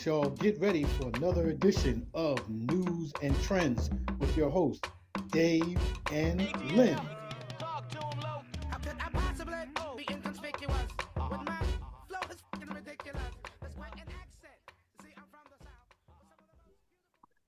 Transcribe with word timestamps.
right, 0.00 0.06
y'all, 0.06 0.30
get 0.30 0.58
ready 0.60 0.84
for 0.84 1.10
another 1.14 1.48
edition 1.48 2.06
of 2.14 2.36
Newz 2.48 3.12
and 3.22 3.34
Trendz 3.36 3.90
with 4.18 4.34
your 4.36 4.48
host, 4.48 4.86
Dave 5.30 5.78
and 6.10 6.40
Len. 6.74 6.98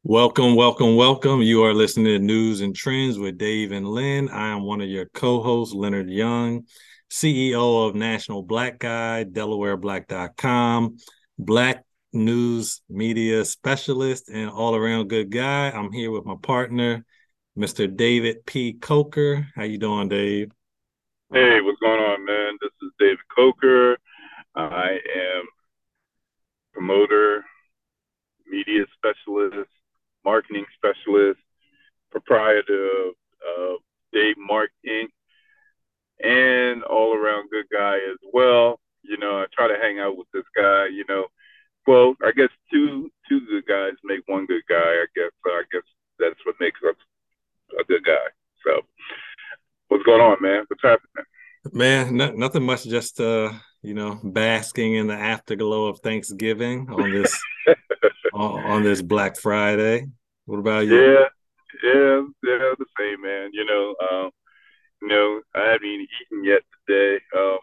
Welcome, 0.05 0.57
welcome, 0.57 0.97
welcome. 0.97 1.41
You 1.41 1.65
are 1.65 1.73
listening 1.73 2.07
to 2.07 2.19
Newz 2.19 2.63
and 2.63 2.75
Trendz 2.75 3.21
with 3.21 3.39
Dave 3.39 3.73
and 3.73 3.89
Len. 3.89 4.29
I 4.29 4.49
am 4.49 4.63
one 4.63 4.83
of 4.83 4.89
your 4.89 5.07
co-hosts, 5.15 5.75
Leonard 5.75 6.11
Young, 6.11 6.67
CEO 7.11 7.89
of 7.89 7.95
National 7.95 8.43
Black 8.43 8.79
Guy, 8.79 9.25
DelawareBlack.com, 9.25 10.99
Black 11.39 11.85
News 12.13 12.83
Media 12.89 13.45
Specialist, 13.45 14.29
and 14.29 14.51
all-around 14.51 15.09
good 15.09 15.31
guy. 15.31 15.71
I'm 15.71 15.93
here 15.93 16.11
with 16.11 16.25
my 16.25 16.37
partner, 16.43 17.05
Mr. 17.57 17.95
David 17.95 18.45
P. 18.47 18.75
Coker. 18.75 19.47
How 19.55 19.65
you 19.65 19.79
doing, 19.79 20.09
Dave? 20.09 20.51
Hey, 21.33 21.61
what's 21.61 21.81
going 21.81 22.01
on, 22.01 22.25
man? 22.25 22.59
This 22.61 22.73
is 22.83 22.91
David 22.99 23.19
Coker. 23.35 23.97
I 24.55 24.99
am 25.15 25.45
promoter, 26.73 27.45
media 28.47 28.85
specialist, 28.97 29.71
marketing 30.25 30.67
specialist, 30.77 31.41
proprietor 32.11 32.89
of 33.59 33.79
Dave 34.13 34.37
Mark 34.37 34.71
Inc., 34.87 35.09
and 36.23 36.83
all 36.85 37.15
around 37.17 37.51
good 37.51 37.67
guy 37.73 37.97
as 37.97 38.19
well. 38.33 38.79
You 39.03 39.17
know, 39.17 39.39
I 39.39 39.47
try 39.53 39.69
to 39.69 39.79
hang 39.81 39.99
out 39.99 40.17
with 40.17 40.29
this 40.33 40.45
guy. 40.55 40.87
You 40.87 41.05
know, 41.09 41.27
well, 41.87 42.15
I 42.25 42.33
guess 42.33 42.51
two 42.73 43.11
two 43.29 43.41
good 43.47 43.67
guys 43.67 43.93
make 44.05 44.21
one 44.27 44.47
good 44.47 44.63
guy. 44.69 44.77
I 44.77 45.07
guess 45.15 45.31
so. 45.45 45.51
I 45.51 45.63
guess 45.73 45.83
that's 46.19 46.41
what 46.45 46.57
makes 46.61 46.81
us 46.89 46.97
a 47.79 47.85
good 47.85 48.05
guy. 48.05 48.27
So, 48.65 48.81
what's 49.89 50.05
going 50.05 50.21
on, 50.21 50.37
man? 50.41 50.65
What's 50.69 50.83
happening? 50.83 51.25
Man, 51.73 52.17
no, 52.17 52.33
nothing 52.33 52.65
much. 52.65 52.85
Just 52.85 53.21
uh, 53.21 53.53
you 53.83 53.95
know, 53.95 54.21
basking 54.23 54.95
in 54.95 55.07
the 55.07 55.15
afterglow 55.15 55.87
of 55.87 56.01
Thanksgiving 56.01 56.89
on 56.91 57.13
this 57.13 57.41
on, 58.35 58.65
on 58.65 58.83
this 58.83 59.03
Black 59.03 59.37
Friday. 59.37 60.07
What 60.47 60.59
about 60.59 60.87
you? 60.87 61.01
Yeah, 61.01 61.25
yeah, 61.85 62.23
yeah, 62.43 62.75
the 62.79 62.87
same, 62.99 63.23
man. 63.23 63.51
You 63.53 63.65
know, 63.65 63.95
um, 64.11 64.31
you 65.03 65.09
know, 65.09 65.41
I 65.55 65.73
haven't 65.73 65.87
even 65.87 66.07
eaten 66.21 66.45
yet 66.45 66.63
today. 66.87 67.21
Um, 67.37 67.59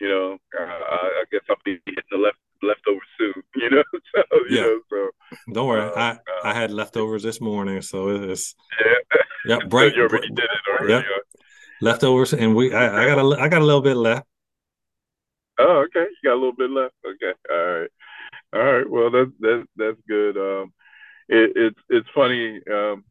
you 0.00 0.08
know, 0.08 0.38
uh, 0.58 0.64
I 0.64 1.24
guess 1.30 1.42
I'll 1.48 1.56
be 1.64 1.78
hitting 1.86 2.02
the 2.10 2.18
left 2.18 2.38
leftover 2.62 3.00
soup. 3.18 3.44
You 3.56 3.70
know, 3.70 3.84
so 4.14 4.22
yeah. 4.48 4.62
Know, 4.62 4.80
so 4.90 5.10
don't 5.54 5.68
worry, 5.68 5.82
uh, 5.82 5.92
I 5.94 6.10
uh, 6.10 6.16
I 6.44 6.54
had 6.54 6.70
leftovers 6.70 7.22
this 7.22 7.40
morning, 7.40 7.80
so 7.80 8.10
it's 8.10 8.54
yeah, 8.84 9.18
yeah, 9.46 9.66
bright. 9.66 9.94
you 9.94 10.02
already 10.02 10.28
did 10.28 10.44
it 10.44 10.70
already. 10.70 10.92
Yep. 10.92 11.04
leftovers, 11.80 12.32
and 12.34 12.54
we 12.54 12.74
I, 12.74 13.04
I 13.04 13.06
got 13.06 13.18
a 13.18 13.40
I 13.40 13.48
got 13.48 13.62
a 13.62 13.64
little 13.64 13.80
bit 13.80 13.96
left. 13.96 14.26
Oh, 15.58 15.84
okay. 15.86 16.06
You 16.10 16.28
got 16.28 16.34
a 16.34 16.42
little 16.42 16.52
bit 16.52 16.70
left. 16.70 16.94
Okay. 17.06 17.32
All 17.50 17.80
right. 17.80 17.90
All 18.54 18.72
right. 18.72 18.90
Well, 18.90 19.10
that's 19.10 19.30
that's 19.40 19.66
that's 19.76 19.98
good. 20.08 20.36
Um, 20.36 20.72
it, 21.28 21.52
it's 21.56 21.80
it's 21.88 22.08
funny. 22.14 22.60
Um, 22.70 23.04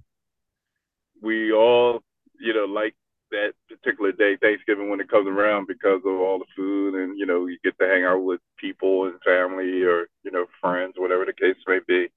we 1.21 1.53
all, 1.53 2.02
you 2.39 2.53
know, 2.53 2.66
like 2.66 2.95
that 3.31 3.53
particular 3.69 4.11
day, 4.11 4.38
Thanksgiving, 4.41 4.89
when 4.89 4.99
it 4.99 5.09
comes 5.09 5.27
around 5.27 5.67
because 5.67 6.02
of 6.05 6.20
all 6.20 6.39
the 6.39 6.45
food 6.55 6.95
and 6.95 7.17
you 7.17 7.25
know 7.25 7.48
you 7.48 7.58
get 7.64 7.77
to 7.80 7.87
hang 7.87 8.04
out 8.04 8.23
with 8.23 8.42
people 8.58 9.05
and 9.05 9.15
family 9.23 9.83
or 9.83 10.08
you 10.23 10.31
know 10.31 10.45
friends, 10.61 10.93
whatever 10.98 11.25
the 11.25 11.33
case 11.33 11.55
may 11.67 11.80
be, 11.87 12.08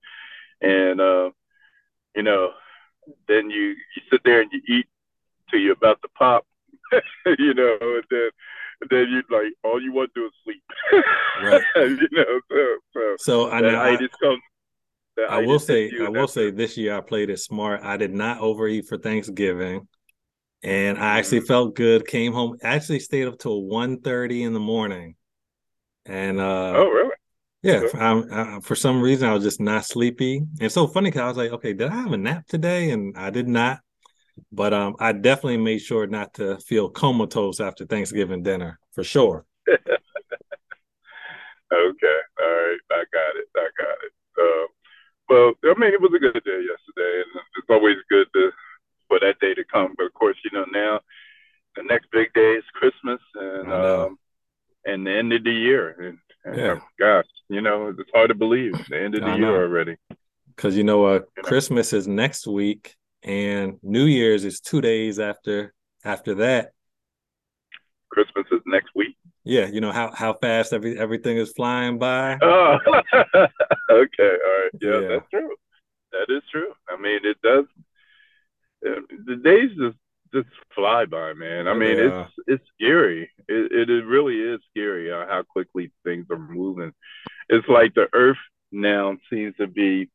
and 0.60 1.00
uh, 1.00 1.30
you 2.14 2.22
know, 2.22 2.50
then 3.28 3.50
you 3.50 3.68
you 3.68 4.02
sit 4.10 4.20
there 4.24 4.40
and 4.40 4.50
you 4.52 4.60
eat 4.76 4.86
till 5.50 5.60
you're 5.60 5.72
about 5.72 6.00
to 6.02 6.08
pop, 6.16 6.46
you 7.38 7.54
know, 7.54 7.78
and 7.80 8.04
then 8.10 8.30
and 8.80 8.90
then 8.90 9.08
you 9.08 9.22
like 9.30 9.52
all 9.64 9.80
you 9.80 9.92
want 9.92 10.12
to 10.14 10.20
do 10.20 10.26
is 10.26 10.32
sleep, 10.44 10.62
right? 11.42 11.62
you 11.76 12.08
know, 12.12 12.40
so 12.50 12.76
so, 12.92 13.16
so 13.18 13.50
I 13.50 13.60
know 13.60 13.80
I, 13.80 13.96
just 13.96 14.18
comes 14.20 14.40
I 15.28 15.40
will 15.40 15.58
say, 15.58 15.90
I 16.00 16.08
will 16.08 16.28
say, 16.28 16.50
this 16.50 16.76
year 16.76 16.96
I 16.96 17.00
played 17.00 17.30
it 17.30 17.38
smart. 17.38 17.82
I 17.82 17.96
did 17.96 18.12
not 18.12 18.40
overeat 18.40 18.86
for 18.86 18.98
Thanksgiving, 18.98 19.88
and 20.62 20.98
I 20.98 21.18
actually 21.18 21.38
mm-hmm. 21.38 21.46
felt 21.46 21.74
good. 21.74 22.06
Came 22.06 22.32
home, 22.32 22.58
actually 22.62 23.00
stayed 23.00 23.26
up 23.26 23.38
till 23.38 23.62
1.30 23.62 24.42
in 24.42 24.52
the 24.52 24.60
morning, 24.60 25.14
and 26.04 26.38
uh, 26.38 26.72
oh 26.76 26.88
really? 26.88 27.15
Yeah, 27.66 27.82
I, 27.94 28.60
for 28.60 28.76
some 28.76 29.02
reason 29.02 29.28
I 29.28 29.34
was 29.34 29.42
just 29.42 29.60
not 29.60 29.84
sleepy, 29.84 30.42
and 30.60 30.70
so 30.70 30.86
funny 30.86 31.10
because 31.10 31.22
I 31.22 31.28
was 31.28 31.36
like, 31.36 31.50
okay, 31.52 31.72
did 31.72 31.88
I 31.90 31.96
have 31.96 32.12
a 32.12 32.16
nap 32.16 32.46
today? 32.46 32.90
And 32.90 33.16
I 33.16 33.30
did 33.30 33.48
not, 33.48 33.80
but 34.52 34.72
um, 34.72 34.94
I 35.00 35.12
definitely 35.12 35.56
made 35.56 35.78
sure 35.78 36.06
not 36.06 36.34
to 36.34 36.58
feel 36.58 36.88
comatose 36.88 37.58
after 37.58 37.84
Thanksgiving 37.84 38.44
dinner 38.44 38.78
for 38.92 39.02
sure. 39.02 39.44
okay, 39.68 39.78
all 41.72 41.82
right, 41.82 42.78
I 42.92 43.04
got 43.12 43.36
it, 43.36 43.48
I 43.56 43.68
got 43.76 43.98
it. 44.04 44.12
Um, 44.38 44.66
well, 45.28 45.52
I 45.64 45.74
mean, 45.78 45.92
it 45.92 46.00
was 46.00 46.12
a 46.14 46.20
good 46.20 46.34
day 46.44 46.60
yesterday, 46.60 47.24
and 47.24 47.42
it's 47.58 47.70
always 47.70 47.96
good 48.08 48.28
to 48.34 48.50
for 49.08 49.18
that 49.20 49.40
day 49.40 49.54
to 49.54 49.64
come. 49.64 49.94
But 49.96 50.06
of 50.06 50.14
course, 50.14 50.36
you 50.44 50.50
know, 50.56 50.66
now 50.72 51.00
the 51.74 51.82
next 51.82 52.10
big 52.12 52.32
day 52.32 52.54
is 52.54 52.64
Christmas, 52.74 53.20
and 53.34 53.72
um, 53.72 54.18
and 54.84 55.06
the 55.06 55.12
end 55.12 55.32
of 55.32 55.44
the 55.44 55.52
year. 55.52 55.96
And 56.00 56.18
yeah. 56.54 56.78
gosh, 56.98 57.24
you 57.48 57.60
know, 57.60 57.94
it's 57.98 58.10
hard 58.14 58.28
to 58.28 58.34
believe 58.34 58.72
the 58.88 59.00
end 59.00 59.14
of 59.14 59.22
the 59.22 59.28
I 59.28 59.36
year 59.36 59.52
know. 59.52 59.56
already. 59.56 59.96
Because 60.54 60.76
you 60.76 60.84
know, 60.84 61.04
uh, 61.04 61.20
Christmas 61.42 61.92
is 61.92 62.06
next 62.08 62.46
week, 62.46 62.94
and 63.22 63.78
New 63.82 64.04
Year's 64.04 64.44
is 64.44 64.60
two 64.60 64.80
days 64.80 65.18
after 65.18 65.74
after 66.04 66.34
that. 66.36 66.72
Christmas 68.10 68.46
is 68.52 68.60
next 68.66 68.90
week. 68.94 69.16
Yeah, 69.44 69.66
you 69.66 69.80
know 69.80 69.92
how 69.92 70.12
how 70.14 70.34
fast 70.34 70.72
every 70.72 70.98
everything 70.98 71.36
is 71.36 71.52
flying 71.52 71.98
by. 71.98 72.38
Oh, 72.42 72.78
okay, 73.12 73.46
all 73.90 73.92
right, 73.92 74.70
yeah, 74.80 75.00
yeah, 75.00 75.08
that's 75.08 75.30
true. 75.30 75.50
That 76.12 76.34
is 76.34 76.42
true. 76.50 76.72
I 76.88 76.96
mean, 77.00 77.20
it 77.22 77.36
does. 77.42 77.64
Uh, 78.86 79.00
the 79.26 79.36
days 79.36 79.70
just 79.78 79.96
just 80.32 80.48
fly 80.74 81.04
by, 81.06 81.32
man. 81.34 81.68
I 81.68 81.74
mean, 81.74 81.98
yeah. 81.98 82.04
it's 82.04 82.32
it's 82.46 82.64
scary. 82.74 83.30
It, 83.48 83.88
it 83.88 84.06
really 84.06 84.36
is 84.36 84.60
scary 84.70 85.12
uh, 85.12 85.26
how 85.26 85.42
quickly 85.42 85.92
things 86.04 86.26
are 86.30 86.38
moving. 86.38 86.92
It's 87.48 87.68
like 87.68 87.94
the 87.94 88.08
Earth 88.12 88.38
now 88.72 89.16
seems 89.30 89.56
to 89.56 89.66
be 89.66 90.10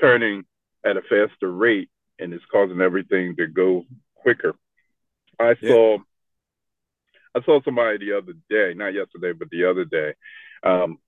turning 0.00 0.44
at 0.84 0.96
a 0.96 1.02
faster 1.02 1.50
rate, 1.50 1.90
and 2.18 2.32
it's 2.32 2.44
causing 2.50 2.80
everything 2.80 3.36
to 3.36 3.46
go 3.46 3.84
quicker. 4.14 4.54
I 5.40 5.56
yeah. 5.60 5.68
saw 5.68 5.98
I 7.34 7.42
saw 7.42 7.60
somebody 7.62 7.98
the 7.98 8.18
other 8.18 8.34
day, 8.50 8.74
not 8.74 8.94
yesterday, 8.94 9.32
but 9.32 9.48
the 9.50 9.68
other 9.68 9.84
day. 9.84 10.14
Um, 10.62 10.98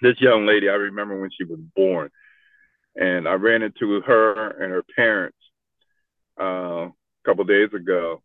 this 0.00 0.20
young 0.20 0.46
lady, 0.46 0.68
I 0.68 0.74
remember 0.74 1.20
when 1.20 1.30
she 1.30 1.44
was 1.44 1.60
born, 1.76 2.10
and 2.96 3.28
I 3.28 3.34
ran 3.34 3.62
into 3.62 4.00
her 4.00 4.50
and 4.50 4.72
her 4.72 4.82
parents 4.96 5.36
uh, 6.38 6.88
a 7.24 7.28
couple 7.28 7.44
days 7.44 7.70
ago. 7.74 8.22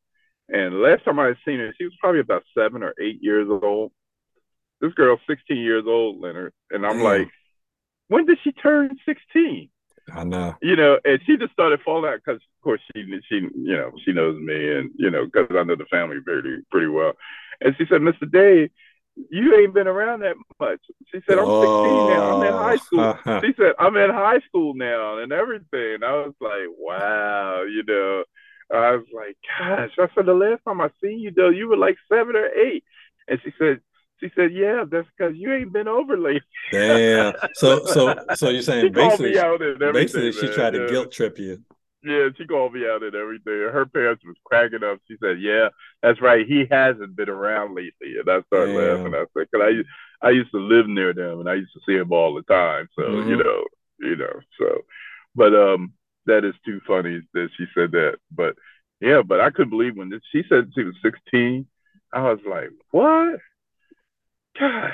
And 0.49 0.81
last 0.81 1.03
time 1.03 1.19
I 1.19 1.33
seen 1.45 1.59
her, 1.59 1.73
she 1.77 1.83
was 1.83 1.93
probably 1.99 2.21
about 2.21 2.43
seven 2.57 2.83
or 2.83 2.93
eight 3.01 3.21
years 3.21 3.47
old. 3.49 3.91
This 4.79 4.93
girl's 4.93 5.19
16 5.27 5.57
years 5.57 5.85
old, 5.87 6.21
Leonard, 6.21 6.53
and 6.69 6.85
I'm 6.85 7.01
like, 7.01 7.27
when 8.09 8.25
did 8.25 8.37
she 8.43 8.51
turn 8.51 8.95
16? 9.05 9.69
I 10.13 10.23
know. 10.23 10.55
You 10.61 10.75
know, 10.75 10.99
and 11.03 11.19
she 11.25 11.37
just 11.37 11.51
started 11.53 11.81
falling 11.83 12.09
out 12.09 12.19
because, 12.23 12.37
of 12.37 12.63
course, 12.63 12.81
she 12.95 13.03
she 13.27 13.35
you 13.35 13.75
know 13.75 13.91
she 14.05 14.13
knows 14.13 14.39
me, 14.39 14.77
and 14.77 14.91
you 14.95 15.09
know 15.09 15.25
because 15.25 15.47
I 15.51 15.63
know 15.63 15.75
the 15.75 15.85
family 15.85 16.17
pretty 16.23 16.57
pretty 16.71 16.87
well. 16.87 17.13
And 17.59 17.75
she 17.77 17.85
said, 17.89 18.01
"Mr. 18.01 18.31
Dave, 18.31 18.69
you 19.29 19.55
ain't 19.55 19.73
been 19.73 19.87
around 19.87 20.21
that 20.21 20.35
much." 20.59 20.79
She 21.11 21.19
said, 21.27 21.39
"I'm 21.39 21.45
16 21.45 21.49
now. 21.49 22.37
I'm 22.37 22.47
in 22.47 22.53
high 22.53 22.77
school." 22.77 23.17
Oh. 23.25 23.41
she 23.41 23.53
said, 23.57 23.73
"I'm 23.79 23.97
in 23.97 24.09
high 24.09 24.39
school 24.47 24.73
now 24.75 25.17
and 25.17 25.33
everything." 25.33 26.03
I 26.03 26.13
was 26.13 26.33
like, 26.39 26.69
"Wow," 26.77 27.63
you 27.63 27.83
know. 27.85 28.23
I 28.71 28.91
was 28.91 29.05
like, 29.13 29.37
"Gosh," 29.59 29.91
I 29.97 30.07
said, 30.13 30.25
"The 30.25 30.33
last 30.33 30.61
time 30.65 30.81
I 30.81 30.89
seen 31.01 31.19
you, 31.19 31.31
though, 31.31 31.49
you 31.49 31.69
were 31.69 31.77
like 31.77 31.97
seven 32.09 32.35
or 32.35 32.47
eight. 32.47 32.83
And 33.27 33.39
she 33.43 33.51
said, 33.57 33.81
she 34.19 34.31
said, 34.35 34.53
"Yeah, 34.53 34.83
that's 34.89 35.07
because 35.17 35.35
you 35.35 35.53
ain't 35.53 35.73
been 35.73 35.87
over 35.87 36.17
lately." 36.17 36.41
Damn. 36.71 37.33
So, 37.53 37.85
so, 37.85 38.15
so 38.35 38.49
you're 38.49 38.61
saying 38.61 38.91
basically, 38.91 39.33
basically, 39.91 40.31
she 40.31 40.53
tried 40.53 40.71
to 40.71 40.87
guilt 40.87 41.11
trip 41.11 41.39
you. 41.39 41.63
Yeah, 42.03 42.29
she 42.37 42.45
called 42.45 42.73
me 42.73 42.87
out 42.87 43.03
and 43.03 43.15
everything. 43.15 43.53
Her 43.53 43.85
parents 43.85 44.23
was 44.25 44.35
cracking 44.45 44.83
up. 44.83 44.99
She 45.07 45.17
said, 45.21 45.41
"Yeah, 45.41 45.69
that's 46.01 46.21
right. 46.21 46.45
He 46.47 46.65
hasn't 46.69 47.15
been 47.15 47.29
around 47.29 47.75
lately." 47.75 48.19
And 48.19 48.29
I 48.29 48.41
started 48.43 48.73
Damn. 48.73 49.11
laughing. 49.11 49.15
I 49.15 49.25
said, 49.33 49.51
"Cause 49.51 49.61
I, 50.21 50.27
I 50.27 50.29
used 50.31 50.51
to 50.51 50.59
live 50.59 50.87
near 50.87 51.13
them, 51.13 51.39
and 51.39 51.49
I 51.49 51.55
used 51.55 51.73
to 51.73 51.81
see 51.85 51.97
him 51.97 52.11
all 52.11 52.33
the 52.33 52.43
time. 52.43 52.87
So 52.95 53.03
mm-hmm. 53.03 53.29
you 53.29 53.37
know, 53.43 53.63
you 53.99 54.15
know. 54.15 54.39
So, 54.59 54.81
but 55.35 55.53
um, 55.55 55.93
that 56.27 56.45
is 56.45 56.53
too 56.65 56.79
funny 56.87 57.21
that 57.33 57.49
she 57.57 57.65
said 57.73 57.91
that. 57.91 58.17
But 58.31 58.55
yeah, 59.01 59.21
but 59.21 59.41
I 59.41 59.49
couldn't 59.49 59.71
believe 59.71 59.95
when 59.97 60.09
this, 60.09 60.21
she 60.31 60.43
said 60.47 60.71
she 60.75 60.83
was 60.83 60.95
16. 61.03 61.65
I 62.13 62.21
was 62.21 62.39
like, 62.47 62.69
what? 62.91 63.39
gosh, 64.59 64.93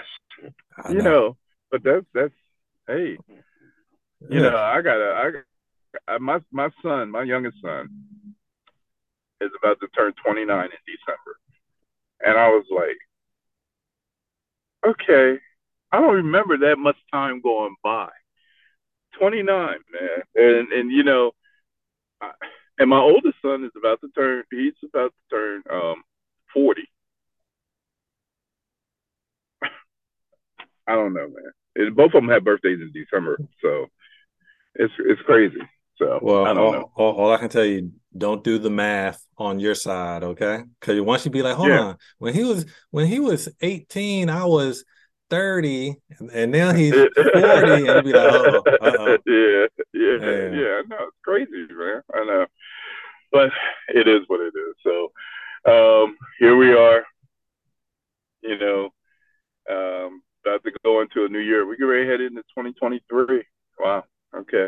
you 0.89 0.95
know. 0.95 1.03
know. 1.03 1.37
but 1.71 1.83
that's 1.83 2.05
that's 2.13 2.33
hey, 2.87 3.17
you 3.27 4.41
yeah. 4.41 4.41
know, 4.41 4.57
I 4.57 4.81
gotta. 4.81 5.41
I 6.07 6.17
my 6.17 6.41
my 6.51 6.69
son, 6.81 7.11
my 7.11 7.23
youngest 7.23 7.57
son, 7.61 7.89
is 9.41 9.51
about 9.61 9.79
to 9.81 9.87
turn 9.89 10.13
29 10.23 10.47
in 10.47 10.69
December, 10.69 11.37
and 12.25 12.37
I 12.37 12.49
was 12.49 12.65
like, 12.71 12.97
okay, 14.93 15.39
I 15.91 15.99
don't 15.99 16.15
remember 16.15 16.57
that 16.57 16.77
much 16.77 16.97
time 17.11 17.41
going 17.41 17.75
by. 17.83 18.09
29, 19.19 19.45
man, 19.47 19.77
and 20.35 20.71
and 20.71 20.91
you 20.91 21.03
know, 21.03 21.31
I, 22.21 22.31
and 22.79 22.89
my 22.89 22.99
oldest 22.99 23.35
son 23.41 23.63
is 23.63 23.71
about 23.77 24.01
to 24.01 24.09
turn. 24.15 24.43
He's 24.51 24.73
about 24.83 25.13
to 25.13 25.35
turn 25.35 25.63
um 25.71 26.03
40. 26.53 26.81
I 30.87 30.95
don't 30.95 31.13
know, 31.13 31.27
man. 31.27 31.51
It, 31.75 31.95
both 31.95 32.07
of 32.07 32.13
them 32.13 32.29
have 32.29 32.43
birthdays 32.43 32.79
in 32.81 32.91
December, 32.93 33.37
so 33.61 33.87
it's 34.75 34.93
it's 34.99 35.21
crazy. 35.21 35.61
So 35.97 36.19
well, 36.21 36.45
I 36.45 36.53
all, 36.55 36.91
all, 36.95 37.11
all, 37.13 37.31
I 37.31 37.37
can 37.37 37.49
tell 37.49 37.65
you, 37.65 37.91
don't 38.17 38.43
do 38.43 38.57
the 38.57 38.69
math 38.69 39.23
on 39.37 39.59
your 39.59 39.75
side, 39.75 40.23
okay? 40.23 40.63
Because 40.79 40.99
once 41.01 41.23
you 41.23 41.31
be 41.31 41.43
like, 41.43 41.55
hold 41.55 41.69
yeah. 41.69 41.79
on, 41.79 41.97
when 42.17 42.33
he 42.33 42.43
was 42.43 42.65
when 42.89 43.07
he 43.07 43.19
was 43.19 43.47
eighteen, 43.61 44.29
I 44.29 44.45
was 44.45 44.83
thirty, 45.33 45.95
and 46.31 46.51
now 46.51 46.73
he's 46.79 46.93
forty, 46.93 47.87
and 47.87 47.87
you 47.87 48.01
be 48.03 48.13
like, 48.13 48.33
oh, 48.33 49.17
yeah, 49.25 49.65
yeah, 49.93 50.17
yeah, 50.21 50.49
yeah. 50.51 50.73
I 50.77 50.81
know 50.87 51.07
it's 51.07 51.17
crazy, 51.23 51.67
man. 51.71 52.01
I 52.13 52.23
know, 52.25 52.45
but 53.31 53.49
it 53.89 54.07
is 54.07 54.21
what 54.27 54.41
it 54.41 54.53
is. 54.55 54.75
So 54.83 55.11
um, 55.65 56.15
here 56.39 56.55
we 56.55 56.73
are. 56.73 57.03
You 58.43 58.59
know, 58.59 58.89
um, 59.71 60.21
about 60.45 60.63
to 60.65 60.71
go 60.83 61.01
into 61.01 61.25
a 61.25 61.29
new 61.29 61.39
year. 61.39 61.65
We 61.65 61.77
get 61.77 61.85
ready 61.85 62.05
to 62.05 62.11
head 62.11 62.21
into 62.21 62.41
2023. 62.41 63.43
Wow. 63.79 64.03
Okay. 64.35 64.67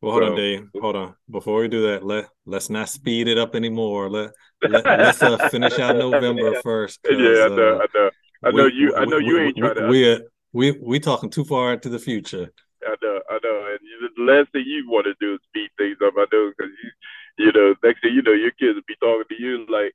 Well, 0.00 0.12
hold 0.12 0.24
so, 0.24 0.30
on, 0.30 0.36
Dave. 0.36 0.68
Hold 0.80 0.96
on. 0.96 1.14
Before 1.30 1.60
we 1.60 1.68
do 1.68 1.82
that, 1.88 2.04
let 2.04 2.28
let's 2.44 2.70
not 2.70 2.88
speed 2.88 3.28
it 3.28 3.38
up 3.38 3.54
anymore. 3.54 4.10
Let, 4.10 4.30
let 4.68 4.86
us 4.86 5.22
uh, 5.22 5.48
finish 5.48 5.78
out 5.78 5.96
November 5.96 6.60
first. 6.62 6.98
Yeah, 7.04 7.12
I 7.12 7.48
know, 7.48 7.78
uh, 7.78 7.82
I 7.82 7.86
know. 7.94 8.10
I 8.44 8.50
know 8.50 8.64
we, 8.64 8.72
you. 8.72 8.94
I 8.96 9.04
know 9.04 9.18
we, 9.18 9.26
you 9.26 9.38
ain't 9.40 9.56
trying 9.56 9.74
to. 9.74 9.86
We 9.88 10.20
we 10.52 10.70
we 10.72 11.00
talking 11.00 11.30
too 11.30 11.44
far 11.44 11.72
into 11.72 11.88
the 11.88 11.98
future. 11.98 12.52
I 12.84 12.96
know, 13.00 13.20
I 13.30 13.38
know, 13.42 13.66
and 13.70 13.78
you, 13.82 14.08
the 14.16 14.32
last 14.32 14.50
thing 14.50 14.64
you 14.66 14.84
want 14.88 15.06
to 15.06 15.14
do 15.20 15.34
is 15.34 15.40
speed 15.48 15.70
things 15.78 15.96
up. 16.04 16.14
I 16.16 16.26
know 16.32 16.50
because 16.50 16.72
you, 16.82 17.46
you 17.46 17.52
know, 17.52 17.74
next 17.84 18.00
thing 18.02 18.14
you 18.14 18.22
know, 18.22 18.32
your 18.32 18.50
kids 18.52 18.74
will 18.74 18.82
be 18.88 18.96
talking 19.00 19.24
to 19.28 19.42
you 19.42 19.66
like, 19.70 19.94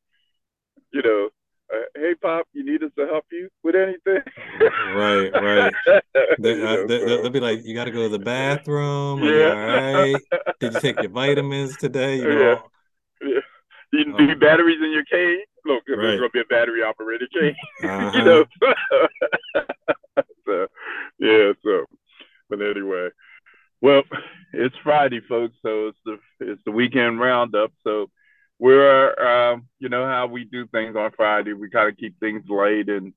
you 0.92 1.02
know, 1.02 1.30
uh, 1.74 1.80
hey 1.96 2.16
pop 2.22 2.48
you 2.54 2.64
need 2.64 2.82
us 2.82 2.92
to 2.98 3.06
help 3.08 3.26
you 3.30 3.50
with 3.62 3.76
anything 3.76 4.22
right 4.96 5.30
right 5.34 5.74
they, 6.40 6.64
uh, 6.64 6.88
they, 6.88 7.04
will 7.04 7.30
be 7.30 7.42
like 7.42 7.64
you 7.66 7.76
got 7.76 7.84
to 7.84 7.92
go 7.92 8.04
to 8.04 8.10
the 8.10 8.20
bathroom 8.20 9.22
yeah. 9.22 9.50
all 9.50 9.94
right 9.94 10.16
did 10.62 10.74
you 10.74 10.80
take 10.80 11.02
your 11.02 11.12
vitamins 11.12 11.76
today 11.76 12.18
you 12.18 12.24
know 12.24 12.64
yeah. 13.22 13.28
yeah. 13.28 13.40
you 13.92 14.16
oh. 14.18 14.26
need 14.26 14.40
batteries 14.40 14.80
in 14.82 14.92
your 14.92 15.04
cage 15.04 15.46
look 15.68 15.84
right. 15.88 15.98
there's 15.98 16.20
gonna 16.20 16.30
be 16.30 16.42
a 16.42 16.46
battery 16.46 16.82
operated 16.82 17.30
cage 17.32 17.56
uh-huh. 17.84 18.12
you 18.14 18.24
know 18.24 18.46
so 20.46 20.68
yeah 21.20 21.52
so 21.64 21.86
but 22.50 22.62
anyway 22.62 23.10
well 23.82 24.04
it's 24.54 24.76
friday 24.84 25.22
folks 25.28 25.56
so 25.62 25.88
it's 25.88 25.98
the 26.06 26.18
it's 26.40 26.62
the 26.66 26.72
weekend 26.72 27.20
roundup 27.20 27.72
so 27.84 28.10
we're 28.60 29.10
uh, 29.12 29.58
you 29.80 29.90
know 29.90 30.06
how 30.06 30.28
we 30.28 30.44
do 30.44 30.68
things 30.68 30.96
on 30.96 31.12
Friday. 31.16 31.54
We 31.54 31.70
kind 31.70 31.90
of 31.90 31.98
keep 31.98 32.20
things 32.20 32.44
light 32.50 32.90
and 32.90 33.14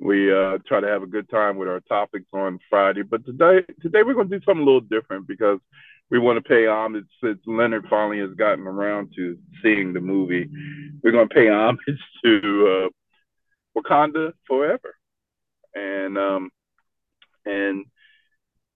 we 0.00 0.32
uh, 0.32 0.58
try 0.66 0.80
to 0.80 0.86
have 0.86 1.02
a 1.02 1.06
good 1.06 1.28
time 1.28 1.56
with 1.56 1.68
our 1.68 1.80
topics 1.80 2.28
on 2.32 2.58
Friday. 2.70 3.02
But 3.02 3.26
today 3.26 3.62
today 3.82 4.02
we're 4.02 4.14
going 4.14 4.30
to 4.30 4.38
do 4.38 4.44
something 4.44 4.62
a 4.62 4.64
little 4.64 4.80
different 4.80 5.26
because 5.26 5.58
we 6.10 6.18
want 6.18 6.42
to 6.42 6.48
pay 6.48 6.66
homage 6.66 7.06
since 7.22 7.38
Leonard 7.46 7.86
finally 7.88 8.20
has 8.20 8.32
gotten 8.34 8.66
around 8.66 9.12
to 9.16 9.36
seeing 9.62 9.92
the 9.92 10.00
movie. 10.00 10.48
We're 11.02 11.12
going 11.12 11.28
to 11.28 11.34
pay 11.34 11.48
homage 11.52 11.78
to 12.24 12.90
uh, 13.76 13.80
Wakanda 13.80 14.32
Forever, 14.46 14.94
and 15.74 16.16
um, 16.16 16.50
and 17.44 17.84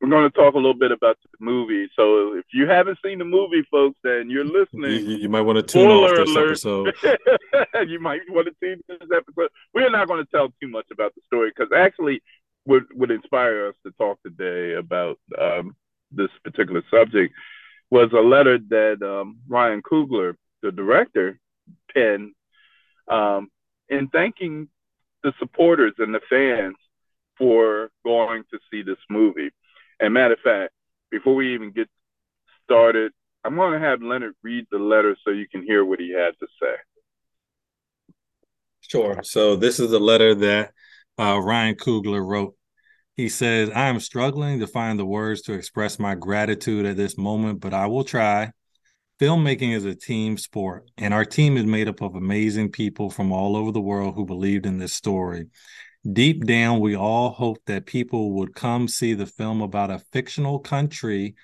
we're 0.01 0.11
going 0.11 0.29
to 0.29 0.37
talk 0.37 0.55
a 0.55 0.59
little 0.59 0.75
bit 0.75 0.91
about 0.91 1.17
the 1.23 1.45
movie. 1.45 1.89
So 1.95 2.35
if 2.35 2.45
you 2.53 2.69
haven't 2.69 2.99
seen 3.05 3.19
the 3.19 3.25
movie, 3.25 3.63
folks, 3.71 3.99
and 4.03 4.31
you're 4.31 4.45
listening, 4.45 4.91
you, 5.09 5.17
you 5.17 5.29
might 5.29 5.43
want 5.43 5.57
to 5.57 5.63
tune 5.63 5.89
off 5.89 6.11
this 6.17 6.29
alert. 6.29 6.49
episode. 6.49 6.95
you 7.89 8.01
might 8.01 8.21
want 8.29 8.49
to 8.49 8.55
tune 8.61 8.83
this 8.89 9.09
episode. 9.15 9.49
We're 9.73 9.91
not 9.91 10.09
going 10.09 10.25
to 10.25 10.31
tell 10.31 10.49
too 10.61 10.69
much 10.69 10.87
about 10.93 11.15
the 11.15 11.23
story 11.27 11.53
because 11.57 11.73
actually, 11.75 12.21
would 12.67 12.85
would 12.95 13.11
inspire 13.11 13.69
us 13.69 13.75
to 13.87 13.93
talk 13.93 14.19
today 14.23 14.75
about 14.75 15.19
um, 15.41 15.75
this 16.15 16.31
particular 16.45 16.83
subject 16.91 17.35
was 17.91 18.11
a 18.13 18.21
letter 18.21 18.59
that 18.59 19.03
um, 19.03 19.39
Ryan 19.49 19.83
Coogler, 19.83 20.35
the 20.63 20.73
director, 20.73 21.39
penned 21.93 22.33
um, 23.09 23.49
in 23.89 24.09
thanking 24.09 24.69
the 25.23 25.33
supporters 25.39 25.93
and 25.99 26.15
the 26.15 26.21
fans 26.29 26.77
for 27.37 27.91
going 28.05 28.45
to 28.51 28.59
see 28.71 28.83
this 28.83 28.99
movie. 29.11 29.51
And 30.01 30.15
matter 30.15 30.35
of 30.35 30.41
fact, 30.41 30.73
before 31.11 31.35
we 31.35 31.55
even 31.55 31.71
get 31.71 31.89
started, 32.65 33.13
I'm 33.45 33.57
going 33.57 33.73
to 33.73 33.87
have 33.87 34.03
Leonard 34.03 34.35
read 34.43 34.67
the 34.71 34.79
letter 34.79 35.17
so 35.25 35.31
you 35.31 35.49
can 35.49 35.63
hear 35.63 35.85
what 35.85 36.01
he 36.01 36.13
had 36.13 36.33
to 36.41 36.47
say. 36.61 36.75
Sure. 38.81 39.21
So 39.23 39.57
this 39.57 39.81
is 39.81 39.91
the 39.91 40.01
letter 40.01 40.35
that 40.35 40.73
uh, 41.19 41.41
Ryan 41.41 41.75
Coogler 41.75 42.25
wrote. 42.25 42.55
He 43.17 43.29
says, 43.29 43.71
I 43.71 43.89
am 43.89 44.01
struggling 44.01 44.61
to 44.61 44.67
find 44.67 44.99
the 44.99 45.05
words 45.05 45.43
to 45.43 45.53
express 45.53 45.99
my 45.99 46.15
gratitude 46.15 46.87
at 46.87 46.97
this 46.97 47.19
moment, 47.19 47.61
but 47.61 47.75
I 47.75 47.87
will 47.87 48.05
try. 48.05 48.53
Filmmaking 49.21 49.75
is 49.75 49.85
a 49.85 49.95
team 49.95 50.39
sport, 50.39 50.91
and 50.97 51.13
our 51.13 51.25
team 51.25 51.57
is 51.57 51.65
made 51.65 51.89
up 51.89 52.01
of 52.01 52.15
amazing 52.15 52.71
people 52.71 53.11
from 53.11 53.31
all 53.31 53.55
over 53.55 53.71
the 53.71 53.81
world 53.81 54.15
who 54.15 54.25
believed 54.25 54.65
in 54.65 54.79
this 54.79 54.95
story. 54.95 55.47
Deep 56.11 56.47
down, 56.47 56.81
we 56.81 56.97
all 56.97 57.31
hoped 57.31 57.67
that 57.67 57.87
people 57.87 58.33
would 58.33 58.55
come 58.55 58.89
see 58.89 59.15
the 59.15 59.27
film 59.27 59.61
about 59.61 59.91
a 59.91 60.03
fictional 60.11 60.59
country 60.59 61.35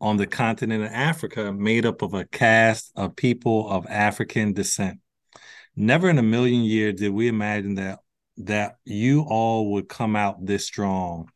on 0.00 0.16
the 0.16 0.26
continent 0.26 0.84
of 0.84 0.90
Africa 0.90 1.52
made 1.52 1.86
up 1.86 2.02
of 2.02 2.12
a 2.14 2.26
cast 2.26 2.92
of 2.96 3.16
people 3.16 3.70
of 3.70 3.86
African 3.86 4.52
descent. 4.52 4.98
Never 5.74 6.10
in 6.10 6.18
a 6.18 6.22
million 6.22 6.62
years 6.62 6.94
did 6.94 7.12
we 7.12 7.28
imagine 7.28 7.76
that 7.76 8.00
that 8.38 8.76
you 8.84 9.22
all 9.22 9.72
would 9.72 9.88
come 9.88 10.16
out 10.16 10.44
this 10.44 10.66
strong. 10.66 11.28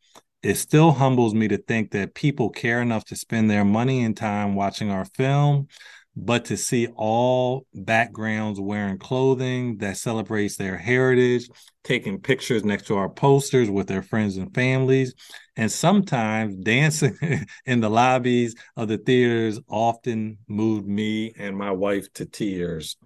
It 0.43 0.55
still 0.55 0.91
humbles 0.91 1.33
me 1.33 1.47
to 1.49 1.57
think 1.57 1.91
that 1.91 2.15
people 2.15 2.49
care 2.49 2.81
enough 2.81 3.05
to 3.05 3.15
spend 3.15 3.49
their 3.49 3.65
money 3.65 4.03
and 4.03 4.17
time 4.17 4.55
watching 4.55 4.89
our 4.89 5.05
film 5.05 5.67
but 6.15 6.45
to 6.45 6.57
see 6.57 6.87
all 6.95 7.65
backgrounds 7.73 8.59
wearing 8.59 8.97
clothing 8.97 9.77
that 9.77 9.97
celebrates 9.97 10.57
their 10.57 10.77
heritage, 10.77 11.49
taking 11.83 12.19
pictures 12.19 12.65
next 12.65 12.87
to 12.87 12.97
our 12.97 13.09
posters 13.09 13.69
with 13.69 13.87
their 13.87 14.01
friends 14.01 14.37
and 14.37 14.53
families, 14.53 15.13
and 15.55 15.71
sometimes 15.71 16.55
dancing 16.57 17.17
in 17.65 17.79
the 17.79 17.89
lobbies 17.89 18.55
of 18.75 18.87
the 18.87 18.97
theaters 18.97 19.59
often 19.69 20.37
moved 20.47 20.87
me 20.87 21.33
and 21.37 21.57
my 21.57 21.71
wife 21.71 22.11
to 22.13 22.25
tears. 22.25 22.97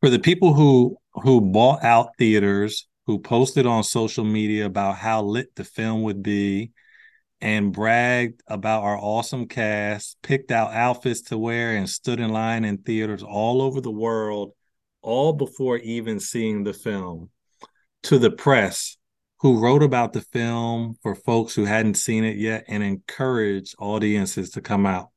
For 0.00 0.10
the 0.10 0.18
people 0.18 0.52
who 0.52 0.98
who 1.22 1.40
bought 1.40 1.82
out 1.82 2.16
theaters, 2.18 2.86
who 3.06 3.18
posted 3.18 3.66
on 3.66 3.84
social 3.84 4.24
media 4.24 4.66
about 4.66 4.96
how 4.96 5.22
lit 5.22 5.54
the 5.54 5.64
film 5.64 6.02
would 6.02 6.22
be, 6.22 6.72
and 7.40 7.72
bragged 7.72 8.42
about 8.46 8.82
our 8.82 8.98
awesome 8.98 9.46
cast, 9.46 10.16
picked 10.22 10.50
out 10.50 10.72
outfits 10.72 11.22
to 11.22 11.38
wear, 11.38 11.76
and 11.76 11.88
stood 11.88 12.20
in 12.20 12.30
line 12.30 12.64
in 12.64 12.78
theaters 12.78 13.22
all 13.22 13.62
over 13.62 13.80
the 13.80 13.90
world, 13.90 14.52
all 15.02 15.32
before 15.32 15.78
even 15.78 16.18
seeing 16.18 16.64
the 16.64 16.72
film. 16.72 17.30
To 18.04 18.18
the 18.18 18.30
press, 18.30 18.96
who 19.40 19.60
wrote 19.60 19.82
about 19.82 20.12
the 20.12 20.20
film 20.20 20.96
for 21.02 21.14
folks 21.14 21.54
who 21.54 21.64
hadn't 21.64 21.96
seen 21.96 22.24
it 22.24 22.36
yet 22.36 22.64
and 22.68 22.82
encouraged 22.82 23.74
audiences 23.78 24.50
to 24.50 24.60
come 24.60 24.86
out. 24.86 25.10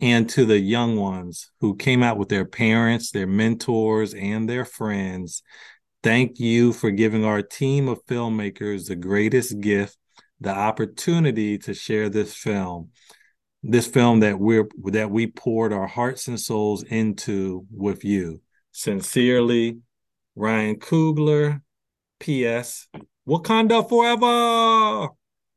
And 0.00 0.28
to 0.30 0.44
the 0.44 0.58
young 0.58 0.96
ones 0.96 1.50
who 1.60 1.74
came 1.74 2.02
out 2.02 2.18
with 2.18 2.28
their 2.28 2.44
parents, 2.44 3.10
their 3.10 3.26
mentors, 3.26 4.12
and 4.12 4.48
their 4.48 4.66
friends, 4.66 5.42
thank 6.02 6.38
you 6.38 6.72
for 6.72 6.90
giving 6.90 7.24
our 7.24 7.40
team 7.40 7.88
of 7.88 8.04
filmmakers 8.06 8.88
the 8.88 8.96
greatest 8.96 9.60
gift 9.60 9.96
the 10.40 10.50
opportunity 10.50 11.56
to 11.56 11.72
share 11.72 12.08
this 12.08 12.34
film 12.34 12.90
this 13.62 13.86
film 13.86 14.20
that 14.20 14.38
we're 14.38 14.68
that 14.84 15.10
we 15.10 15.26
poured 15.26 15.72
our 15.72 15.86
hearts 15.86 16.28
and 16.28 16.38
souls 16.38 16.82
into 16.84 17.66
with 17.72 18.04
you. 18.04 18.40
Sincerely 18.72 19.78
ryan 20.34 20.76
coogler. 20.76 21.62
Ps 22.20 22.88
wakanda 23.28 23.86
forever! 23.88 25.08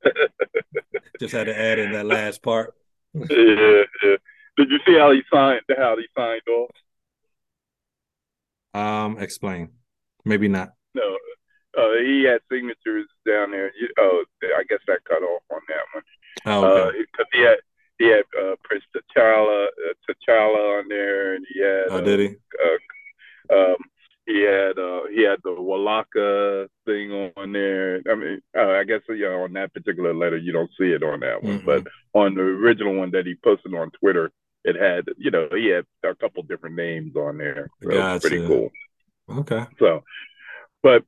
Just 1.19 1.33
had 1.33 1.45
to 1.45 1.57
add 1.57 1.79
in 1.79 1.91
that 1.91 2.05
last 2.05 2.41
part. 2.41 2.73
Yeah, 3.13 3.83
yeah 4.03 4.15
did 4.59 4.69
you 4.69 4.79
see 4.85 4.97
how 4.97 5.11
he 5.11 5.21
signed 5.33 5.61
how 5.77 5.95
he 5.97 6.05
signed 6.15 6.41
off 6.47 6.75
um 8.73 9.17
explain 9.19 9.71
maybe 10.25 10.47
not 10.47 10.69
no 10.93 11.17
uh, 11.77 11.93
he 12.03 12.23
had 12.23 12.41
signatures 12.51 13.07
down 13.27 13.51
there. 13.51 13.71
You, 13.79 13.89
oh, 13.99 14.23
I 14.43 14.63
guess 14.67 14.79
that 14.87 15.05
cut 15.05 15.21
off 15.21 15.43
on 15.51 15.61
that 15.67 15.85
one. 15.93 16.03
Oh, 16.45 16.65
okay. 16.65 16.97
Because 16.99 17.25
uh, 17.25 17.37
he 17.37 17.41
had 17.41 17.57
he 17.99 18.05
had 18.05 18.23
uh, 18.41 18.55
Prince 18.63 18.83
T'Challa, 18.95 19.67
uh, 19.67 19.93
T'Challa 20.07 20.79
on 20.79 20.89
there, 20.89 21.35
and 21.35 21.45
he 21.53 21.61
had. 21.61 21.85
Oh, 21.89 22.01
did 22.01 22.19
he? 22.19 22.35
Uh, 22.63 23.55
um, 23.55 23.75
he 24.25 24.41
had 24.41 24.77
uh, 24.77 25.01
he 25.13 25.23
had 25.23 25.39
the 25.43 25.49
Walaka 25.49 26.67
thing 26.85 27.31
on 27.35 27.51
there. 27.51 28.01
I 28.09 28.15
mean, 28.15 28.41
uh, 28.57 28.71
I 28.71 28.83
guess 28.83 29.01
you 29.09 29.29
know 29.29 29.43
on 29.43 29.53
that 29.53 29.73
particular 29.73 30.13
letter 30.13 30.37
you 30.37 30.51
don't 30.51 30.71
see 30.77 30.91
it 30.91 31.03
on 31.03 31.19
that 31.21 31.43
one, 31.43 31.59
mm-hmm. 31.59 31.65
but 31.65 31.87
on 32.13 32.35
the 32.35 32.41
original 32.41 32.95
one 32.95 33.11
that 33.11 33.25
he 33.25 33.35
posted 33.35 33.73
on 33.73 33.91
Twitter, 33.91 34.31
it 34.63 34.75
had 34.75 35.05
you 35.17 35.31
know 35.31 35.47
he 35.51 35.67
had 35.67 35.85
a 36.03 36.15
couple 36.15 36.43
different 36.43 36.75
names 36.75 37.15
on 37.15 37.37
there. 37.37 37.69
So 37.81 37.89
gotcha. 37.89 38.19
pretty 38.27 38.47
cool. 38.47 38.69
Okay. 39.29 39.65
So, 39.79 40.03
but 40.81 41.03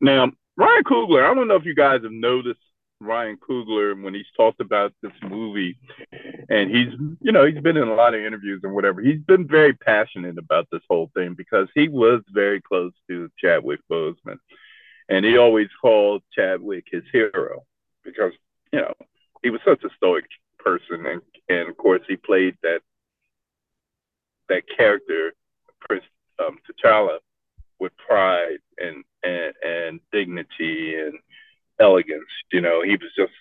now 0.00 0.30
Ryan 0.56 0.84
Coogler, 0.84 1.28
I 1.28 1.34
don't 1.34 1.48
know 1.48 1.56
if 1.56 1.64
you 1.64 1.74
guys 1.74 2.02
have 2.02 2.12
noticed 2.12 2.60
Ryan 3.00 3.36
Coogler 3.36 4.00
when 4.02 4.14
he's 4.14 4.26
talked 4.36 4.60
about 4.60 4.92
this 5.02 5.12
movie, 5.22 5.78
and 6.48 6.70
he's 6.70 6.92
you 7.20 7.32
know 7.32 7.44
he's 7.44 7.62
been 7.62 7.76
in 7.76 7.88
a 7.88 7.94
lot 7.94 8.14
of 8.14 8.20
interviews 8.20 8.60
and 8.62 8.74
whatever. 8.74 9.00
He's 9.00 9.20
been 9.20 9.46
very 9.46 9.74
passionate 9.74 10.38
about 10.38 10.68
this 10.70 10.82
whole 10.88 11.10
thing 11.14 11.34
because 11.34 11.68
he 11.74 11.88
was 11.88 12.22
very 12.30 12.60
close 12.60 12.92
to 13.08 13.30
Chadwick 13.38 13.80
Boseman, 13.90 14.38
and 15.08 15.24
he 15.24 15.36
always 15.36 15.68
called 15.80 16.22
Chadwick 16.32 16.86
his 16.90 17.04
hero 17.12 17.64
because 18.02 18.32
you 18.72 18.80
know 18.80 18.94
he 19.42 19.50
was 19.50 19.60
such 19.64 19.84
a 19.84 19.90
stoic 19.96 20.24
person, 20.58 21.04
and 21.06 21.22
and 21.48 21.68
of 21.68 21.76
course 21.76 22.02
he 22.08 22.16
played 22.16 22.56
that 22.62 22.80
that 24.48 24.62
character 24.76 25.32
Prince 25.80 26.04
um, 26.38 26.58
T'Challa 26.68 27.18
with 27.78 27.92
pride 27.96 28.58
and 28.78 29.04
and 29.22 29.54
and 29.64 30.00
dignity 30.12 30.94
and 30.98 31.18
elegance. 31.80 32.24
You 32.52 32.60
know, 32.60 32.82
he 32.82 32.92
was 32.92 33.10
just 33.16 33.32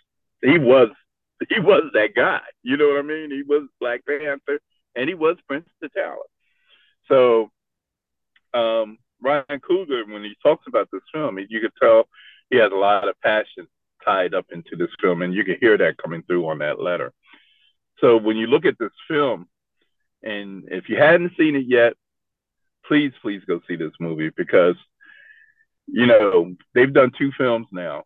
he 0.41 0.57
was 0.57 0.89
he 1.49 1.59
was 1.59 1.83
that 1.93 2.15
guy. 2.15 2.41
You 2.63 2.77
know 2.77 2.89
what 2.89 2.99
I 2.99 3.01
mean? 3.01 3.31
He 3.31 3.43
was 3.43 3.67
Black 3.79 4.01
Panther 4.05 4.59
and 4.95 5.09
he 5.09 5.15
was 5.15 5.37
Prince 5.47 5.67
T'Challa. 5.83 6.17
So 7.07 7.51
um, 8.53 8.97
Ryan 9.21 9.59
Coogler, 9.59 10.11
when 10.11 10.23
he 10.23 10.35
talks 10.41 10.65
about 10.67 10.89
this 10.91 11.01
film, 11.13 11.37
you 11.49 11.59
could 11.59 11.73
tell 11.81 12.07
he 12.49 12.57
has 12.57 12.71
a 12.71 12.75
lot 12.75 13.07
of 13.07 13.19
passion 13.21 13.67
tied 14.03 14.33
up 14.33 14.45
into 14.51 14.75
this 14.75 14.91
film, 15.01 15.21
and 15.21 15.33
you 15.33 15.43
can 15.43 15.57
hear 15.59 15.77
that 15.77 15.97
coming 15.97 16.23
through 16.23 16.47
on 16.47 16.59
that 16.59 16.81
letter. 16.81 17.11
So 17.99 18.17
when 18.17 18.37
you 18.37 18.47
look 18.47 18.65
at 18.65 18.77
this 18.79 18.91
film, 19.07 19.47
and 20.23 20.65
if 20.69 20.89
you 20.89 20.97
hadn't 20.97 21.33
seen 21.37 21.55
it 21.55 21.65
yet, 21.67 21.93
please, 22.87 23.11
please 23.21 23.41
go 23.47 23.61
see 23.67 23.75
this 23.75 23.93
movie 23.99 24.31
because 24.35 24.75
you 25.87 26.07
know 26.07 26.55
they've 26.73 26.93
done 26.93 27.11
two 27.17 27.31
films 27.37 27.67
now 27.71 28.03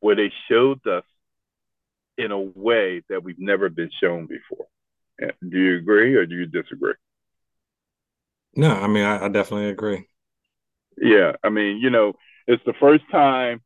where 0.00 0.16
they 0.16 0.30
showed 0.48 0.86
us 0.86 1.04
in 2.18 2.30
a 2.30 2.40
way 2.40 3.02
that 3.08 3.22
we've 3.22 3.38
never 3.38 3.68
been 3.68 3.90
shown 4.00 4.26
before. 4.26 4.66
Do 5.20 5.58
you 5.58 5.76
agree 5.76 6.14
or 6.14 6.26
do 6.26 6.34
you 6.34 6.46
disagree? 6.46 6.94
No, 8.54 8.70
I 8.70 8.86
mean, 8.86 9.04
I, 9.04 9.24
I 9.24 9.28
definitely 9.28 9.70
agree. 9.70 10.06
Yeah, 10.98 11.32
I 11.42 11.48
mean, 11.48 11.78
you 11.78 11.90
know, 11.90 12.14
it's 12.46 12.62
the 12.66 12.74
first 12.74 13.04
time 13.10 13.62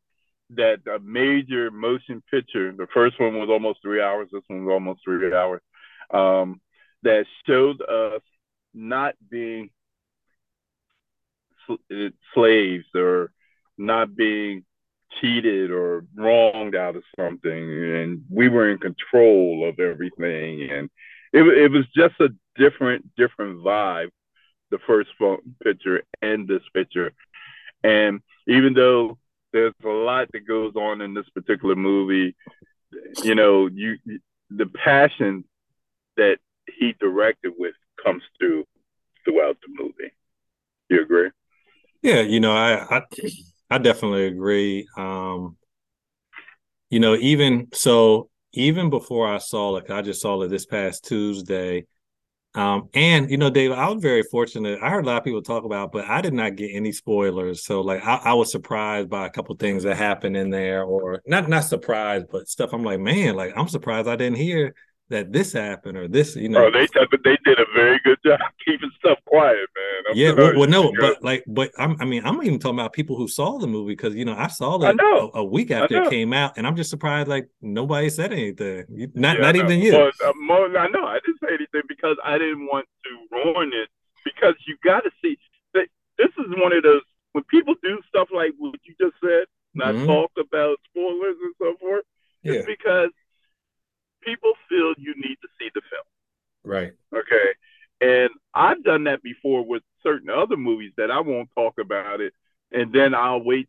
that 0.50 0.80
a 0.86 0.98
major 1.00 1.70
motion 1.70 2.22
picture, 2.30 2.72
the 2.72 2.86
first 2.94 3.18
one 3.18 3.38
was 3.38 3.48
almost 3.50 3.80
three 3.82 4.00
hours, 4.00 4.28
this 4.32 4.42
one 4.48 4.64
was 4.64 4.72
almost 4.72 5.00
three 5.04 5.32
hours, 5.34 5.60
um, 6.12 6.60
that 7.02 7.26
showed 7.46 7.80
us 7.82 8.22
not 8.74 9.14
being 9.28 9.70
sl- 11.66 12.08
slaves 12.34 12.86
or 12.94 13.32
not 13.78 14.14
being 14.14 14.64
cheated 15.20 15.70
or 15.70 16.04
wronged 16.14 16.74
out 16.74 16.96
of 16.96 17.02
something, 17.18 17.52
and 17.52 18.22
we 18.30 18.48
were 18.48 18.70
in 18.70 18.78
control 18.78 19.68
of 19.68 19.78
everything, 19.78 20.70
and 20.70 20.90
it 21.32 21.42
it 21.42 21.70
was 21.70 21.86
just 21.94 22.14
a 22.20 22.28
different 22.56 23.04
different 23.16 23.58
vibe. 23.62 24.10
The 24.70 24.78
first 24.86 25.10
picture 25.62 26.02
and 26.22 26.48
this 26.48 26.62
picture, 26.74 27.12
and 27.84 28.20
even 28.48 28.74
though 28.74 29.18
there's 29.56 29.72
a 29.86 29.88
lot 29.88 30.28
that 30.32 30.46
goes 30.46 30.76
on 30.76 31.00
in 31.00 31.14
this 31.14 31.28
particular 31.30 31.74
movie, 31.74 32.36
you 33.22 33.34
know, 33.34 33.68
you 33.72 33.96
the 34.50 34.66
passion 34.66 35.44
that 36.18 36.36
he 36.78 36.94
directed 37.00 37.54
with 37.56 37.74
comes 38.04 38.22
through 38.38 38.64
throughout 39.24 39.56
the 39.62 39.82
movie. 39.82 40.12
You 40.90 41.02
agree? 41.02 41.30
Yeah, 42.02 42.20
you 42.20 42.38
know, 42.38 42.52
I, 42.52 42.98
I 42.98 43.02
I 43.70 43.78
definitely 43.78 44.26
agree. 44.26 44.86
Um, 44.98 45.56
you 46.90 47.00
know, 47.00 47.16
even 47.16 47.68
so, 47.72 48.28
even 48.52 48.90
before 48.90 49.26
I 49.26 49.38
saw 49.38 49.76
it, 49.76 49.90
I 49.90 50.02
just 50.02 50.20
saw 50.20 50.42
it 50.42 50.48
this 50.48 50.66
past 50.66 51.06
Tuesday. 51.06 51.86
Um, 52.56 52.88
and 52.94 53.30
you 53.30 53.36
know, 53.36 53.50
Dave, 53.50 53.70
I 53.72 53.88
was 53.90 54.02
very 54.02 54.22
fortunate. 54.22 54.78
I 54.82 54.88
heard 54.88 55.04
a 55.04 55.06
lot 55.06 55.18
of 55.18 55.24
people 55.24 55.42
talk 55.42 55.64
about, 55.64 55.92
but 55.92 56.06
I 56.06 56.22
did 56.22 56.32
not 56.32 56.56
get 56.56 56.70
any 56.72 56.90
spoilers. 56.90 57.64
So, 57.64 57.82
like, 57.82 58.02
I, 58.02 58.16
I 58.16 58.32
was 58.32 58.50
surprised 58.50 59.10
by 59.10 59.26
a 59.26 59.30
couple 59.30 59.54
things 59.56 59.82
that 59.82 59.96
happened 59.96 60.38
in 60.38 60.48
there, 60.48 60.82
or 60.82 61.20
not 61.26 61.50
not 61.50 61.64
surprised, 61.64 62.26
but 62.32 62.48
stuff. 62.48 62.72
I'm 62.72 62.82
like, 62.82 62.98
man, 62.98 63.36
like 63.36 63.52
I'm 63.56 63.68
surprised 63.68 64.08
I 64.08 64.16
didn't 64.16 64.38
hear 64.38 64.74
that 65.08 65.32
this 65.32 65.52
happened 65.52 65.96
or 65.96 66.08
this, 66.08 66.34
you 66.34 66.48
know. 66.48 66.66
Oh, 66.66 66.70
they 66.70 66.86
they 67.24 67.38
did 67.44 67.60
a 67.60 67.66
very 67.74 68.00
good 68.02 68.18
job 68.24 68.40
keeping 68.66 68.90
stuff 68.98 69.18
quiet, 69.26 69.54
man. 69.54 70.10
I'm 70.10 70.16
yeah, 70.16 70.32
well, 70.32 70.58
well, 70.58 70.68
no, 70.68 70.92
but 70.98 71.22
like, 71.22 71.44
but 71.46 71.70
I'm, 71.78 71.96
I 72.00 72.04
mean, 72.04 72.24
I'm 72.24 72.42
even 72.42 72.58
talking 72.58 72.78
about 72.78 72.92
people 72.92 73.16
who 73.16 73.28
saw 73.28 73.58
the 73.58 73.66
movie 73.66 73.92
because 73.92 74.14
you 74.14 74.24
know 74.24 74.34
I 74.36 74.48
saw 74.48 74.82
it 74.82 74.98
a, 74.98 75.38
a, 75.38 75.44
week 75.44 75.70
after 75.70 76.02
it 76.02 76.10
came 76.10 76.32
out, 76.32 76.54
and 76.56 76.66
I'm 76.66 76.74
just 76.74 76.90
surprised 76.90 77.28
like 77.28 77.48
nobody 77.62 78.10
said 78.10 78.32
anything. 78.32 78.84
Not 79.14 79.36
yeah, 79.36 79.42
not 79.42 79.56
even 79.56 79.80
you. 79.80 79.92
Well, 79.92 80.10
uh, 80.24 80.32
more, 80.40 80.76
I 80.76 80.88
know 80.88 81.04
I 81.04 81.18
didn't 81.24 81.40
say 81.40 81.45
because 81.88 82.16
I 82.24 82.38
didn't 82.38 82.66
want 82.66 82.86
to 83.04 83.36
ruin 83.36 83.72
it 83.74 83.88
because 84.24 84.54
you 84.66 84.76
got 84.84 85.00
to 85.00 85.10
see 85.22 85.38
that 85.74 85.88
this 86.18 86.30
is 86.38 86.46
one 86.56 86.72
of 86.72 86.82
those 86.82 87.02
when 87.32 87.44
people 87.44 87.74
do 87.82 88.00
stuff 88.08 88.28
like 88.34 88.52
what 88.58 88.80
you 88.84 88.94
just 89.00 89.14
said, 89.22 89.44
not 89.74 89.94
mm-hmm. 89.94 90.06
talk 90.06 90.30
about 90.38 90.78
spoilers 90.90 91.36
and 91.42 91.54
so 91.58 91.76
forth. 91.78 92.04
Yeah. 92.42 92.54
It's 92.54 92.66
because 92.66 93.10
people 94.22 94.52
feel 94.68 94.94
you 94.96 95.14
need 95.16 95.36
to 95.42 95.48
see 95.58 95.70
the 95.74 95.82
film. 95.90 96.06
Right. 96.64 96.92
Okay. 97.14 97.54
And 98.00 98.30
I've 98.54 98.82
done 98.84 99.04
that 99.04 99.22
before 99.22 99.64
with 99.64 99.82
certain 100.02 100.30
other 100.30 100.56
movies 100.56 100.92
that 100.96 101.10
I 101.10 101.20
won't 101.20 101.48
talk 101.54 101.74
about 101.78 102.20
it, 102.20 102.32
and 102.72 102.92
then 102.92 103.14
I'll 103.14 103.42
wait. 103.42 103.68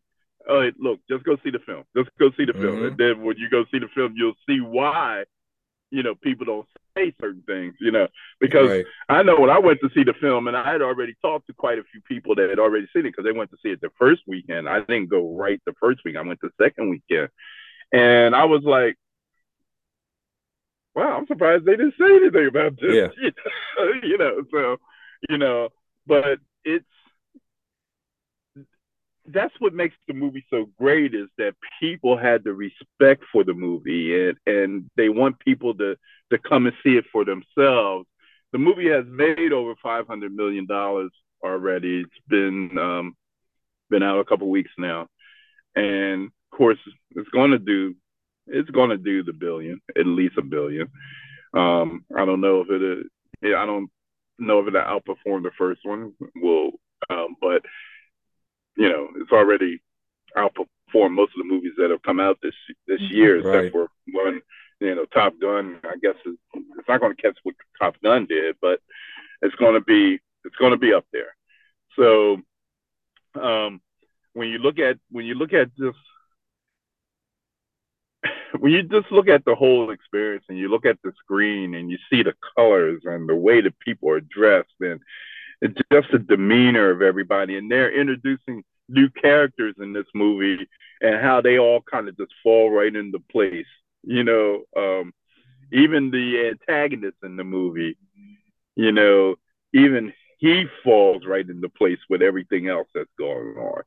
Oh, 0.49 0.69
look, 0.79 0.99
just 1.09 1.23
go 1.25 1.37
see 1.43 1.51
the 1.51 1.59
film. 1.59 1.83
Just 1.95 2.09
go 2.19 2.31
see 2.37 2.45
the 2.45 2.53
mm-hmm. 2.53 2.61
film, 2.61 2.85
and 2.85 2.97
then 2.97 3.23
when 3.23 3.37
you 3.37 3.49
go 3.49 3.65
see 3.71 3.79
the 3.79 3.89
film, 3.93 4.13
you'll 4.15 4.33
see 4.47 4.61
why, 4.61 5.25
you 5.89 6.03
know, 6.03 6.15
people 6.15 6.45
don't 6.45 6.67
say 6.95 7.13
certain 7.19 7.43
things. 7.45 7.75
You 7.79 7.91
know, 7.91 8.07
because 8.39 8.69
right. 8.69 8.85
I 9.09 9.23
know 9.23 9.39
when 9.39 9.49
I 9.49 9.59
went 9.59 9.79
to 9.81 9.89
see 9.93 10.03
the 10.03 10.13
film, 10.13 10.47
and 10.47 10.57
I 10.57 10.71
had 10.71 10.81
already 10.81 11.15
talked 11.21 11.47
to 11.47 11.53
quite 11.53 11.79
a 11.79 11.83
few 11.91 12.01
people 12.01 12.35
that 12.35 12.49
had 12.49 12.59
already 12.59 12.87
seen 12.93 13.05
it 13.05 13.11
because 13.11 13.25
they 13.25 13.37
went 13.37 13.51
to 13.51 13.57
see 13.63 13.69
it 13.69 13.81
the 13.81 13.91
first 13.99 14.21
weekend. 14.27 14.67
I 14.67 14.79
didn't 14.79 15.09
go 15.09 15.35
right 15.35 15.61
the 15.65 15.73
first 15.79 16.01
week. 16.05 16.15
I 16.15 16.21
went 16.21 16.39
the 16.41 16.51
second 16.61 16.89
weekend, 16.89 17.29
and 17.91 18.35
I 18.35 18.45
was 18.45 18.63
like, 18.63 18.97
wow, 20.97 21.15
I'm 21.15 21.27
surprised 21.27 21.63
they 21.63 21.77
didn't 21.77 21.93
say 21.99 22.15
anything 22.15 22.47
about 22.47 22.79
this. 22.81 23.11
Yeah. 23.19 23.29
you 24.03 24.17
know, 24.17 24.41
so, 24.51 24.77
you 25.29 25.37
know, 25.37 25.69
but 26.07 26.39
it's, 26.65 26.85
that's 29.27 29.53
what 29.59 29.73
makes 29.73 29.95
the 30.07 30.13
movie 30.13 30.45
so 30.49 30.69
great 30.77 31.13
is 31.13 31.27
that 31.37 31.55
people 31.79 32.17
had 32.17 32.43
the 32.43 32.53
respect 32.53 33.23
for 33.31 33.43
the 33.43 33.53
movie 33.53 34.27
and, 34.27 34.37
and 34.45 34.89
they 34.95 35.09
want 35.09 35.39
people 35.39 35.73
to, 35.75 35.95
to 36.31 36.37
come 36.37 36.65
and 36.65 36.75
see 36.83 36.97
it 36.97 37.05
for 37.11 37.25
themselves. 37.25 38.07
The 38.53 38.57
movie 38.57 38.89
has 38.89 39.05
made 39.07 39.51
over 39.51 39.73
$500 39.83 40.31
million 40.33 40.67
already. 41.43 42.01
It's 42.01 42.27
been, 42.27 42.77
um, 42.77 43.15
been 43.89 44.03
out 44.03 44.19
a 44.19 44.25
couple 44.25 44.49
weeks 44.49 44.71
now. 44.77 45.07
And 45.75 46.25
of 46.27 46.57
course, 46.57 46.79
it's 47.15 47.29
going 47.29 47.51
to 47.51 47.59
do 47.59 47.95
it's 48.47 48.69
going 48.69 48.89
to 48.89 48.97
do 48.97 49.23
the 49.23 49.33
billion, 49.33 49.81
at 49.97 50.05
least 50.05 50.37
a 50.37 50.41
billion. 50.41 50.87
Um, 51.53 52.05
I 52.15 52.25
don't 52.25 52.41
know 52.41 52.61
if 52.61 52.67
it. 52.69 53.07
I 53.45 53.65
don't 53.65 53.89
know 54.39 54.59
if 54.59 54.67
it 54.67 54.73
outperformed 54.73 55.43
the 55.43 55.51
first 55.57 55.81
one. 55.83 56.13
Will, 56.35 56.71
um, 57.09 57.35
but 57.41 57.61
you 58.77 58.89
know, 58.89 59.09
it's 59.15 59.31
already 59.31 59.81
outperformed 60.35 61.11
most 61.11 61.33
of 61.35 61.39
the 61.39 61.45
movies 61.45 61.73
that 61.77 61.89
have 61.89 62.03
come 62.03 62.19
out 62.19 62.37
this 62.41 62.53
this 62.87 63.01
year, 63.01 63.41
right. 63.41 63.65
except 63.65 63.73
for 63.73 63.89
one. 64.11 64.41
You 64.79 64.93
know, 64.93 65.05
Top 65.05 65.33
Gun. 65.41 65.79
I 65.83 65.95
guess 65.99 66.13
it's, 66.23 66.37
it's 66.53 66.87
not 66.87 67.01
going 67.01 67.15
to 67.15 67.21
catch 67.21 67.35
what 67.41 67.55
Top 67.81 67.95
Gun 68.03 68.27
did, 68.27 68.57
but 68.61 68.79
it's 69.41 69.55
going 69.55 69.73
to 69.73 69.81
be 69.81 70.19
it's 70.43 70.55
going 70.57 70.71
to 70.71 70.77
be 70.77 70.93
up 70.93 71.05
there. 71.11 71.35
So, 71.95 72.37
um, 73.33 73.81
when 74.33 74.49
you 74.49 74.59
look 74.59 74.77
at 74.77 74.99
when 75.09 75.25
you 75.25 75.33
look 75.33 75.53
at 75.53 75.75
just 75.75 75.97
when 78.59 78.71
you 78.71 78.83
just 78.83 79.11
look 79.11 79.27
at 79.27 79.45
the 79.45 79.55
whole 79.55 79.89
experience 79.89 80.45
and 80.47 80.57
you 80.57 80.69
look 80.69 80.85
at 80.85 80.99
the 81.03 81.11
screen 81.23 81.73
and 81.73 81.89
you 81.89 81.97
see 82.09 82.21
the 82.21 82.35
colors 82.55 83.01
and 83.05 83.27
the 83.27 83.35
way 83.35 83.61
that 83.61 83.79
people 83.79 84.09
are 84.09 84.21
dressed 84.21 84.69
and 84.79 84.99
it's 85.61 85.79
just 85.91 86.07
the 86.11 86.19
demeanor 86.19 86.91
of 86.91 87.01
everybody 87.01 87.57
and 87.57 87.71
they're 87.71 87.91
introducing 87.91 88.63
new 88.89 89.09
characters 89.09 89.75
in 89.79 89.93
this 89.93 90.05
movie 90.13 90.67
and 91.01 91.21
how 91.21 91.41
they 91.41 91.57
all 91.57 91.81
kind 91.81 92.07
of 92.07 92.17
just 92.17 92.33
fall 92.43 92.71
right 92.71 92.95
into 92.95 93.19
place. 93.31 93.65
You 94.03 94.23
know, 94.23 94.63
um, 94.75 95.13
even 95.71 96.11
the 96.11 96.49
antagonist 96.49 97.17
in 97.23 97.35
the 97.35 97.43
movie, 97.43 97.97
you 98.75 98.91
know, 98.91 99.35
even 99.73 100.13
he 100.37 100.65
falls 100.83 101.25
right 101.25 101.47
into 101.47 101.69
place 101.69 101.99
with 102.09 102.21
everything 102.21 102.69
else 102.69 102.87
that's 102.93 103.09
going 103.17 103.57
on. 103.57 103.81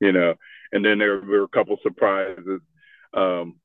You 0.00 0.12
know, 0.12 0.34
and 0.72 0.84
then 0.84 0.98
there 0.98 1.20
were 1.20 1.44
a 1.44 1.48
couple 1.48 1.76
surprises. 1.82 2.60
Um, 3.14 3.56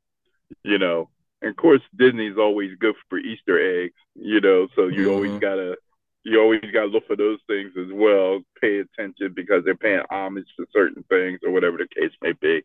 you 0.63 0.77
know, 0.77 1.09
and 1.41 1.51
of 1.51 1.57
course 1.57 1.81
Disney's 1.95 2.37
always 2.37 2.71
good 2.79 2.95
for 3.09 3.17
Easter 3.17 3.83
eggs, 3.83 3.95
you 4.15 4.41
know, 4.41 4.67
so 4.75 4.87
you 4.87 5.07
mm-hmm. 5.07 5.11
always 5.11 5.39
gotta 5.39 5.77
you 6.23 6.39
always 6.39 6.61
gotta 6.73 6.87
look 6.87 7.07
for 7.07 7.15
those 7.15 7.39
things 7.47 7.71
as 7.77 7.91
well. 7.91 8.41
Pay 8.59 8.79
attention 8.79 9.33
because 9.35 9.63
they're 9.63 9.75
paying 9.75 10.03
homage 10.09 10.47
to 10.57 10.65
certain 10.73 11.03
things 11.09 11.39
or 11.43 11.51
whatever 11.51 11.77
the 11.77 11.87
case 11.87 12.11
may 12.21 12.33
be. 12.33 12.61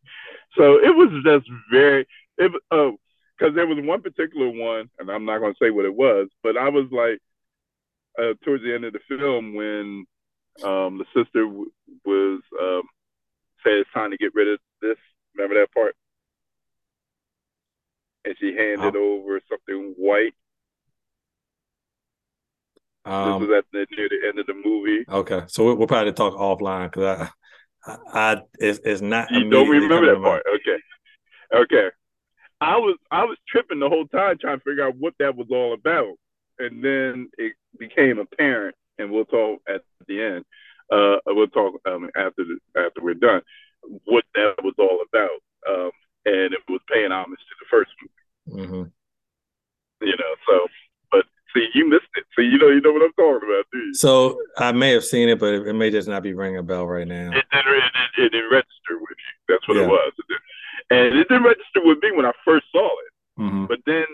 So 0.57 0.79
it 0.79 0.95
was 0.95 1.11
just 1.25 1.49
very 1.71 2.07
it 2.39 2.53
oh 2.71 2.97
because 3.39 3.55
there 3.55 3.67
was 3.67 3.79
one 3.81 4.03
particular 4.03 4.49
one, 4.49 4.91
and 4.99 5.11
I'm 5.11 5.25
not 5.25 5.39
gonna 5.39 5.55
say 5.61 5.71
what 5.71 5.85
it 5.85 5.95
was, 5.95 6.29
but 6.43 6.57
I 6.57 6.69
was 6.69 6.87
like 6.91 7.21
uh, 8.19 8.35
towards 8.45 8.63
the 8.63 8.75
end 8.75 8.85
of 8.85 8.93
the 8.93 9.01
film 9.09 9.55
when 9.55 10.07
um, 10.65 10.99
the 10.99 11.05
sister 11.15 11.45
w- 11.45 11.71
was 12.05 12.41
um, 12.61 12.83
said 13.63 13.75
it's 13.75 13.91
time 13.93 14.11
to 14.11 14.17
get 14.17 14.35
rid 14.35 14.49
of 14.49 14.59
this. 14.81 14.97
Remember 15.35 15.61
that 15.61 15.73
part? 15.73 15.95
and 18.27 18.37
she 18.39 18.55
handed 18.55 18.97
oh. 18.97 19.21
over 19.21 19.41
something 19.49 19.95
white. 19.97 20.35
Um, 23.07 23.41
this 23.41 23.49
was 23.49 23.59
at 23.59 23.65
the, 23.73 23.87
near 23.97 24.09
the 24.09 24.29
end 24.29 24.39
of 24.39 24.47
the 24.47 24.55
movie. 24.55 25.05
Okay, 25.09 25.43
so 25.49 25.75
we'll, 25.75 25.87
probably 25.87 26.13
talk 26.13 26.35
offline 26.35 26.91
because 26.91 27.31
I, 27.87 27.93
I, 27.93 28.33
I 28.33 28.43
it's, 28.59 28.81
it's 28.85 29.01
not. 29.01 29.31
You 29.31 29.49
don't 29.49 29.69
remember 29.69 30.15
that 30.15 30.23
part? 30.23 30.45
Okay, 30.55 31.63
okay. 31.63 31.89
I 32.61 32.77
was 32.77 32.97
I 33.11 33.25
was 33.25 33.37
tripping 33.49 33.81
the 33.81 33.89
whole 33.89 34.07
time 34.07 34.39
trying 34.41 34.59
to 34.59 34.65
figure 34.65 34.87
out 34.87 34.97
what 34.99 35.15
that 35.19 35.37
was 35.37 35.49
all 35.51 35.75
about, 35.75 36.15
and 36.59 36.83
then 36.83 37.31
it 37.39 37.53
became 37.79 38.19
apparent, 38.19 38.75
and 38.99 39.11
we'll 39.11 39.27
talk 39.27 39.61
at 39.69 39.83
the 40.09 40.23
end. 40.23 40.45
Uh, 40.91 41.17
we'll 41.27 41.49
talk 41.49 41.75
um, 41.87 42.09
after 42.17 42.45
the, 42.45 42.59
after 42.77 43.03
we're 43.03 43.15
done 43.15 43.43
what 44.05 44.25
that 44.35 44.55
was 44.63 44.75
all 44.79 45.01
about. 45.09 45.41
Um, 45.69 45.91
and 46.25 46.53
it 46.53 46.61
was 46.69 46.81
paying 46.91 47.13
homage 47.13 47.39
to 47.39 47.55
the 47.61 47.71
first 47.71 47.91
movie. 48.01 48.63
Mm-hmm. 48.63 48.83
You 50.07 50.17
know, 50.17 50.33
so 50.47 50.67
but 51.11 51.25
see, 51.55 51.69
you 51.75 51.89
missed 51.89 52.11
it. 52.17 52.25
So 52.35 52.43
you 52.43 52.59
know, 52.59 52.69
you 52.69 52.81
know 52.81 52.93
what 52.93 53.03
I'm 53.03 53.13
talking 53.15 53.49
about, 53.49 53.65
do 53.73 53.79
you? 53.79 53.86
So 53.97 54.39
I 54.59 54.73
may 54.73 54.93
have 54.93 55.05
seen 55.05 55.29
it, 55.29 55.39
but 55.39 55.55
it, 55.55 55.75
may 55.75 55.91
just 55.91 56.09
not 56.09 56.23
be 56.23 56.35
ringing 56.35 56.59
a 56.59 56.63
bell 56.63 56.87
right 56.87 57.07
now. 57.07 57.31
It 57.33 57.45
it, 57.53 57.67
it, 57.67 58.25
it 58.25 58.33
didn't 58.33 58.51
register 58.51 58.99
with 59.01 59.17
you. 59.19 59.35
That's 59.49 59.67
what 59.69 59.77
yeah. 59.77 59.85
it 59.85 59.89
was. 59.89 60.13
and 60.91 61.15
it 61.17 61.29
didn't 61.29 61.45
register 61.45 61.81
with 61.83 61.99
me 62.03 62.13
when 62.13 62.27
I 62.27 62.33
first 62.45 62.67
saw 62.73 62.87
it. 62.87 63.41
Mm-hmm. 63.41 63.67
But 63.67 63.81
then 63.87 64.07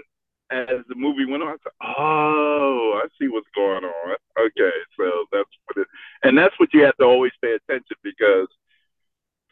as 0.50 0.84
the 0.88 0.94
movie 0.94 1.24
went 1.24 1.42
on, 1.42 1.48
I 1.48 1.56
said, 1.62 1.72
"Oh, 1.98 3.00
I 3.02 3.08
see 3.18 3.28
what's 3.28 3.48
going 3.54 3.84
on." 3.84 4.16
Okay, 4.38 4.76
so 4.98 5.24
that's 5.32 5.50
what 5.66 5.82
it, 5.82 5.88
and 6.22 6.36
that's 6.36 6.58
what 6.58 6.72
you 6.74 6.82
have 6.82 6.96
to 6.98 7.04
always 7.04 7.32
pay 7.42 7.54
attention 7.54 7.96
because 8.02 8.48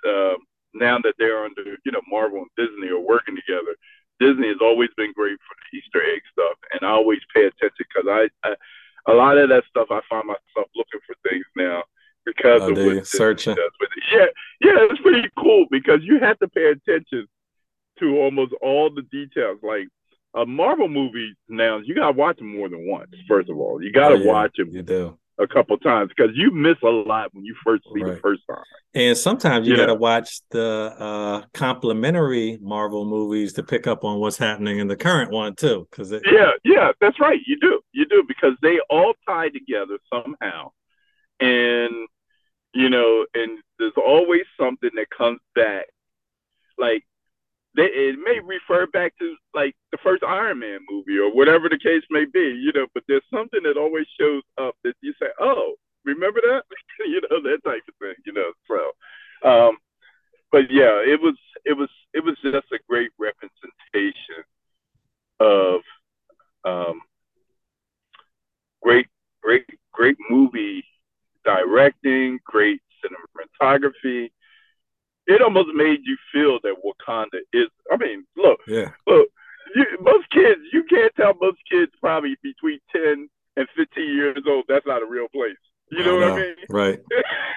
um, 0.07 0.37
now 0.75 0.99
that 0.99 1.15
they're 1.19 1.45
under, 1.45 1.63
you 1.85 1.93
know, 1.93 2.03
Marvel 2.09 2.45
and 2.45 2.51
Disney 2.57 2.89
are 2.89 3.01
working 3.01 3.37
together, 3.37 3.75
Disney 4.21 4.49
has 4.49 4.61
always 4.61 4.91
been 4.97 5.13
great 5.13 5.39
for 5.49 5.57
the 5.57 5.79
Easter 5.79 6.03
egg 6.15 6.23
stuff, 6.33 6.57
and 6.73 6.89
I 6.89 6.93
always 6.93 7.21
pay 7.35 7.47
attention 7.47 7.87
because 7.89 8.07
I, 8.09 8.29
I, 8.47 8.55
a 9.11 9.15
lot 9.15 9.39
of 9.39 9.49
that 9.49 9.65
stuff 9.69 9.89
I 9.91 10.01
find 10.09 10.27
myself 10.27 10.69
looking 10.76 11.00
for 11.07 11.17
things 11.28 11.47
now 11.57 11.83
because 12.26 12.63
oh, 12.63 12.71
of 12.71 12.76
what 12.76 13.07
searching. 13.21 13.54
With 13.54 13.91
it. 13.97 14.04
Yeah, 14.13 14.26
yeah, 14.61 14.87
it's 14.91 15.00
pretty 15.00 15.28
cool 15.39 15.67
because 15.71 16.00
you 16.02 16.19
have 16.21 16.39
to 16.41 16.49
pay 16.49 16.71
attention 16.71 17.26
to 17.99 18.17
almost 18.19 18.52
all 18.63 18.91
the 18.91 19.02
details. 19.02 19.59
Like 19.63 19.89
a 20.35 20.47
Marvel 20.47 20.89
movie 20.89 21.35
now, 21.49 21.78
you 21.78 21.95
gotta 21.95 22.13
watch 22.13 22.39
them 22.39 22.56
more 22.56 22.69
than 22.69 22.89
once. 22.89 23.11
First 23.28 23.50
of 23.50 23.59
all, 23.59 23.83
you 23.83 23.93
gotta 23.93 24.17
oh, 24.17 24.19
yeah, 24.19 24.33
watch 24.33 24.56
them. 24.56 24.71
You 24.71 24.83
do 24.83 25.19
a 25.41 25.47
couple 25.47 25.76
times 25.78 26.11
because 26.15 26.37
you 26.37 26.50
miss 26.50 26.76
a 26.85 26.89
lot 26.89 27.35
when 27.35 27.45
you 27.45 27.54
first 27.65 27.83
see 27.95 28.02
right. 28.02 28.15
the 28.15 28.21
first 28.21 28.43
time. 28.49 28.63
And 28.95 29.17
sometimes 29.17 29.67
you, 29.67 29.76
got 29.76 29.87
to 29.87 29.95
watch 29.95 30.41
the 30.50 30.95
uh, 30.99 31.43
complementary 31.54 32.59
Marvel 32.61 33.04
movies 33.04 33.54
to 33.54 33.63
pick 33.63 33.87
up 33.87 34.04
on 34.04 34.21
what's 34.21 34.37
happening 34.37 34.78
in 34.78 34.89
the 34.89 34.97
current 34.97 35.30
one 35.30 35.54
too. 35.54 35.89
Because 35.91 36.13
yeah, 36.13 36.50
yeah, 36.65 36.93
that's 37.00 37.19
right. 37.19 37.41
You 37.47 37.59
do, 37.59 37.80
you 37.93 38.04
do 38.06 38.23
because 38.28 38.52
they 38.63 38.78
all 38.91 39.15
tie 39.26 39.49
together 39.49 39.99
somehow, 40.13 40.73
and 41.41 42.09
you 42.73 42.89
know, 42.89 43.26
and 43.35 43.59
there's 43.78 43.93
always 43.97 44.45
something 44.59 44.91
that 44.95 45.06
comes 45.17 45.41
back. 45.54 45.87
Like 46.78 47.04
they, 47.76 47.85
it 47.85 48.17
may 48.19 48.41
refer 48.41 48.87
back 48.87 49.17
to 49.19 49.37
like 49.54 49.75
the 49.93 49.99
first 50.02 50.23
Iron 50.23 50.61
Man 50.61 50.80
movie 50.91 51.19
or 51.19 51.33
whatever 51.35 51.69
the 51.69 51.78
case 51.78 52.02
may 52.11 52.25
be, 52.25 52.41
you 52.41 52.73
know, 52.75 52.87
but 52.95 53.04
there's 53.09 53.23
something 53.33 53.61
that 53.65 53.76
always 53.76 54.06
shows 54.19 54.43
up 54.59 54.75
that 54.85 54.95
you 55.00 55.13
say, 55.21 55.28
oh, 55.41 55.75
remember 56.04 56.41
that? 56.43 56.63
you 57.06 57.21
know, 57.30 57.43
that 57.43 57.59
type 57.65 57.83
of 57.89 57.95
thing, 58.00 58.15
you 58.25 58.33
know. 58.33 58.52
So, 58.69 59.49
um, 59.49 59.78
but 60.52 60.71
yeah, 60.71 61.02
it 61.06 61.21
was, 61.21 61.37
it 61.65 61.76
was, 61.76 61.89
it 62.15 62.25
was 62.25 62.37
just 62.43 62.73
a 62.73 62.78
great 62.89 63.11
representation 63.19 64.45
of, 65.39 65.80
um, 66.65 67.00
great, 68.83 69.06
great, 69.43 69.67
great 69.93 70.17
movie 70.28 70.85
directing, 71.45 72.39
great 72.45 72.81
cinematography, 73.03 74.31
it 75.26 75.43
almost 75.43 75.69
made 75.75 76.00
you 76.05 76.17
feel 76.33 76.59
that 76.63 76.75
Wakanda 76.85 77.41
is. 77.53 77.69
I 77.91 77.97
mean, 77.97 78.25
look, 78.37 78.61
yeah, 78.67 78.91
look. 79.07 79.29
You, 79.76 79.85
most 80.00 80.29
kids, 80.31 80.61
you 80.73 80.83
can't 80.85 81.15
tell 81.15 81.33
most 81.41 81.59
kids 81.71 81.93
probably 82.00 82.37
between 82.43 82.81
ten 82.95 83.29
and 83.57 83.69
fifteen 83.76 84.15
years 84.15 84.43
old 84.49 84.65
that's 84.69 84.87
not 84.87 85.03
a 85.03 85.07
real 85.07 85.29
place. 85.29 85.57
You 85.93 86.05
know, 86.05 86.19
know. 86.19 86.31
what 86.31 86.39
I 86.39 86.43
mean? 86.43 86.55
Right. 86.69 86.99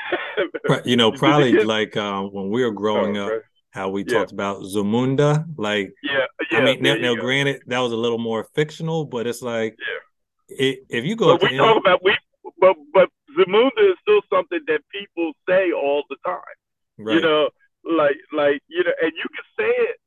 right. 0.69 0.85
You 0.85 0.95
know, 0.95 1.11
probably 1.11 1.63
like 1.63 1.95
um, 1.97 2.33
when 2.33 2.49
we 2.49 2.63
were 2.63 2.71
growing 2.71 3.17
oh, 3.17 3.27
up, 3.27 3.41
how 3.71 3.89
we 3.89 4.03
yeah. 4.03 4.19
talked 4.19 4.31
about 4.31 4.61
Zamunda. 4.61 5.45
Like, 5.57 5.93
yeah, 6.03 6.25
yeah. 6.51 6.57
I 6.57 6.63
mean, 6.63 6.81
now, 6.81 6.95
now 6.95 7.15
granted, 7.15 7.61
that 7.67 7.79
was 7.79 7.91
a 7.91 7.97
little 7.97 8.17
more 8.17 8.43
fictional, 8.55 9.05
but 9.05 9.27
it's 9.27 9.41
like, 9.41 9.77
yeah. 10.49 10.55
it, 10.67 10.79
if 10.89 11.05
you 11.05 11.15
go, 11.15 11.37
but 11.37 11.51
we 11.51 11.57
talk 11.57 11.77
about 11.77 12.03
we, 12.03 12.15
but 12.59 12.75
but 12.93 13.09
Zamunda 13.37 13.91
is 13.91 13.97
still 14.01 14.21
something 14.31 14.59
that 14.67 14.81
people 14.91 15.33
say 15.47 15.71
all 15.71 16.03
the 16.09 16.17
time. 16.25 16.41
Right. 16.97 17.15
You 17.15 17.21
know, 17.21 17.49
like 17.83 18.17
like 18.31 18.61
you 18.67 18.83
know, 18.83 18.91
and 19.01 19.11
you 19.15 19.25
can 19.35 19.45
say 19.57 19.69
it, 19.69 19.97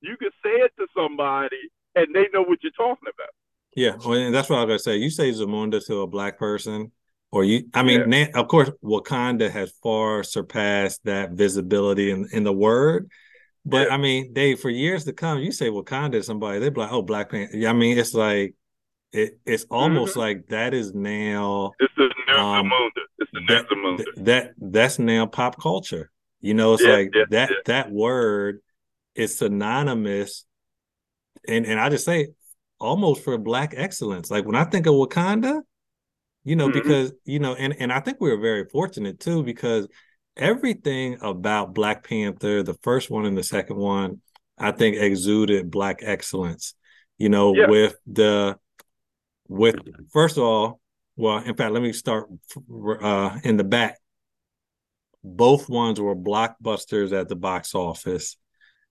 you 0.00 0.16
can 0.16 0.30
say 0.42 0.50
it 0.50 0.72
to 0.78 0.86
somebody, 0.96 1.58
and 1.94 2.06
they 2.14 2.28
know 2.32 2.42
what 2.42 2.62
you're 2.62 2.72
talking 2.72 3.08
about. 3.08 3.30
Yeah, 3.74 3.96
well, 4.04 4.18
and 4.18 4.34
that's 4.34 4.50
what 4.50 4.58
I 4.58 4.64
was 4.64 4.68
gonna 4.68 4.78
say. 4.78 4.96
You 4.96 5.10
say 5.10 5.30
Zamunda 5.30 5.84
to 5.86 6.02
a 6.02 6.06
black 6.06 6.38
person, 6.38 6.92
or 7.30 7.44
you, 7.44 7.68
I 7.72 7.82
mean, 7.82 8.10
yeah. 8.12 8.28
of 8.34 8.48
course, 8.48 8.70
Wakanda 8.84 9.50
has 9.50 9.72
far 9.82 10.22
surpassed 10.22 11.00
that 11.04 11.32
visibility 11.32 12.10
in, 12.10 12.28
in 12.32 12.44
the 12.44 12.52
word. 12.52 13.08
But 13.64 13.88
yeah. 13.88 13.94
I 13.94 13.96
mean, 13.96 14.32
they 14.34 14.56
for 14.56 14.70
years 14.70 15.04
to 15.04 15.12
come, 15.12 15.38
you 15.38 15.52
say 15.52 15.68
Wakanda 15.68 16.12
to 16.12 16.22
somebody, 16.22 16.58
they're 16.58 16.70
like, 16.70 16.92
"Oh, 16.92 17.02
Black 17.02 17.30
Panther." 17.30 17.66
I 17.66 17.72
mean, 17.72 17.96
it's 17.96 18.12
like 18.12 18.54
it, 19.12 19.38
it's 19.46 19.64
almost 19.70 20.12
mm-hmm. 20.12 20.20
like 20.20 20.46
that 20.48 20.74
is 20.74 20.94
now. 20.94 21.72
It's 21.78 21.92
new 21.96 22.10
um, 22.36 22.66
Zamunda. 22.66 23.02
It's 23.18 23.30
the 23.32 23.40
that. 24.16 24.24
That 24.24 24.52
that's 24.58 24.98
now 24.98 25.26
pop 25.26 25.60
culture. 25.60 26.10
You 26.40 26.54
know, 26.54 26.74
it's 26.74 26.82
yeah, 26.82 26.92
like 26.92 27.10
yeah, 27.14 27.24
that 27.30 27.50
yeah. 27.50 27.56
that 27.66 27.90
word 27.92 28.60
is 29.14 29.38
synonymous, 29.38 30.44
and 31.46 31.66
and 31.66 31.78
I 31.78 31.88
just 31.88 32.04
say 32.04 32.28
almost 32.80 33.22
for 33.22 33.38
black 33.38 33.74
excellence. 33.76 34.30
Like 34.30 34.44
when 34.44 34.56
I 34.56 34.64
think 34.64 34.86
of 34.86 34.94
Wakanda, 34.94 35.60
you 36.44 36.56
know, 36.56 36.68
mm-hmm. 36.68 36.78
because 36.78 37.12
you 37.24 37.38
know, 37.38 37.54
and 37.54 37.74
and 37.78 37.92
I 37.92 38.00
think 38.00 38.18
we 38.20 38.30
were 38.30 38.40
very 38.40 38.64
fortunate 38.68 39.20
too 39.20 39.42
because 39.42 39.86
everything 40.36 41.18
about 41.22 41.74
Black 41.74 42.06
Panther, 42.06 42.62
the 42.62 42.74
first 42.82 43.10
one 43.10 43.26
and 43.26 43.36
the 43.36 43.42
second 43.44 43.76
one, 43.76 44.20
I 44.58 44.72
think 44.72 44.96
exuded 44.96 45.70
black 45.70 46.00
excellence. 46.02 46.74
You 47.18 47.28
know, 47.28 47.52
with 47.52 47.94
the 48.06 48.58
with 49.48 49.76
first 50.12 50.36
of 50.36 50.42
all, 50.42 50.80
well, 51.16 51.38
in 51.38 51.54
fact, 51.54 51.72
let 51.72 51.82
me 51.82 51.92
start 51.92 52.28
uh, 53.00 53.38
in 53.44 53.56
the 53.56 53.64
back 53.64 53.98
both 55.24 55.68
ones 55.68 56.00
were 56.00 56.16
blockbusters 56.16 57.12
at 57.12 57.28
the 57.28 57.36
box 57.36 57.74
office. 57.74 58.36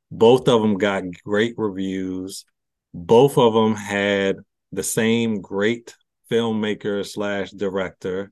Both 0.10 0.47
of 0.47 0.62
them 0.62 0.77
got 0.77 1.03
great 1.23 1.55
reviews. 1.57 2.45
Both 2.93 3.38
of 3.38 3.53
them 3.53 3.75
had 3.75 4.38
the 4.71 4.84
same 4.84 5.41
great 5.41 5.95
filmmaker 6.29 7.05
slash 7.05 7.51
director. 7.51 8.31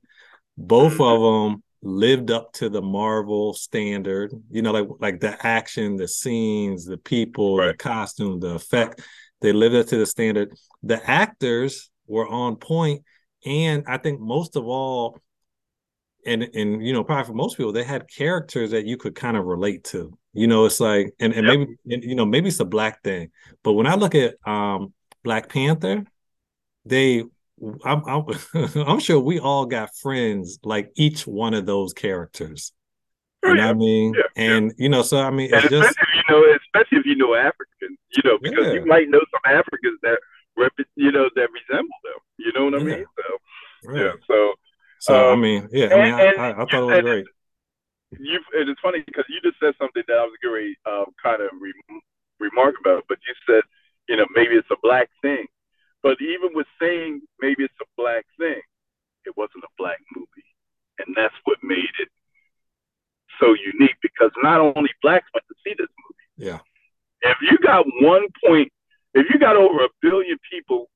Both 0.58 0.99
of 0.99 1.21
them 1.21 1.63
lived 1.82 2.32
up 2.32 2.54
to 2.54 2.69
the 2.69 2.82
Marvel 2.82 3.54
standard. 3.54 4.32
You 4.49 4.62
know, 4.62 4.71
like 4.71 4.88
like 4.99 5.19
the 5.19 5.45
action, 5.45 5.95
the 5.95 6.08
scenes, 6.08 6.86
the 6.86 6.97
people, 6.97 7.58
right. 7.58 7.67
the 7.67 7.73
costume, 7.78 8.39
the 8.39 8.56
effect. 8.56 9.02
They 9.41 9.54
lived 9.54 9.75
up 9.75 9.88
to 9.88 9.97
the 9.97 10.06
standard. 10.06 10.54
The 10.84 11.10
actors 11.10 11.89
were 12.08 12.28
on 12.28 12.58
point, 12.58 13.04
and 13.45 13.84
I 13.88 13.97
think 13.97 14.19
most 14.19 14.56
of 14.56 14.67
all, 14.67 15.19
and 16.25 16.43
and 16.43 16.86
you 16.86 16.93
know 16.93 17.04
probably 17.04 17.25
for 17.25 17.34
most 17.34 17.58
people 17.58 17.71
they 17.71 17.84
had 17.84 18.10
characters 18.10 18.71
that 18.71 18.86
you 18.86 18.97
could 18.97 19.15
kind 19.15 19.38
of 19.38 19.45
relate 19.45 19.86
to 19.86 20.17
you 20.34 20.47
know 20.47 20.65
it's 20.65 20.82
like 20.82 21.13
and, 21.19 21.34
and 21.34 21.47
yep. 21.47 21.58
maybe 21.58 21.75
and, 21.89 22.04
you 22.04 22.13
know 22.13 22.25
maybe 22.25 22.49
it's 22.49 22.60
a 22.60 22.65
black 22.65 23.02
thing 23.04 23.32
but 23.63 23.71
when 23.71 23.88
i 23.88 23.95
look 23.95 24.15
at 24.15 24.36
um 24.45 24.93
black 25.23 25.47
panther 25.47 26.04
they 26.84 27.23
I'm, 27.86 28.04
I'm, 28.06 28.25
I'm 28.86 28.99
sure 28.99 29.17
we 29.19 29.39
all 29.39 29.65
got 29.65 29.95
friends 29.95 30.60
like 30.62 30.91
each 30.95 31.25
one 31.25 31.54
of 31.54 31.65
those 31.65 31.93
characters 31.93 32.73
you 33.43 33.52
oh, 33.52 33.54
know 33.54 33.63
yeah. 33.63 33.69
I 33.69 33.73
mean? 33.73 34.13
Yeah, 34.15 34.43
and 34.43 34.65
yeah. 34.67 34.84
you 34.84 34.89
know, 34.89 35.02
so 35.02 35.21
I 35.21 35.30
mean, 35.30 35.49
it's 35.54 35.63
especially 35.63 35.80
just, 35.80 35.97
if 35.97 36.08
you 36.15 36.36
know, 36.36 36.58
especially 36.65 36.97
if 36.97 37.06
you 37.06 37.15
know 37.15 37.36
Africans, 37.36 37.97
you 38.12 38.21
know, 38.25 38.38
because 38.41 38.73
you 38.73 38.86
might 38.86 39.10
know 39.10 39.21
some 39.32 39.41
Africans 39.45 39.99
that 40.04 40.19
rep, 40.60 40.74
you 40.95 41.12
know, 41.12 41.30
that 41.36 41.50
resemble 41.52 42.00
them. 42.04 42.19
You 42.38 42.52
know 42.54 42.65
what 42.65 42.76
I 42.76 42.84
mean? 42.84 43.06
So, 43.15 43.89
right. 43.89 44.02
yeah. 44.02 44.12
So, 44.28 44.54
so 45.00 45.32
um, 45.32 45.39
I 45.39 45.41
mean, 45.41 45.69
yeah, 45.72 45.88
I 45.93 46.04
mean, 46.04 46.19
and, 46.19 46.39
I, 46.39 46.50
I, 46.50 46.52
I, 46.52 46.65
thought 46.65 46.74
it 46.74 46.86
was 46.86 47.02
great. 47.02 47.26
You, 48.19 48.39
and 48.54 48.69
it's 48.69 48.82
funny 48.82 49.04
because 49.06 49.26
you 49.30 49.39
just 49.41 49.60
said 49.60 49.74
something 49.80 50.04
that 50.08 50.17
I 50.17 50.24
was 50.24 50.36
going 50.43 50.76
to 50.86 50.91
um, 50.91 51.06
kind 51.22 51.41
of 51.41 51.50
re- 51.60 52.02
remark 52.39 52.76
about, 52.82 53.04
but 53.08 53.19
you 53.28 53.34
said, 53.48 53.62
you 54.08 54.17
know, 54.17 54.26
maybe 54.36 54.56
it's 54.56 54.72
a 54.72 54.82
black 54.82 55.10
thing. 55.22 55.45
But 56.02 56.17
even 56.22 56.50
with 56.54 56.67
saying 56.82 57.22
maybe 57.39 57.63
it's 57.63 57.82
a 57.82 57.89
black 57.98 58.26
thing, 58.39 58.62
it 59.26 59.38
wasn't 59.38 59.63
a 59.63 59.74
black 59.78 60.00
movie, 60.15 60.50
and 61.00 61.15
that's 61.15 61.36
what 61.43 61.58
made 61.62 61.93
it 62.00 62.10
so 63.39 63.54
unique 63.54 63.95
because 64.02 64.32
not 64.43 64.60
only 64.60 64.89
blacks 65.02 65.28
went 65.34 65.45
to 65.48 65.56
see 65.63 65.76
this 65.78 65.88
movie. 65.88 66.50
Yeah. 66.52 66.60
If 67.22 67.38
you 67.41 67.58
got 67.60 67.86
one 68.02 68.28
point, 68.45 68.72
if 69.13 69.28
you 69.32 69.39
got 69.39 69.56
over 69.56 69.84
a 69.84 69.89
billion 70.02 70.38
people 70.52 70.89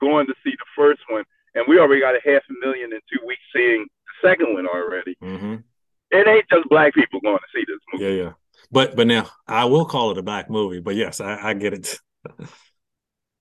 going 0.00 0.26
to 0.26 0.34
see 0.44 0.50
the 0.50 0.66
first 0.76 1.00
one, 1.08 1.24
and 1.54 1.64
we 1.68 1.78
already 1.78 2.00
got 2.00 2.14
a 2.14 2.20
half 2.24 2.42
a 2.50 2.66
million 2.66 2.92
in 2.92 3.00
two 3.10 3.26
weeks 3.26 3.42
seeing 3.54 3.86
the 3.86 4.28
second 4.28 4.54
one 4.54 4.66
already, 4.66 5.16
mm-hmm. 5.22 5.56
it 6.10 6.28
ain't 6.28 6.48
just 6.50 6.68
black 6.68 6.94
people 6.94 7.20
going 7.20 7.38
to 7.38 7.58
see 7.58 7.64
this 7.66 7.78
movie. 7.92 8.04
Yeah, 8.04 8.22
yeah. 8.24 8.32
But 8.70 8.96
but 8.96 9.06
now 9.06 9.28
I 9.46 9.64
will 9.66 9.84
call 9.84 10.10
it 10.10 10.18
a 10.18 10.22
black 10.22 10.50
movie. 10.50 10.80
But 10.80 10.96
yes, 10.96 11.20
I, 11.20 11.50
I 11.50 11.54
get 11.54 11.74
it. 11.74 11.98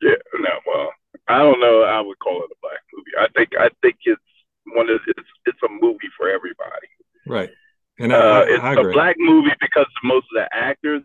yeah. 0.01 0.15
No. 0.34 0.49
Well, 0.67 0.91
I 1.28 1.39
don't 1.39 1.60
know. 1.60 1.82
I 1.84 1.99
would 2.01 2.19
call 2.19 2.43
it 2.43 2.51
a 2.51 2.60
black 2.62 2.82
movie. 2.93 3.12
I 3.19 3.28
think 3.36 3.49
I 3.60 3.69
think 3.82 3.97
it's 4.06 4.21
one 4.67 4.89
of 4.89 4.99
it's 5.08 5.30
it's 5.45 5.60
a 5.63 5.69
movie 5.69 6.10
for 6.17 6.30
everybody. 6.30 6.88
Right. 7.25 7.49
And 7.97 8.13
I, 8.13 8.17
uh, 8.17 8.45
it's 8.47 8.80
a 8.80 8.91
black 8.91 9.15
movie 9.17 9.56
because 9.62 9.88
most 10.04 10.25
of 10.36 10.43
the 10.43 10.49
actors 10.51 11.01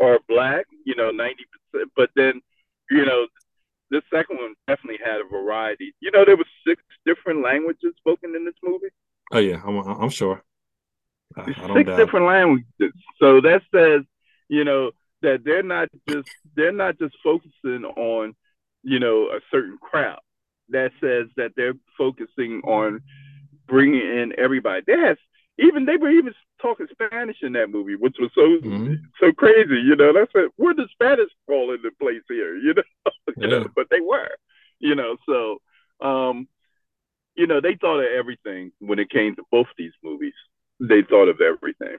are 0.00 0.18
black, 0.28 0.66
you 0.84 0.94
know, 0.96 1.10
ninety 1.10 1.44
percent. 1.72 1.90
But 1.96 2.10
then, 2.16 2.40
you 2.90 3.06
know, 3.06 3.26
this 3.90 4.02
second 4.12 4.38
one 4.38 4.54
definitely 4.66 4.98
had 5.04 5.20
a 5.20 5.28
variety. 5.28 5.94
You 6.00 6.10
know, 6.10 6.24
there 6.24 6.36
was 6.36 6.46
six 6.66 6.82
different 7.06 7.42
languages 7.42 7.94
spoken 7.98 8.34
in 8.34 8.44
this 8.44 8.54
movie. 8.62 8.88
Oh 9.29 9.29
yeah, 9.40 9.60
I'm, 9.64 9.78
I'm 9.78 10.10
sure. 10.10 10.42
I, 11.36 11.42
I 11.42 11.74
six 11.74 11.88
doubt. 11.88 11.96
different 11.96 12.26
languages. 12.26 12.92
So 13.18 13.40
that 13.40 13.62
says, 13.74 14.02
you 14.48 14.64
know, 14.64 14.90
that 15.22 15.44
they're 15.44 15.62
not 15.62 15.88
just 16.08 16.28
they're 16.56 16.72
not 16.72 16.98
just 16.98 17.14
focusing 17.22 17.84
on, 17.84 18.34
you 18.82 18.98
know, 18.98 19.28
a 19.28 19.40
certain 19.50 19.78
crowd. 19.80 20.20
That 20.70 20.92
says 21.00 21.26
that 21.36 21.52
they're 21.56 21.74
focusing 21.98 22.62
on 22.64 23.00
bringing 23.66 24.00
in 24.00 24.32
everybody. 24.38 24.82
They 24.86 24.98
had 24.98 25.18
even 25.58 25.84
they 25.84 25.96
were 25.96 26.10
even 26.10 26.34
talking 26.60 26.86
Spanish 26.90 27.38
in 27.42 27.52
that 27.52 27.70
movie, 27.70 27.96
which 27.96 28.16
was 28.18 28.30
so 28.34 28.42
mm-hmm. 28.42 28.94
so 29.20 29.32
crazy. 29.32 29.80
You 29.80 29.96
know, 29.96 30.12
that's 30.12 30.32
it. 30.34 30.52
Where 30.56 30.74
the 30.74 30.88
Spanish 30.92 31.30
fall 31.46 31.72
into 31.72 31.90
place 32.00 32.22
here? 32.28 32.56
You 32.56 32.74
know, 32.74 32.82
yeah. 33.28 33.32
you 33.36 33.48
know, 33.48 33.66
but 33.74 33.88
they 33.90 34.00
were. 34.00 34.30
You 34.78 34.94
know, 34.94 35.16
so 35.26 35.58
um, 36.00 36.48
you 37.40 37.46
know 37.46 37.60
they 37.60 37.74
thought 37.74 38.00
of 38.00 38.06
everything 38.16 38.70
when 38.80 38.98
it 38.98 39.10
came 39.10 39.34
to 39.36 39.42
both 39.50 39.66
these 39.78 39.92
movies. 40.04 40.34
They 40.78 41.02
thought 41.02 41.28
of 41.28 41.40
everything, 41.40 41.96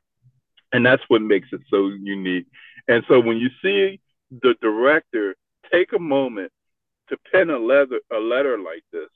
and 0.71 0.85
that's 0.85 1.03
what 1.07 1.21
makes 1.21 1.49
it 1.51 1.61
so 1.69 1.87
unique. 2.01 2.45
And 2.87 3.03
so 3.07 3.19
when 3.19 3.37
you 3.37 3.49
see 3.61 3.99
the 4.29 4.55
director 4.61 5.35
take 5.71 5.93
a 5.93 5.99
moment 5.99 6.51
to 7.09 7.17
pen 7.31 7.49
a 7.49 7.57
letter 7.57 7.99
a 8.11 8.19
letter 8.19 8.57
like 8.59 8.83
this 8.93 9.09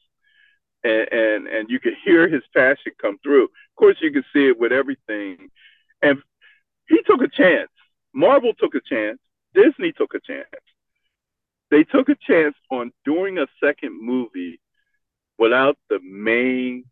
and, 0.84 1.08
and 1.12 1.48
and 1.48 1.70
you 1.70 1.80
can 1.80 1.96
hear 2.04 2.28
his 2.28 2.44
passion 2.56 2.92
come 3.02 3.18
through. 3.24 3.46
Of 3.46 3.76
course, 3.78 3.98
you 4.02 4.12
can 4.12 4.24
see 4.34 4.48
it 4.48 4.60
with 4.60 4.72
everything. 4.72 5.50
And 6.02 6.22
he 6.88 7.02
took 7.04 7.22
a 7.22 7.28
chance. 7.28 7.70
Marvel 8.14 8.54
took 8.54 8.76
a 8.76 8.82
chance. 8.82 9.20
Disney 9.54 9.92
took 9.92 10.14
a 10.14 10.20
chance. 10.20 10.48
They 11.72 11.84
took 11.84 12.10
a 12.10 12.16
chance 12.16 12.56
on 12.72 12.92
doing 13.06 13.38
a 13.38 13.48
second 13.64 14.00
movie 14.02 14.60
without 15.38 15.78
the 15.90 16.00
main 16.02 16.86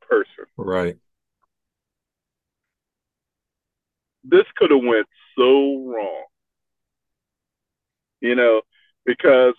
person. 0.00 0.44
Right. 0.56 0.96
This 4.24 4.44
could 4.56 4.70
have 4.70 4.84
went 4.84 5.06
so 5.36 5.84
wrong. 5.86 6.24
You 8.20 8.36
know, 8.36 8.62
because 9.04 9.54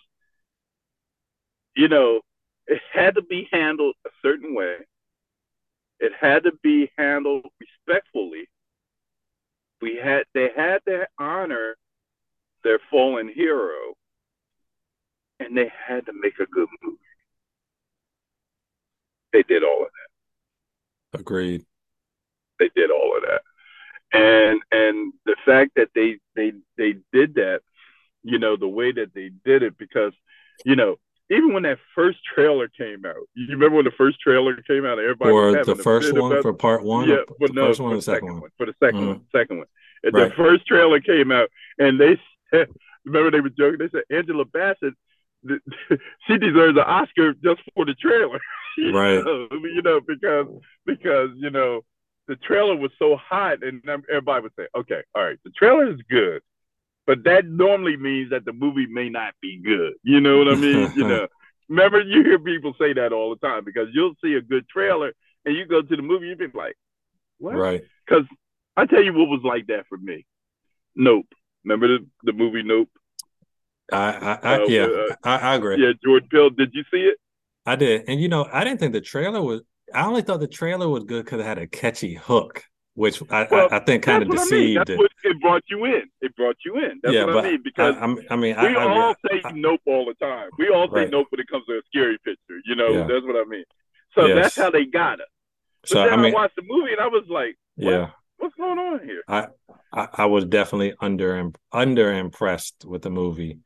you 1.75 1.87
know, 1.87 2.21
it 2.67 2.81
had 2.93 3.15
to 3.15 3.21
be 3.21 3.47
handled 3.51 3.95
a 4.05 4.09
certain 4.21 4.55
way. 4.55 4.75
It 5.99 6.13
had 6.19 6.43
to 6.43 6.51
be 6.61 6.91
handled 6.97 7.45
respectfully. 7.59 8.47
We 9.81 9.99
had 10.01 10.23
they 10.33 10.49
had 10.55 10.79
to 10.87 11.07
honor 11.19 11.75
their 12.63 12.79
fallen 12.89 13.27
hero, 13.27 13.95
and 15.39 15.57
they 15.57 15.71
had 15.87 16.05
to 16.05 16.13
make 16.13 16.39
a 16.39 16.45
good 16.45 16.69
movie. 16.81 16.97
They 19.33 19.43
did 19.43 19.63
all 19.63 19.81
of 19.81 19.89
that. 21.11 21.19
Agreed. 21.19 21.65
They 22.59 22.69
did 22.75 22.91
all 22.91 23.17
of 23.17 23.23
that, 23.23 23.41
and 24.17 24.61
and 24.71 25.13
the 25.25 25.35
fact 25.45 25.71
that 25.75 25.89
they 25.93 26.19
they 26.35 26.53
they 26.77 26.95
did 27.11 27.35
that, 27.35 27.61
you 28.23 28.39
know, 28.39 28.55
the 28.55 28.67
way 28.67 28.91
that 28.91 29.13
they 29.13 29.31
did 29.43 29.63
it, 29.63 29.77
because 29.77 30.13
you 30.63 30.75
know 30.75 30.97
even 31.29 31.53
when 31.53 31.63
that 31.63 31.79
first 31.95 32.19
trailer 32.23 32.67
came 32.67 33.05
out, 33.05 33.15
you 33.33 33.47
remember 33.49 33.77
when 33.77 33.85
the 33.85 33.91
first 33.91 34.19
trailer 34.19 34.55
came 34.67 34.85
out? 34.85 34.99
Everybody 34.99 35.31
for 35.31 35.65
the 35.65 35.75
first 35.75 36.13
one 36.13 36.41
for 36.41 36.53
part 36.53 36.83
one. 36.83 37.09
Yeah, 37.09 37.17
the 37.39 37.53
no, 37.53 37.67
first 37.67 37.79
one, 37.79 37.95
the 37.95 38.01
second, 38.01 38.27
second 38.27 38.41
one. 38.41 38.49
For 38.57 38.65
the 38.65 38.73
2nd 38.73 38.91
mm-hmm. 38.93 39.07
one, 39.07 39.21
second 39.31 39.57
one. 39.59 39.67
And 40.03 40.13
right. 40.13 40.29
the 40.29 40.35
first 40.35 40.67
trailer 40.67 40.99
came 40.99 41.31
out, 41.31 41.49
and 41.79 41.99
they 41.99 42.19
said, 42.51 42.67
remember 43.05 43.31
they 43.31 43.41
were 43.41 43.49
joking. 43.49 43.79
They 43.79 43.89
said 43.89 44.03
Angela 44.15 44.45
Bassett, 44.45 44.93
she 46.27 46.37
deserves 46.37 46.77
an 46.77 46.83
Oscar 46.85 47.33
just 47.33 47.61
for 47.75 47.85
the 47.85 47.93
trailer. 47.95 48.39
right. 48.93 49.23
Know, 49.23 49.47
you 49.51 49.81
know, 49.81 49.99
because 50.05 50.47
because 50.85 51.29
you 51.35 51.49
know 51.49 51.81
the 52.27 52.35
trailer 52.37 52.75
was 52.75 52.91
so 52.97 53.17
hot, 53.17 53.63
and 53.63 53.81
everybody 54.09 54.43
would 54.43 54.53
say, 54.57 54.67
okay, 54.75 55.01
all 55.13 55.23
right, 55.23 55.37
the 55.43 55.51
trailer 55.51 55.91
is 55.91 55.99
good 56.09 56.41
but 57.05 57.23
that 57.25 57.45
normally 57.45 57.97
means 57.97 58.29
that 58.29 58.45
the 58.45 58.53
movie 58.53 58.87
may 58.87 59.09
not 59.09 59.33
be 59.41 59.61
good. 59.63 59.93
You 60.03 60.21
know 60.21 60.37
what 60.37 60.47
I 60.47 60.55
mean? 60.55 60.91
you 60.95 61.07
know, 61.07 61.27
remember 61.67 62.01
you 62.01 62.23
hear 62.23 62.39
people 62.39 62.73
say 62.79 62.93
that 62.93 63.11
all 63.13 63.29
the 63.29 63.47
time 63.47 63.63
because 63.65 63.89
you'll 63.93 64.15
see 64.23 64.33
a 64.35 64.41
good 64.41 64.67
trailer 64.69 65.13
and 65.45 65.55
you 65.55 65.65
go 65.65 65.81
to 65.81 65.95
the 65.95 66.01
movie, 66.01 66.27
you 66.27 66.35
be 66.35 66.47
like, 66.53 66.75
what? 67.39 67.55
Right. 67.55 67.83
Because 68.05 68.25
I 68.77 68.85
tell 68.85 69.03
you 69.03 69.13
what 69.13 69.27
was 69.27 69.41
like 69.43 69.67
that 69.67 69.85
for 69.89 69.97
me. 69.97 70.25
Nope. 70.95 71.27
Remember 71.65 71.87
the, 71.87 72.05
the 72.23 72.33
movie 72.33 72.63
Nope? 72.63 72.89
I, 73.93 74.11
I, 74.11 74.39
I 74.41 74.55
uh, 74.55 74.65
yeah, 74.67 74.83
uh, 74.83 75.15
I, 75.23 75.37
I 75.37 75.55
agree. 75.55 75.83
Yeah, 75.83 75.93
George 76.03 76.23
Peele. 76.29 76.49
Did 76.49 76.71
you 76.73 76.83
see 76.91 77.01
it? 77.01 77.17
I 77.65 77.75
did, 77.75 78.03
and 78.07 78.19
you 78.19 78.27
know, 78.27 78.47
I 78.51 78.63
didn't 78.63 78.79
think 78.79 78.93
the 78.93 79.01
trailer 79.01 79.41
was. 79.41 79.61
I 79.93 80.05
only 80.05 80.21
thought 80.21 80.39
the 80.39 80.47
trailer 80.47 80.89
was 80.89 81.03
good 81.03 81.23
because 81.23 81.39
it 81.39 81.45
had 81.45 81.59
a 81.59 81.67
catchy 81.67 82.15
hook 82.15 82.63
which 82.95 83.21
I, 83.31 83.47
well, 83.49 83.67
I, 83.71 83.77
I, 83.77 83.79
think 83.79 84.03
kind 84.03 84.23
of 84.23 84.29
deceived. 84.29 84.53
I 84.53 84.57
mean. 84.57 84.75
That's 84.75 84.89
it. 85.23 85.31
it 85.31 85.41
brought 85.41 85.63
you 85.69 85.85
in. 85.85 86.03
It 86.21 86.35
brought 86.35 86.57
you 86.63 86.77
in. 86.77 86.99
That's 87.01 87.15
yeah, 87.15 87.25
what 87.25 87.45
I 87.45 87.51
mean. 87.51 87.61
Because 87.63 87.95
I, 87.95 88.03
I 88.03 88.35
mean, 88.35 88.55
we 88.61 88.75
all 88.75 89.15
say 89.29 89.41
nope 89.53 89.81
all 89.87 90.05
the 90.05 90.13
time. 90.25 90.49
We 90.57 90.69
all 90.69 90.87
say 90.89 91.01
right. 91.01 91.09
nope 91.09 91.27
when 91.31 91.39
it 91.39 91.47
comes 91.47 91.65
to 91.67 91.73
a 91.73 91.81
scary 91.87 92.17
picture. 92.19 92.59
You 92.65 92.75
know, 92.75 92.89
yeah. 92.89 93.07
that's 93.07 93.25
what 93.25 93.35
I 93.35 93.45
mean. 93.47 93.63
So 94.13 94.27
yes. 94.27 94.35
that's 94.35 94.55
how 94.55 94.69
they 94.69 94.85
got 94.85 95.19
us. 95.21 95.27
But 95.81 95.89
so, 95.89 96.03
then 96.03 96.13
I, 96.13 96.17
mean, 96.17 96.33
I 96.33 96.35
watched 96.35 96.55
the 96.55 96.63
movie 96.65 96.91
and 96.91 97.01
I 97.01 97.07
was 97.07 97.23
like, 97.29 97.55
what? 97.75 97.91
yeah, 97.91 98.09
what's 98.37 98.55
going 98.55 98.77
on 98.77 99.03
here? 99.03 99.23
I, 99.27 99.47
I, 99.91 100.07
I 100.13 100.25
was 100.27 100.45
definitely 100.45 100.93
under 101.01 101.51
under 101.71 102.13
impressed 102.13 102.85
with 102.85 103.01
the 103.01 103.09
movie. 103.09 103.59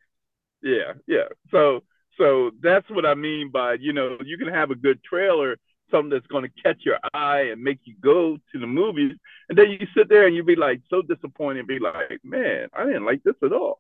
Yeah, 0.68 0.94
yeah. 1.08 1.28
So 1.52 1.84
so 2.18 2.52
that's 2.62 2.90
what 2.90 3.06
I 3.06 3.14
mean 3.14 3.52
by 3.52 3.76
you 3.76 3.94
know 3.94 4.18
you 4.24 4.38
can 4.38 4.48
have 4.50 4.72
a 4.72 4.76
good 4.76 5.02
trailer 5.04 5.58
something 5.90 6.10
that's 6.10 6.28
going 6.28 6.44
to 6.44 6.62
catch 6.64 6.80
your 6.82 7.00
eye 7.14 7.50
and 7.52 7.64
make 7.64 7.80
you 7.86 7.96
go 8.02 8.38
to 8.52 8.60
the 8.60 8.68
movies. 8.68 9.14
And 9.50 9.58
then 9.58 9.72
you 9.72 9.88
sit 9.96 10.10
there 10.10 10.28
and 10.28 10.36
you 10.36 10.44
be 10.44 10.56
like 10.56 10.82
so 10.90 11.02
disappointed 11.02 11.68
be 11.68 11.80
like, 11.80 12.20
man, 12.24 12.68
I 12.74 12.86
didn't 12.86 13.06
like 13.06 13.24
this 13.24 13.36
at 13.44 13.54
all. 13.54 13.80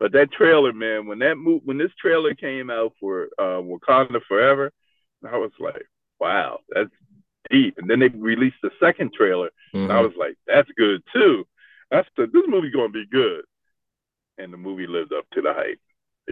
But 0.00 0.12
that 0.12 0.32
trailer, 0.32 0.72
man, 0.72 1.06
when 1.06 1.18
that 1.20 1.36
move, 1.36 1.62
when 1.64 1.78
this 1.78 1.90
trailer 2.00 2.34
came 2.34 2.70
out 2.70 2.92
for 3.00 3.28
uh, 3.38 3.60
Wakanda 3.62 4.20
Forever, 4.28 4.72
I 5.28 5.36
was 5.36 5.50
like, 5.58 5.86
wow, 6.20 6.60
that's 6.68 6.90
deep. 7.50 7.78
And 7.78 7.90
then 7.90 7.98
they 7.98 8.08
released 8.08 8.58
the 8.62 8.70
second 8.78 9.12
trailer, 9.12 9.50
mm-hmm. 9.74 9.84
and 9.84 9.92
I 9.92 9.96
mm-hmm. 9.96 10.06
was 10.06 10.14
like, 10.16 10.36
that's 10.46 10.70
good 10.76 11.02
too. 11.12 11.46
I 11.90 12.04
said, 12.16 12.32
this 12.32 12.44
movie's 12.46 12.72
going 12.72 12.92
to 12.92 12.92
be 12.92 13.06
good. 13.10 13.42
And 14.36 14.52
the 14.52 14.56
movie 14.56 14.86
lived 14.86 15.12
up 15.12 15.24
to 15.32 15.42
the 15.42 15.52
hype. 15.52 15.80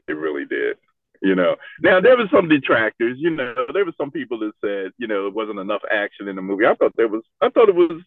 It 0.08 0.12
really 0.12 0.44
did. 0.44 0.76
You 1.22 1.34
know, 1.34 1.56
now 1.82 2.00
there 2.00 2.16
was 2.16 2.28
some 2.30 2.48
detractors. 2.48 3.16
You 3.18 3.30
know, 3.30 3.54
there 3.72 3.84
were 3.84 3.94
some 3.98 4.10
people 4.10 4.38
that 4.40 4.52
said, 4.62 4.92
you 4.98 5.06
know, 5.06 5.26
it 5.26 5.34
wasn't 5.34 5.58
enough 5.58 5.82
action 5.90 6.28
in 6.28 6.36
the 6.36 6.42
movie. 6.42 6.66
I 6.66 6.74
thought 6.74 6.92
there 6.96 7.08
was. 7.08 7.22
I 7.40 7.48
thought 7.48 7.68
it 7.68 7.74
was. 7.74 8.02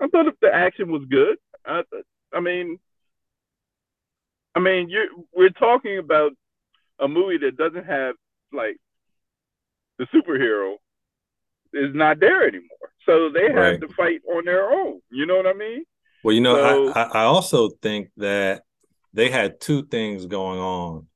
I 0.00 0.08
thought 0.08 0.26
if 0.26 0.34
the 0.40 0.52
action 0.52 0.90
was 0.90 1.02
good. 1.10 1.36
I, 1.66 1.82
I 2.32 2.40
mean, 2.40 2.78
I 4.54 4.60
mean, 4.60 4.88
you 4.88 5.26
we're 5.34 5.50
talking 5.50 5.98
about 5.98 6.32
a 6.98 7.08
movie 7.08 7.38
that 7.38 7.56
doesn't 7.56 7.84
have 7.84 8.14
like 8.52 8.76
the 9.98 10.06
superhero 10.06 10.76
is 11.72 11.94
not 11.94 12.20
there 12.20 12.46
anymore. 12.46 12.68
So 13.06 13.30
they 13.30 13.52
right. 13.52 13.72
have 13.72 13.80
to 13.80 13.88
fight 13.94 14.20
on 14.34 14.44
their 14.44 14.70
own. 14.70 15.00
You 15.10 15.26
know 15.26 15.36
what 15.36 15.46
I 15.46 15.52
mean? 15.52 15.84
Well, 16.22 16.34
you 16.34 16.40
know, 16.40 16.54
so, 16.56 16.92
I, 16.92 17.02
I 17.02 17.22
also 17.24 17.70
think 17.82 18.10
that 18.16 18.62
they 19.14 19.30
had 19.30 19.60
two 19.60 19.86
things 19.86 20.26
going 20.26 20.58
on. 20.58 21.06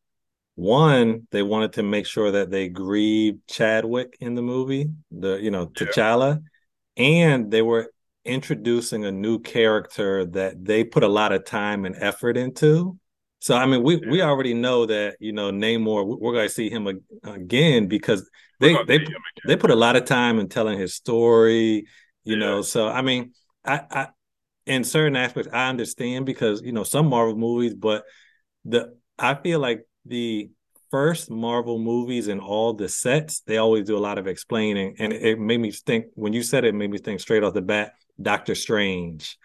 One, 0.54 1.28
they 1.30 1.42
wanted 1.42 1.74
to 1.74 1.82
make 1.82 2.06
sure 2.06 2.32
that 2.32 2.50
they 2.50 2.68
grieved 2.68 3.46
Chadwick 3.48 4.16
in 4.20 4.34
the 4.34 4.42
movie, 4.42 4.90
the 5.10 5.36
you 5.36 5.50
know 5.50 5.66
T'Challa, 5.66 6.40
yeah. 6.96 7.04
and 7.04 7.50
they 7.50 7.62
were 7.62 7.92
introducing 8.24 9.04
a 9.04 9.12
new 9.12 9.38
character 9.38 10.24
that 10.26 10.64
they 10.64 10.84
put 10.84 11.02
a 11.02 11.08
lot 11.08 11.32
of 11.32 11.44
time 11.44 11.84
and 11.84 11.94
effort 11.98 12.36
into. 12.36 12.98
So 13.40 13.56
I 13.56 13.66
mean, 13.66 13.82
we 13.82 14.00
yeah. 14.00 14.10
we 14.10 14.22
already 14.22 14.54
know 14.54 14.86
that 14.86 15.16
you 15.20 15.32
know 15.32 15.52
Namor. 15.52 16.18
We're 16.18 16.32
going 16.32 16.48
to 16.48 16.54
see 16.54 16.70
him 16.70 16.88
again 17.22 17.86
because 17.86 18.28
they 18.58 18.76
they 18.84 19.06
they 19.46 19.56
put 19.56 19.70
a 19.70 19.76
lot 19.76 19.96
of 19.96 20.06
time 20.06 20.40
in 20.40 20.48
telling 20.48 20.78
his 20.78 20.94
story. 20.94 21.86
You 22.24 22.34
yeah. 22.34 22.38
know, 22.38 22.62
so 22.62 22.88
I 22.88 23.02
mean, 23.02 23.32
I, 23.64 23.80
I 23.90 24.08
in 24.68 24.84
certain 24.84 25.16
aspects 25.16 25.50
I 25.52 25.68
understand 25.68 26.26
because 26.26 26.62
you 26.62 26.72
know 26.72 26.84
some 26.84 27.06
Marvel 27.06 27.36
movies, 27.36 27.74
but 27.74 28.04
the 28.64 28.96
I 29.18 29.34
feel 29.34 29.60
like 29.60 29.86
the 30.04 30.50
first 30.90 31.30
Marvel 31.30 31.78
movies 31.78 32.28
and 32.28 32.40
all 32.40 32.72
the 32.72 32.88
sets 32.88 33.40
they 33.40 33.58
always 33.58 33.86
do 33.86 33.96
a 33.96 34.00
lot 34.00 34.18
of 34.18 34.26
explaining, 34.26 34.96
and 34.98 35.12
it 35.12 35.38
made 35.38 35.60
me 35.60 35.70
think 35.70 36.06
when 36.14 36.32
you 36.32 36.42
said 36.42 36.64
it, 36.64 36.68
it 36.68 36.74
made 36.74 36.90
me 36.90 36.98
think 36.98 37.20
straight 37.20 37.42
off 37.42 37.54
the 37.54 37.62
bat 37.62 37.92
Doctor 38.20 38.54
Strange. 38.54 39.38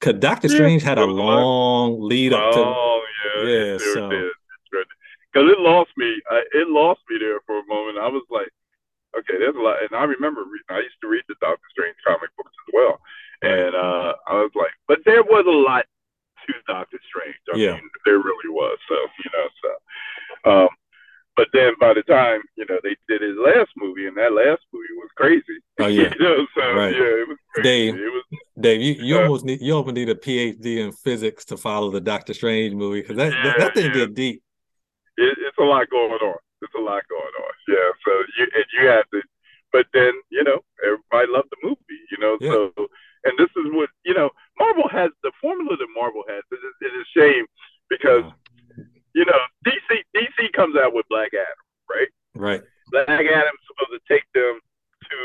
Cause 0.00 0.14
Doctor 0.18 0.48
yeah, 0.48 0.56
Strange 0.56 0.82
had 0.82 0.98
a 0.98 1.04
long 1.04 2.00
lead 2.00 2.32
up 2.32 2.52
to 2.52 2.60
Oh 2.60 3.02
yeah, 3.44 3.48
yeah. 3.48 3.78
so 3.78 4.30
because 5.36 5.52
it 5.52 5.60
lost 5.60 5.90
me. 5.96 6.16
I, 6.30 6.40
it 6.52 6.68
lost 6.68 7.00
me 7.10 7.18
there 7.20 7.40
for 7.44 7.58
a 7.58 7.66
moment. 7.66 7.98
I 7.98 8.08
was 8.08 8.24
like, 8.30 8.48
okay, 9.18 9.36
there's 9.36 9.54
a 9.54 9.60
lot, 9.60 9.84
and 9.84 9.92
I 9.92 10.04
remember 10.04 10.40
reading. 10.40 10.72
I 10.72 10.80
used 10.80 10.96
to 11.02 11.08
read 11.08 11.24
the 11.28 11.36
Doctor 11.40 11.68
Strange 11.72 11.96
comic 12.06 12.32
books 12.36 12.56
as 12.56 12.70
well, 12.72 12.96
and 13.42 13.76
uh, 13.76 14.16
I 14.26 14.40
was 14.40 14.52
like, 14.56 14.72
but 14.88 15.04
there 15.04 15.22
was 15.36 15.46
a 15.46 15.50
lot 15.50 15.84
to 16.46 16.52
Doctor 16.66 16.98
Strange. 17.08 17.36
I 17.52 17.56
yeah. 17.56 17.72
mean, 17.74 17.90
there 18.04 18.18
really 18.18 18.50
was. 18.50 18.78
So 18.88 18.94
you 18.94 19.30
know, 19.32 19.48
so 19.62 19.70
um, 20.46 20.68
but 21.36 21.48
then 21.52 21.72
by 21.78 21.92
the 21.92 22.02
time 22.02 22.40
you 22.56 22.64
know 22.68 22.78
they 22.82 22.96
did 23.08 23.20
his 23.20 23.36
last 23.36 23.70
movie, 23.76 24.06
and 24.06 24.16
that 24.16 24.32
last 24.32 24.62
movie 24.72 24.96
was 24.96 25.10
crazy. 25.16 25.60
Oh 25.78 25.86
yeah, 25.86 26.12
you 26.18 26.24
know, 26.24 26.46
so 26.56 26.72
right. 26.72 26.94
yeah, 26.94 27.22
it 27.22 27.28
was 27.28 27.38
crazy. 27.54 27.68
Dave. 27.68 27.94
It 27.94 28.12
was, 28.12 28.24
Dave, 28.58 28.80
you, 28.80 28.94
you 29.04 29.18
uh, 29.18 29.22
almost 29.22 29.44
need 29.44 29.60
you 29.60 29.74
almost 29.74 29.94
need 29.94 30.08
a 30.08 30.14
PhD 30.14 30.78
in 30.78 30.92
physics 30.92 31.44
to 31.46 31.56
follow 31.56 31.90
the 31.90 32.00
Doctor 32.00 32.32
Strange 32.32 32.74
movie 32.74 33.02
because 33.02 33.16
that, 33.16 33.32
yeah, 33.32 33.42
that, 33.42 33.58
that 33.58 33.74
thing 33.74 33.86
yeah. 33.86 33.92
get 33.92 34.14
deep. 34.14 34.42
It, 35.18 35.36
it's 35.46 35.58
a 35.58 35.64
lot 35.64 35.88
going 35.90 36.12
on. 36.12 36.38
It's 36.62 36.74
a 36.74 36.80
lot 36.80 37.02
going 37.08 37.22
on. 37.22 37.52
Yeah, 37.68 37.90
so 38.04 38.12
you 38.38 38.48
and 38.54 38.64
you 38.80 38.88
have 38.88 39.04
to, 39.10 39.20
but 39.72 39.86
then 39.92 40.12
you 40.30 40.42
know 40.42 40.60
everybody 40.82 41.30
loved 41.30 41.48
the 41.50 41.68
movie. 41.68 42.00
You 42.10 42.18
know, 42.18 42.38
yeah. 42.40 42.50
so 42.50 42.86
and 43.24 43.38
this 43.38 43.50
is 43.56 43.72
what 43.72 43.90
you 44.04 44.14
know. 44.14 44.30
Marvel 44.58 44.88
has 44.88 45.10
the 45.22 45.32
formula 45.38 45.76
that 45.76 45.88
Marvel 45.94 46.22
has. 46.30 46.42
It 46.50 46.54
is, 46.54 46.74
it 46.80 46.96
is 46.96 47.04
a 47.04 47.20
shame 47.20 47.44
because 47.90 48.24
you 49.16 49.24
know, 49.24 49.40
DC 49.66 50.04
DC 50.14 50.52
comes 50.52 50.76
out 50.76 50.92
with 50.92 51.06
Black 51.08 51.32
Adam, 51.32 51.64
right? 51.88 52.08
Right. 52.36 52.62
Black 52.92 53.08
Adam's 53.08 53.64
supposed 53.66 53.96
to 53.96 54.14
take 54.14 54.24
them 54.34 54.60
to 55.08 55.18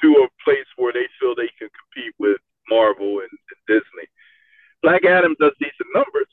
to 0.00 0.08
a 0.22 0.28
place 0.44 0.70
where 0.76 0.92
they 0.92 1.08
feel 1.18 1.34
they 1.34 1.50
can 1.58 1.68
compete 1.74 2.14
with 2.20 2.38
Marvel 2.70 3.18
and, 3.18 3.28
and 3.28 3.60
Disney. 3.66 4.06
Black 4.82 5.04
Adam 5.04 5.34
does 5.40 5.50
decent 5.58 5.90
numbers. 5.92 6.28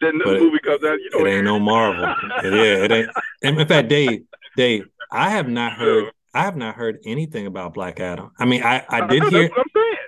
Then 0.00 0.18
the 0.18 0.38
movie 0.38 0.60
comes 0.60 0.84
out, 0.84 0.98
you 1.00 1.10
know, 1.12 1.26
it 1.26 1.34
ain't 1.34 1.44
no 1.44 1.58
Marvel. 1.58 2.14
It, 2.44 2.54
yeah, 2.54 2.84
it 2.84 2.92
ain't. 2.92 3.10
In 3.58 3.66
fact, 3.66 3.88
Dave, 3.88 4.24
Dave, 4.56 4.86
I 5.10 5.30
have 5.30 5.48
not 5.48 5.72
heard. 5.72 6.12
I 6.34 6.44
have 6.44 6.56
not 6.56 6.74
heard 6.74 6.98
anything 7.04 7.46
about 7.46 7.74
Black 7.74 8.00
Adam. 8.00 8.30
I 8.38 8.46
mean, 8.46 8.62
I, 8.62 8.84
I 8.88 9.06
did 9.06 9.24
hear. 9.24 9.50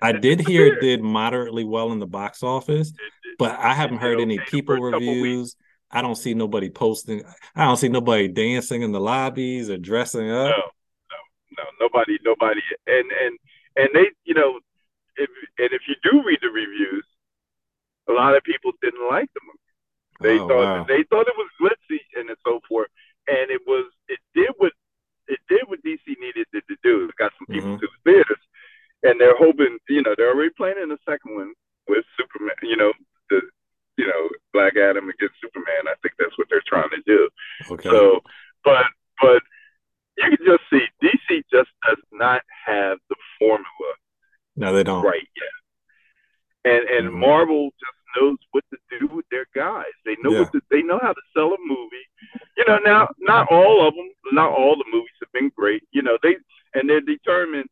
I 0.02 0.12
did 0.12 0.46
hear 0.46 0.66
it 0.66 0.80
did 0.80 1.02
moderately 1.02 1.64
well 1.64 1.92
in 1.92 1.98
the 1.98 2.06
box 2.06 2.42
office, 2.42 2.92
but 3.38 3.58
I 3.58 3.74
haven't 3.74 3.98
heard 3.98 4.20
any 4.20 4.38
people 4.38 4.76
reviews. 4.76 5.56
I 5.90 6.02
don't 6.02 6.16
see 6.16 6.34
nobody 6.34 6.70
posting. 6.70 7.22
I 7.54 7.64
don't 7.64 7.76
see 7.76 7.88
nobody 7.88 8.28
dancing 8.28 8.82
in 8.82 8.92
the 8.92 9.00
lobbies 9.00 9.70
or 9.70 9.78
dressing 9.78 10.30
up. 10.30 10.50
No, 10.50 10.62
no, 11.10 11.18
no, 11.58 11.64
nobody, 11.80 12.18
nobody, 12.24 12.60
and 12.86 13.10
and 13.12 13.38
and 13.76 13.88
they, 13.94 14.10
you 14.24 14.34
know, 14.34 14.58
if 15.16 15.30
and 15.58 15.70
if 15.72 15.82
you 15.88 15.94
do 16.02 16.22
read 16.24 16.38
the 16.42 16.48
reviews, 16.48 17.06
a 18.08 18.12
lot 18.12 18.36
of 18.36 18.42
people 18.42 18.72
didn't 18.82 19.08
like 19.08 19.30
the 19.34 19.40
movie. 19.46 19.53
They 20.20 20.38
oh, 20.38 20.48
thought 20.48 20.64
wow. 20.64 20.84
they 20.88 21.02
thought 21.10 21.28
it 21.28 21.34
was 21.36 21.50
glitzy 21.60 22.00
and 22.16 22.30
so 22.46 22.60
forth, 22.68 22.88
and 23.26 23.50
it 23.50 23.60
was 23.66 23.90
it 24.08 24.18
did 24.34 24.50
what 24.58 24.72
it 25.28 25.40
did 25.48 25.62
what 25.66 25.82
DC 25.82 26.00
needed 26.20 26.46
it 26.52 26.64
to 26.68 26.76
do. 26.82 27.04
It 27.04 27.16
got 27.16 27.32
some 27.38 27.46
people 27.46 27.70
mm-hmm. 27.70 27.80
to 27.80 27.88
the 27.88 28.12
theaters, 28.12 28.44
and 29.02 29.20
they're 29.20 29.36
hoping, 29.36 29.78
you 29.88 30.02
know, 30.02 30.14
they're 30.16 30.34
already 30.34 30.52
planning 30.56 30.88
the 30.88 30.98
second 31.08 31.34
one 31.34 31.52
with 31.88 32.04
Superman. 32.18 32.56
You 32.62 32.76
know, 32.76 32.92
the 33.30 33.40
you 33.96 34.06
know 34.06 34.28
Black 34.52 34.76
Adam 34.76 35.08
against 35.08 35.40
Superman. 35.40 35.88
I 35.88 35.94
think 36.02 36.14
that's 36.18 36.36
what 36.38 36.48
they're 36.50 36.64
trying 36.66 36.90
to 36.90 37.02
do. 37.06 37.28
Okay. 37.70 37.88
So, 37.88 38.20
but 38.64 38.84
but 39.20 39.42
you 40.18 40.36
can 40.36 40.46
just 40.46 40.62
see 40.70 40.84
DC 41.02 41.42
just 41.50 41.70
does 41.86 41.98
not 42.12 42.42
have 42.66 42.98
the 43.08 43.16
formula. 43.38 43.92
No, 44.56 44.72
they 44.72 44.84
don't. 44.84 45.04
Right 45.04 45.28
yet. 45.36 46.72
And 46.72 46.88
and 46.88 47.08
mm-hmm. 47.08 47.20
Marvel 47.20 47.70
just 47.80 47.98
knows 48.16 48.38
what 48.52 48.64
to 48.70 48.98
do 48.98 49.08
with 49.08 49.26
their 49.30 49.46
guys. 49.54 49.92
They 50.04 50.16
know 50.22 50.30
yeah. 50.30 50.40
what 50.40 50.52
to, 50.52 50.60
they 50.70 50.82
know 50.82 50.98
how 51.02 51.12
to 51.12 51.20
sell 51.34 51.52
a 51.52 51.58
movie. 51.60 52.06
You 52.56 52.64
know, 52.66 52.78
now 52.84 53.08
not 53.38 53.48
all 53.50 53.86
of 53.86 53.94
them, 53.94 54.10
not 54.32 54.50
all 54.50 54.76
the 54.76 54.84
movies 54.92 55.14
have 55.20 55.32
been 55.32 55.50
great. 55.56 55.82
You 55.92 56.02
know, 56.02 56.18
they 56.22 56.36
and 56.74 56.88
they're 56.88 57.00
determined 57.00 57.68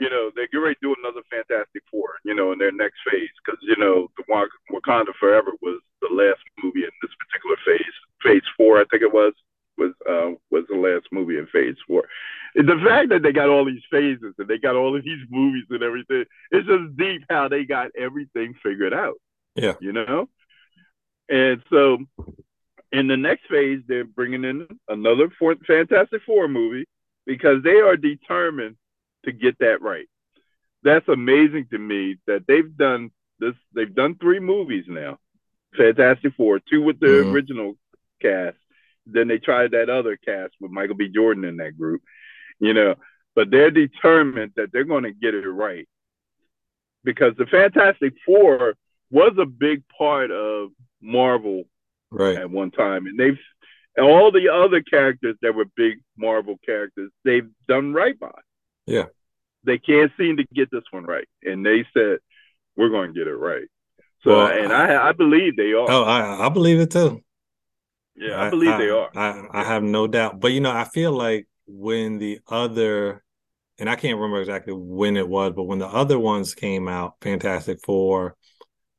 you 0.00 0.08
know, 0.08 0.30
they're 0.34 0.48
ready 0.60 0.74
to 0.76 0.80
do 0.80 0.96
another 0.98 1.20
Fantastic 1.30 1.82
Four, 1.90 2.16
you 2.24 2.34
know, 2.34 2.52
in 2.52 2.58
their 2.58 2.72
next 2.72 2.96
phase 3.08 3.28
because, 3.44 3.60
you 3.62 3.76
know, 3.76 4.08
the 4.16 4.24
Wakanda 4.72 5.14
Forever 5.20 5.52
was 5.60 5.80
the 6.00 6.08
last 6.12 6.40
movie 6.64 6.84
in 6.84 6.90
this 7.02 7.10
particular 7.20 7.56
phase. 7.66 7.94
Phase 8.22 8.48
four, 8.56 8.80
I 8.80 8.84
think 8.90 9.02
it 9.02 9.12
was, 9.12 9.34
was 9.76 9.92
uh, 10.08 10.36
was 10.50 10.64
the 10.68 10.76
last 10.76 11.06
movie 11.12 11.38
in 11.38 11.46
Phase 11.46 11.76
four. 11.86 12.04
The 12.54 12.80
fact 12.84 13.10
that 13.10 13.22
they 13.22 13.32
got 13.32 13.50
all 13.50 13.64
these 13.64 13.82
phases 13.90 14.34
and 14.38 14.48
they 14.48 14.58
got 14.58 14.74
all 14.74 14.96
of 14.96 15.04
these 15.04 15.24
movies 15.30 15.64
and 15.70 15.82
everything, 15.82 16.24
it's 16.50 16.66
just 16.66 16.96
deep 16.96 17.22
how 17.28 17.48
they 17.48 17.64
got 17.64 17.90
everything 17.96 18.54
figured 18.62 18.94
out. 18.94 19.16
Yeah, 19.54 19.74
you 19.80 19.92
know. 19.92 20.28
And 21.28 21.62
so, 21.70 21.98
in 22.92 23.06
the 23.06 23.16
next 23.16 23.46
phase, 23.48 23.80
they're 23.86 24.04
bringing 24.04 24.44
in 24.44 24.66
another 24.88 25.30
Fantastic 25.66 26.22
Four 26.26 26.48
movie 26.48 26.86
because 27.26 27.62
they 27.62 27.80
are 27.80 27.96
determined 27.96 28.76
to 29.24 29.32
get 29.32 29.58
that 29.58 29.80
right. 29.82 30.06
That's 30.82 31.08
amazing 31.08 31.68
to 31.70 31.78
me 31.78 32.16
that 32.26 32.46
they've 32.48 32.76
done 32.76 33.10
this. 33.38 33.54
They've 33.74 33.94
done 33.94 34.16
three 34.16 34.40
movies 34.40 34.84
now. 34.88 35.18
Fantastic 35.76 36.34
Four, 36.36 36.60
two 36.60 36.82
with 36.82 36.98
the 36.98 37.06
mm-hmm. 37.06 37.32
original 37.32 37.74
cast. 38.20 38.56
Then 39.06 39.28
they 39.28 39.38
tried 39.38 39.72
that 39.72 39.90
other 39.90 40.16
cast 40.16 40.54
with 40.60 40.70
Michael 40.70 40.96
B. 40.96 41.08
Jordan 41.08 41.44
in 41.44 41.58
that 41.58 41.78
group, 41.78 42.02
you 42.58 42.74
know. 42.74 42.96
But 43.36 43.50
they're 43.50 43.70
determined 43.70 44.52
that 44.56 44.72
they're 44.72 44.84
going 44.84 45.04
to 45.04 45.12
get 45.12 45.34
it 45.34 45.48
right 45.48 45.88
because 47.04 47.34
the 47.36 47.46
Fantastic 47.46 48.14
Four 48.26 48.74
was 49.10 49.32
a 49.38 49.46
big 49.46 49.82
part 49.96 50.30
of 50.30 50.70
Marvel 51.00 51.64
right. 52.10 52.36
at 52.36 52.50
one 52.50 52.70
time, 52.70 53.06
and 53.06 53.18
they've 53.18 53.38
and 53.96 54.06
all 54.06 54.30
the 54.30 54.48
other 54.48 54.82
characters 54.82 55.36
that 55.42 55.54
were 55.54 55.64
big 55.76 55.98
Marvel 56.16 56.58
characters 56.64 57.10
they've 57.24 57.48
done 57.68 57.92
right 57.92 58.18
by. 58.18 58.30
Yeah. 58.86 59.06
They 59.64 59.78
can't 59.78 60.12
seem 60.16 60.36
to 60.38 60.44
get 60.54 60.70
this 60.70 60.84
one 60.90 61.04
right. 61.04 61.28
And 61.42 61.66
they 61.66 61.84
said, 61.92 62.18
we're 62.76 62.88
going 62.88 63.12
to 63.12 63.18
get 63.18 63.26
it 63.26 63.34
right. 63.34 63.66
So, 64.22 64.30
well, 64.30 64.46
and 64.46 64.72
I, 64.72 65.08
I 65.08 65.12
believe 65.12 65.56
they 65.56 65.72
are. 65.72 65.90
Oh, 65.90 66.04
I, 66.04 66.46
I 66.46 66.48
believe 66.50 66.78
it 66.78 66.90
too. 66.90 67.22
Yeah, 68.14 68.36
I, 68.36 68.46
I 68.46 68.50
believe 68.50 68.70
I, 68.70 68.78
they 68.78 68.90
are. 68.90 69.10
I, 69.14 69.46
I 69.52 69.64
have 69.64 69.82
no 69.82 70.06
doubt. 70.06 70.40
But, 70.40 70.52
you 70.52 70.60
know, 70.60 70.70
I 70.70 70.84
feel 70.84 71.12
like 71.12 71.46
when 71.66 72.18
the 72.18 72.40
other, 72.48 73.22
and 73.78 73.90
I 73.90 73.96
can't 73.96 74.16
remember 74.16 74.40
exactly 74.40 74.72
when 74.72 75.16
it 75.16 75.28
was, 75.28 75.52
but 75.54 75.64
when 75.64 75.78
the 75.78 75.88
other 75.88 76.18
ones 76.18 76.54
came 76.54 76.86
out, 76.86 77.16
Fantastic 77.20 77.80
Four, 77.84 78.36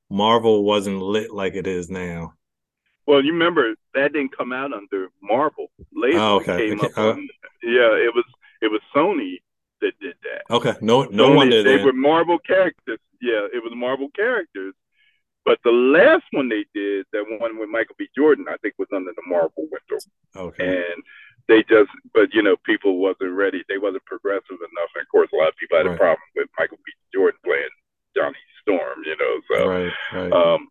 Marvel 0.09 0.63
wasn't 0.63 1.01
lit 1.01 1.31
like 1.31 1.55
it 1.55 1.65
is 1.65 1.89
now. 1.89 2.33
Well, 3.07 3.23
you 3.23 3.33
remember 3.33 3.75
that 3.95 4.13
didn't 4.13 4.37
come 4.37 4.53
out 4.53 4.73
under 4.73 5.07
Marvel. 5.21 5.67
Later, 5.93 6.19
oh, 6.19 6.35
okay. 6.35 6.69
came 6.69 6.79
okay. 6.79 6.87
up. 6.87 6.97
Uh, 6.97 7.11
on, 7.11 7.27
yeah, 7.63 7.91
it 7.97 8.13
was 8.13 8.25
it 8.61 8.71
was 8.71 8.81
Sony 8.95 9.37
that 9.81 9.93
did 9.99 10.15
that. 10.23 10.53
Okay, 10.53 10.75
no, 10.81 11.03
no 11.05 11.33
one 11.33 11.49
did 11.49 11.65
they, 11.65 11.77
they 11.77 11.83
were 11.83 11.93
Marvel 11.93 12.37
characters. 12.39 12.99
Yeah, 13.21 13.47
it 13.53 13.61
was 13.63 13.73
Marvel 13.75 14.09
characters 14.15 14.73
But 15.45 15.59
the 15.63 15.71
last 15.71 16.23
one 16.31 16.49
they 16.49 16.65
did, 16.73 17.05
that 17.13 17.25
one 17.39 17.57
with 17.59 17.69
Michael 17.69 17.95
B. 17.97 18.07
Jordan, 18.15 18.45
I 18.47 18.57
think 18.61 18.75
was 18.77 18.87
under 18.93 19.11
the 19.11 19.23
Marvel 19.27 19.67
window. 19.69 20.01
Okay. 20.35 20.77
And 20.77 21.03
they 21.47 21.63
just, 21.63 21.89
but 22.13 22.33
you 22.33 22.43
know, 22.43 22.55
people 22.65 22.99
wasn't 22.99 23.33
ready. 23.33 23.63
They 23.67 23.77
wasn't 23.77 24.05
progressive 24.05 24.61
enough. 24.61 24.91
And 24.95 25.01
of 25.01 25.09
course, 25.09 25.29
a 25.33 25.37
lot 25.37 25.49
of 25.49 25.57
people 25.57 25.77
had 25.77 25.87
right. 25.87 25.95
a 25.95 25.97
problem 25.97 26.21
with 26.35 26.47
Michael 26.59 26.77
B. 26.85 26.91
Jordan 27.13 27.39
playing 27.43 27.73
Johnny 28.15 28.37
Storm. 28.61 29.01
You 29.03 29.17
know, 29.17 29.33
so 29.49 29.67
right, 29.67 29.93
right. 30.13 30.31
um, 30.31 30.67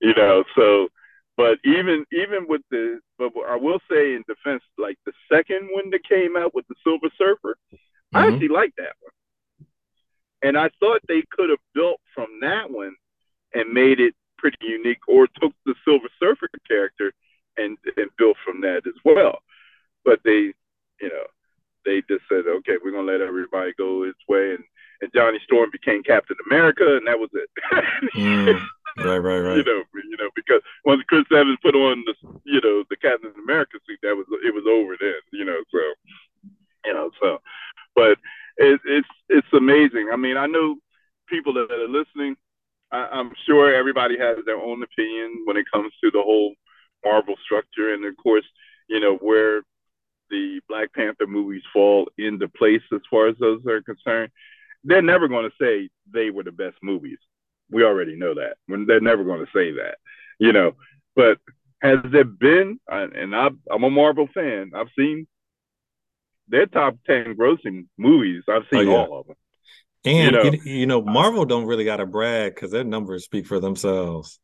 you 0.00 0.14
know, 0.14 0.44
so. 0.54 0.88
But 1.36 1.58
even 1.64 2.04
even 2.12 2.46
with 2.46 2.60
the, 2.70 3.00
but 3.18 3.32
I 3.48 3.56
will 3.56 3.80
say 3.90 4.14
in 4.14 4.24
defense, 4.28 4.62
like 4.76 4.98
the 5.06 5.12
second 5.32 5.68
one 5.72 5.90
that 5.90 6.04
came 6.06 6.36
out 6.36 6.54
with 6.54 6.66
the 6.68 6.74
Silver 6.84 7.08
Surfer, 7.16 7.56
mm-hmm. 7.72 8.16
I 8.16 8.26
actually 8.26 8.48
like 8.48 8.74
that 8.76 8.94
one. 9.00 9.68
And 10.42 10.58
I 10.58 10.70
thought 10.80 11.00
they 11.08 11.22
could 11.30 11.50
have 11.50 11.58
built 11.74 12.00
from 12.14 12.26
that 12.42 12.70
one 12.70 12.94
and 13.54 13.72
made 13.72 14.00
it 14.00 14.14
pretty 14.36 14.58
unique, 14.60 15.08
or 15.08 15.26
took 15.40 15.52
the 15.64 15.74
Silver 15.84 16.08
Surfer 16.20 16.48
character 16.68 17.12
and 17.56 17.78
and 17.96 18.10
built 18.18 18.36
from 18.44 18.60
that 18.62 18.82
as 18.86 18.94
well. 19.04 19.38
But 20.04 20.20
they, 20.24 20.52
you 21.00 21.08
know, 21.08 21.26
they 21.86 22.02
just 22.08 22.24
said, 22.28 22.44
okay, 22.46 22.74
we're 22.84 22.92
gonna 22.92 23.10
let 23.10 23.20
everybody 23.20 23.72
go 23.78 24.02
its 24.02 24.18
way, 24.28 24.50
and 24.50 24.64
and 25.00 25.10
Johnny 25.14 25.38
Storm 25.44 25.70
became 25.72 26.02
Captain 26.02 26.36
America, 26.46 26.96
and 26.96 27.06
that 27.06 27.18
was 27.18 27.30
it. 27.32 27.50
mm, 28.16 28.66
right, 28.98 29.18
right, 29.18 29.38
right. 29.38 29.56
You 29.56 29.64
know, 29.64 29.82
you 29.94 30.16
know, 30.18 30.30
because 30.34 30.60
once 30.84 31.02
Chris 31.08 31.24
Evans 31.30 31.58
put 31.62 31.74
on 31.74 32.04
the, 32.06 32.14
you 32.44 32.60
know, 32.60 32.84
the 32.90 32.96
Captain 32.96 33.32
America 33.42 33.78
suit, 33.86 33.98
that 34.02 34.16
was 34.16 34.26
it 34.44 34.54
was 34.54 34.64
over 34.68 34.96
then. 35.00 35.20
You 35.32 35.44
know, 35.44 35.58
so 35.70 35.78
you 36.84 36.94
know, 36.94 37.10
so, 37.20 37.38
but 37.94 38.18
it, 38.56 38.80
it's 38.84 39.08
it's 39.28 39.52
amazing. 39.52 40.10
I 40.12 40.16
mean, 40.16 40.36
I 40.36 40.46
know 40.46 40.76
people 41.28 41.54
that 41.54 41.70
are 41.70 41.88
listening 41.88 42.36
I, 42.92 43.20
am 43.20 43.32
sure 43.46 43.74
everybody 43.74 44.18
has 44.18 44.36
their 44.44 44.58
own 44.58 44.82
opinion 44.82 45.42
when 45.46 45.56
it 45.56 45.64
comes 45.72 45.92
to 46.04 46.10
the 46.10 46.22
whole 46.22 46.54
Marvel 47.04 47.34
structure, 47.44 47.94
and 47.94 48.04
of 48.04 48.16
course, 48.16 48.44
you 48.88 49.00
know 49.00 49.16
where 49.16 49.62
the 50.30 50.60
Black 50.68 50.92
Panther 50.94 51.26
movies 51.26 51.62
fall 51.72 52.08
into 52.18 52.48
place 52.48 52.82
as 52.92 53.00
far 53.10 53.28
as 53.28 53.36
those 53.38 53.64
are 53.66 53.82
concerned. 53.82 54.30
They're 54.84 55.02
never 55.02 55.28
going 55.28 55.48
to 55.48 55.56
say 55.60 55.88
they 56.12 56.30
were 56.30 56.42
the 56.42 56.52
best 56.52 56.76
movies. 56.82 57.18
We 57.72 57.84
already 57.84 58.16
know 58.16 58.34
that. 58.34 58.56
When 58.66 58.86
they're 58.86 59.00
never 59.00 59.24
going 59.24 59.40
to 59.40 59.50
say 59.54 59.72
that, 59.72 59.96
you 60.38 60.52
know. 60.52 60.72
But 61.16 61.38
has 61.82 61.98
there 62.10 62.24
been? 62.24 62.78
And 62.88 63.34
I'm 63.34 63.84
a 63.84 63.90
Marvel 63.90 64.28
fan. 64.32 64.72
I've 64.74 64.88
seen 64.96 65.26
their 66.48 66.66
top 66.66 66.96
ten 67.06 67.34
grossing 67.34 67.86
movies. 67.98 68.44
I've 68.48 68.64
seen 68.72 68.88
oh, 68.88 68.92
yeah. 68.92 68.96
all 68.96 69.20
of 69.20 69.26
them. 69.26 69.36
And 70.04 70.14
you 70.14 70.30
know, 70.32 70.42
you, 70.42 70.72
you 70.80 70.86
know 70.86 71.02
Marvel 71.02 71.44
don't 71.44 71.66
really 71.66 71.84
got 71.84 71.98
to 71.98 72.06
brag 72.06 72.54
because 72.54 72.70
their 72.70 72.84
numbers 72.84 73.24
speak 73.24 73.46
for 73.46 73.60
themselves. 73.60 74.40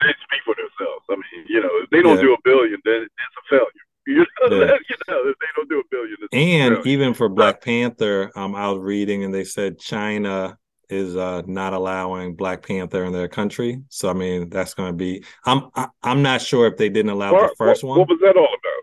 They 0.00 0.08
speak 0.08 0.40
for 0.44 0.54
themselves. 0.54 1.04
I 1.10 1.14
mean, 1.14 1.46
you 1.48 1.60
know, 1.60 1.70
if 1.82 1.90
they 1.90 2.02
don't 2.02 2.16
yeah. 2.16 2.22
do 2.22 2.34
a 2.34 2.38
billion, 2.44 2.80
then 2.84 3.02
it's 3.02 3.12
a 3.12 3.48
failure. 3.48 3.66
You 4.06 4.16
know, 4.40 4.60
yeah. 4.64 4.72
you 4.88 4.96
know, 5.08 5.28
if 5.28 5.36
they 5.38 5.46
don't 5.54 5.68
do 5.68 5.78
a 5.78 5.82
billion, 5.88 6.16
and 6.32 6.86
even 6.86 7.14
for 7.14 7.28
Black 7.28 7.62
Panther, 7.62 8.32
um, 8.34 8.56
I 8.56 8.68
was 8.70 8.82
reading 8.82 9.22
and 9.22 9.32
they 9.32 9.44
said 9.44 9.78
China 9.78 10.58
is 10.90 11.16
uh, 11.16 11.42
not 11.46 11.72
allowing 11.72 12.34
Black 12.34 12.66
Panther 12.66 13.04
in 13.04 13.12
their 13.12 13.28
country. 13.28 13.82
So 13.88 14.10
I 14.10 14.12
mean, 14.12 14.48
that's 14.48 14.74
going 14.74 14.90
to 14.90 14.96
be. 14.96 15.24
I'm 15.44 15.70
I, 15.74 15.84
am 15.84 15.90
i 16.02 16.10
am 16.12 16.22
not 16.22 16.42
sure 16.42 16.66
if 16.66 16.76
they 16.76 16.88
didn't 16.88 17.10
allow 17.10 17.32
what, 17.32 17.50
the 17.50 17.56
first 17.56 17.82
what, 17.82 17.90
one. 17.90 17.98
What 18.00 18.08
was 18.08 18.18
that 18.22 18.36
all 18.36 18.44
about? 18.44 18.80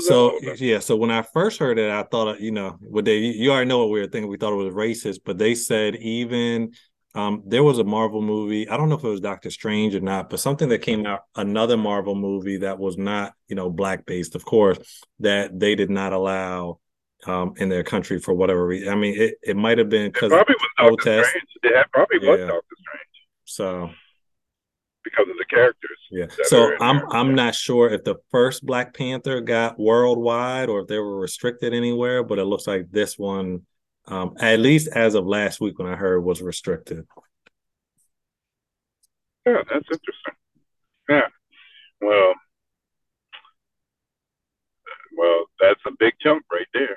so 0.00 0.38
yeah, 0.56 0.78
so 0.78 0.96
when 0.96 1.10
I 1.10 1.22
first 1.22 1.58
heard 1.58 1.78
it, 1.78 1.90
I 1.90 2.02
thought 2.04 2.40
you 2.40 2.50
know, 2.50 2.78
what 2.80 3.04
they 3.04 3.18
you 3.18 3.50
already 3.50 3.68
know 3.68 3.78
what 3.78 3.90
we 3.90 4.00
were 4.00 4.06
thinking. 4.06 4.30
We 4.30 4.36
thought 4.36 4.52
it 4.52 4.56
was 4.56 4.74
racist, 4.74 5.20
but 5.24 5.38
they 5.38 5.54
said 5.54 5.96
even 5.96 6.72
um, 7.14 7.42
there 7.46 7.62
was 7.62 7.78
a 7.78 7.84
Marvel 7.84 8.22
movie. 8.22 8.68
I 8.68 8.76
don't 8.76 8.88
know 8.88 8.96
if 8.96 9.04
it 9.04 9.08
was 9.08 9.20
Doctor 9.20 9.50
Strange 9.50 9.94
or 9.94 10.00
not, 10.00 10.30
but 10.30 10.40
something 10.40 10.68
that 10.70 10.80
came 10.80 11.06
out, 11.06 11.20
another 11.36 11.76
Marvel 11.76 12.14
movie 12.14 12.58
that 12.58 12.78
was 12.78 12.96
not 12.96 13.34
you 13.46 13.56
know 13.56 13.70
black 13.70 14.06
based, 14.06 14.34
of 14.34 14.44
course, 14.44 15.04
that 15.20 15.58
they 15.58 15.74
did 15.74 15.90
not 15.90 16.12
allow 16.12 16.80
um, 17.26 17.54
in 17.56 17.68
their 17.68 17.84
country 17.84 18.18
for 18.18 18.34
whatever 18.34 18.66
reason. 18.66 18.88
I 18.88 18.94
mean, 18.94 19.20
it, 19.20 19.34
it 19.42 19.56
might 19.56 19.78
have 19.78 19.88
been 19.88 20.10
because 20.10 20.30
probably 20.30 20.54
was 20.78 20.98
Doctor 20.98 21.24
Strange. 21.24 21.44
Yeah, 21.62 21.84
probably 21.92 22.18
was 22.18 22.40
yeah. 22.40 22.46
Doctor 22.46 22.76
Strange. 22.78 23.28
So 23.44 23.90
because 25.04 25.28
of 25.28 25.36
the 25.36 25.44
characters. 25.44 25.98
Yeah. 26.10 26.26
So 26.44 26.74
I'm 26.80 26.96
there. 26.96 27.12
I'm 27.12 27.34
not 27.34 27.54
sure 27.54 27.90
if 27.90 28.04
the 28.04 28.16
first 28.30 28.64
Black 28.64 28.94
Panther 28.94 29.40
got 29.40 29.78
worldwide 29.78 30.68
or 30.68 30.80
if 30.80 30.88
they 30.88 30.98
were 30.98 31.20
restricted 31.20 31.74
anywhere, 31.74 32.24
but 32.24 32.38
it 32.38 32.44
looks 32.44 32.66
like 32.66 32.90
this 32.90 33.18
one, 33.18 33.62
um, 34.06 34.34
at 34.40 34.60
least 34.60 34.88
as 34.88 35.14
of 35.14 35.26
last 35.26 35.60
week 35.60 35.78
when 35.78 35.88
I 35.88 35.96
heard, 35.96 36.20
was 36.20 36.42
restricted. 36.42 37.06
Yeah, 39.46 39.62
that's 39.70 39.86
interesting. 39.92 40.34
Yeah. 41.08 41.28
Well, 42.00 42.34
well, 45.16 45.44
that's 45.60 45.80
a 45.86 45.90
big 45.98 46.14
jump 46.22 46.44
right 46.50 46.66
there. 46.72 46.96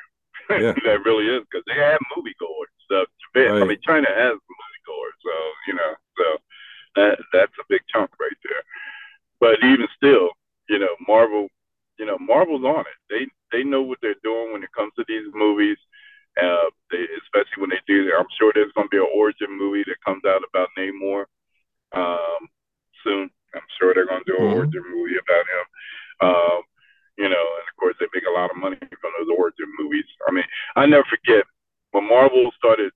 Yeah. 0.50 0.74
that 0.86 1.04
really 1.06 1.28
is 1.28 1.44
because 1.50 1.64
they 1.68 1.80
have 1.80 2.00
moviegoers. 2.16 2.72
So 2.90 3.06
Japan, 3.20 3.54
right. 3.54 3.64
I 3.64 3.66
mean, 3.66 3.80
China 3.84 4.08
has 4.08 4.34
moviegoers. 4.34 5.18
So 5.24 5.34
you 5.68 5.74
know, 5.76 5.92
so 6.18 6.26
that 6.96 7.20
that's 7.34 7.54
a 7.60 7.66
big 7.70 7.82
chunk 7.92 8.12
right 8.20 8.40
there. 8.44 8.64
But 9.40 9.60
even 9.64 9.88
still, 9.96 10.30
you 10.70 10.80
know, 10.80 10.96
Marvel, 11.08 11.48
you 12.00 12.06
know, 12.06 12.18
Marvel's 12.20 12.64
on 12.64 12.82
it. 12.82 12.98
They 13.10 13.28
they 13.52 13.64
know 13.64 13.82
what 13.82 14.00
they're 14.02 14.16
doing 14.24 14.54
when 14.54 14.64
it 14.64 14.72
comes 14.76 14.94
to 14.98 15.06
these 15.08 15.28
movies. 15.34 15.78
Uh, 16.42 16.70
they, 16.92 17.06
especially 17.24 17.62
when 17.62 17.72
they 17.72 17.82
do. 17.88 18.14
I'm 18.18 18.30
sure 18.38 18.52
there's 18.54 18.72
going 18.74 18.88
to 18.88 18.92
be 18.92 18.98
an 18.98 19.10
origin 19.16 19.58
movie 19.58 19.84
that 19.88 20.06
comes 20.06 20.22
out 20.28 20.42
about 20.48 20.70
Namor 20.78 21.26
um, 21.94 22.48
soon. 23.04 23.30
I'm 23.56 23.66
sure 23.80 23.94
they're 23.94 24.06
going 24.06 24.24
to 24.24 24.32
do 24.32 24.38
an 24.38 24.46
mm-hmm. 24.46 24.58
origin 24.58 24.84
movie 24.86 25.18
about 25.18 25.46
him. 25.50 25.66
Um, 26.30 26.62
you 27.18 27.30
know, 27.30 27.46
and 27.58 27.66
of 27.68 27.76
course 27.80 27.96
they 28.00 28.08
make 28.14 28.26
a 28.28 28.34
lot 28.40 28.52
of 28.52 28.58
money 28.58 28.78
from 28.78 29.12
those 29.18 29.36
origin 29.38 29.66
movies. 29.80 30.06
I 30.28 30.32
mean, 30.32 30.46
I 30.76 30.86
never 30.86 31.06
forget 31.10 31.46
when 31.92 32.08
Marvel 32.08 32.52
started 32.58 32.92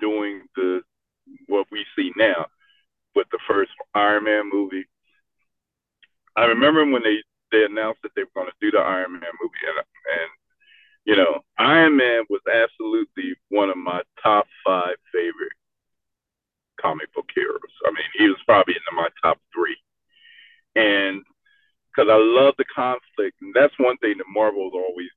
doing 0.00 0.42
the 0.56 0.82
what 1.46 1.66
we 1.70 1.84
see 1.96 2.12
now 2.16 2.46
with 3.14 3.26
the 3.30 3.38
first 3.48 3.70
Iron 3.94 4.24
Man 4.24 4.50
movie. 4.52 4.86
I 6.36 6.44
remember 6.46 6.84
when 6.84 7.02
they 7.02 7.22
they 7.52 7.64
announced 7.64 8.02
that 8.02 8.10
they 8.16 8.22
were 8.22 8.34
going 8.34 8.48
to 8.48 8.60
do 8.60 8.70
the 8.70 8.78
Iron 8.78 9.12
Man 9.12 9.32
movie, 9.40 9.64
and 9.66 9.78
and 9.78 10.30
you 11.04 11.16
know, 11.16 11.40
Iron 11.58 11.96
Man 11.96 12.24
was 12.28 12.40
absolutely 12.52 13.34
one 13.48 13.70
of 13.70 13.76
my 13.76 14.02
top 14.22 14.46
five 14.66 14.96
favorite 15.12 15.52
comic 16.80 17.12
book 17.14 17.28
heroes. 17.34 17.60
I 17.86 17.90
mean, 17.90 18.04
he 18.16 18.28
was 18.28 18.38
probably 18.46 18.74
in 18.74 18.96
my 18.96 19.08
top 19.22 19.38
three, 19.54 19.76
and 20.76 21.22
because 21.94 22.10
I 22.10 22.16
love 22.18 22.54
the 22.58 22.64
conflict, 22.74 23.36
and 23.40 23.54
that's 23.54 23.74
one 23.78 23.96
thing 23.98 24.18
that 24.18 24.26
Marvel's 24.28 24.74
always 24.74 25.10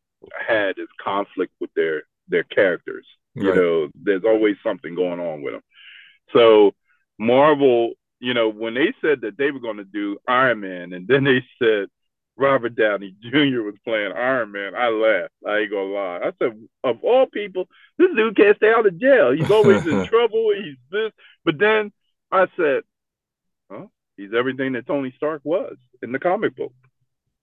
had 0.47 0.77
is 0.77 0.87
conflict 1.03 1.53
with 1.59 1.71
their 1.75 2.03
their 2.27 2.43
characters. 2.43 3.05
Right. 3.35 3.45
You 3.45 3.55
know, 3.55 3.87
there's 3.95 4.23
always 4.25 4.55
something 4.63 4.95
going 4.95 5.19
on 5.19 5.41
with 5.41 5.53
them. 5.53 5.63
So 6.33 6.73
Marvel, 7.19 7.93
you 8.19 8.33
know, 8.33 8.49
when 8.49 8.73
they 8.73 8.93
said 9.01 9.21
that 9.21 9.37
they 9.37 9.51
were 9.51 9.59
going 9.59 9.77
to 9.77 9.83
do 9.83 10.17
Iron 10.27 10.61
Man, 10.61 10.93
and 10.93 11.07
then 11.07 11.23
they 11.23 11.43
said 11.61 11.87
Robert 12.37 12.75
Downey 12.75 13.15
Jr. 13.21 13.61
was 13.61 13.75
playing 13.83 14.11
Iron 14.11 14.51
Man, 14.51 14.75
I 14.75 14.89
laughed. 14.89 15.33
I 15.47 15.59
ain't 15.59 15.71
gonna 15.71 15.93
lie. 15.93 16.19
I 16.23 16.31
said, 16.39 16.67
of 16.83 17.03
all 17.03 17.25
people, 17.25 17.67
this 17.97 18.09
dude 18.15 18.37
can't 18.37 18.57
stay 18.57 18.71
out 18.71 18.85
of 18.85 18.99
jail. 18.99 19.31
He's 19.31 19.51
always 19.51 19.85
in 19.85 20.05
trouble. 20.07 20.51
He's 20.55 20.77
this. 20.91 21.11
But 21.43 21.57
then 21.57 21.91
I 22.31 22.47
said, 22.55 22.83
he's 24.17 24.33
everything 24.37 24.73
that 24.73 24.87
Tony 24.87 25.13
Stark 25.15 25.41
was 25.43 25.75
in 26.01 26.11
the 26.11 26.19
comic 26.19 26.55
book. 26.55 26.73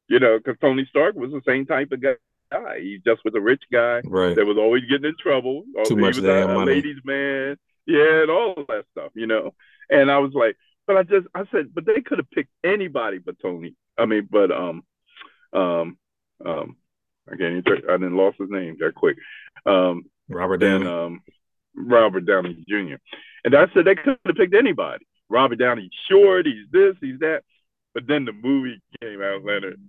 You 0.08 0.20
know, 0.20 0.36
because 0.38 0.58
Tony 0.60 0.86
Stark 0.90 1.14
was 1.14 1.30
the 1.30 1.40
same 1.46 1.64
type 1.64 1.90
of 1.92 2.02
guy. 2.02 2.78
He 2.78 3.00
just 3.04 3.24
was 3.24 3.34
a 3.34 3.40
rich 3.40 3.62
guy 3.72 4.02
right. 4.04 4.36
that 4.36 4.44
was 4.44 4.58
always 4.58 4.84
getting 4.84 5.06
in 5.06 5.16
trouble. 5.18 5.64
Too 5.86 5.96
he 5.96 6.00
much 6.00 6.16
was 6.16 6.24
a, 6.24 6.46
money. 6.46 6.74
ladies' 6.74 7.00
man 7.04 7.56
yeah, 7.86 8.22
and 8.22 8.30
all 8.30 8.54
that 8.68 8.84
stuff, 8.92 9.12
you 9.14 9.26
know. 9.26 9.54
And 9.90 10.10
I 10.10 10.18
was 10.18 10.32
like, 10.34 10.56
but 10.86 10.96
I 10.96 11.02
just 11.02 11.26
I 11.34 11.44
said, 11.52 11.74
but 11.74 11.84
they 11.86 12.00
could 12.00 12.18
have 12.18 12.30
picked 12.30 12.50
anybody 12.64 13.18
but 13.18 13.38
Tony. 13.40 13.74
I 13.98 14.06
mean, 14.06 14.28
but 14.30 14.50
um, 14.50 14.82
um, 15.52 15.98
um, 16.44 16.76
again, 17.30 17.62
I 17.66 17.92
didn't 17.92 18.16
lost 18.16 18.38
his 18.38 18.50
name 18.50 18.76
that 18.80 18.94
quick. 18.94 19.16
Um, 19.66 20.04
Robert 20.28 20.58
Downey. 20.58 20.86
um, 20.86 21.20
Robert 21.76 22.26
Downey 22.26 22.64
Jr. 22.68 22.96
And 23.44 23.54
I 23.54 23.66
said 23.74 23.84
they 23.84 23.94
could 23.94 24.18
have 24.24 24.36
picked 24.36 24.54
anybody. 24.54 25.04
Robert 25.28 25.56
Downey 25.56 25.90
short, 26.08 26.46
he's 26.46 26.66
this, 26.70 26.94
he's 27.00 27.18
that. 27.20 27.42
But 27.94 28.06
then 28.06 28.24
the 28.24 28.32
movie 28.32 28.80
came 29.00 29.22
out, 29.22 29.44
Leonard, 29.44 29.80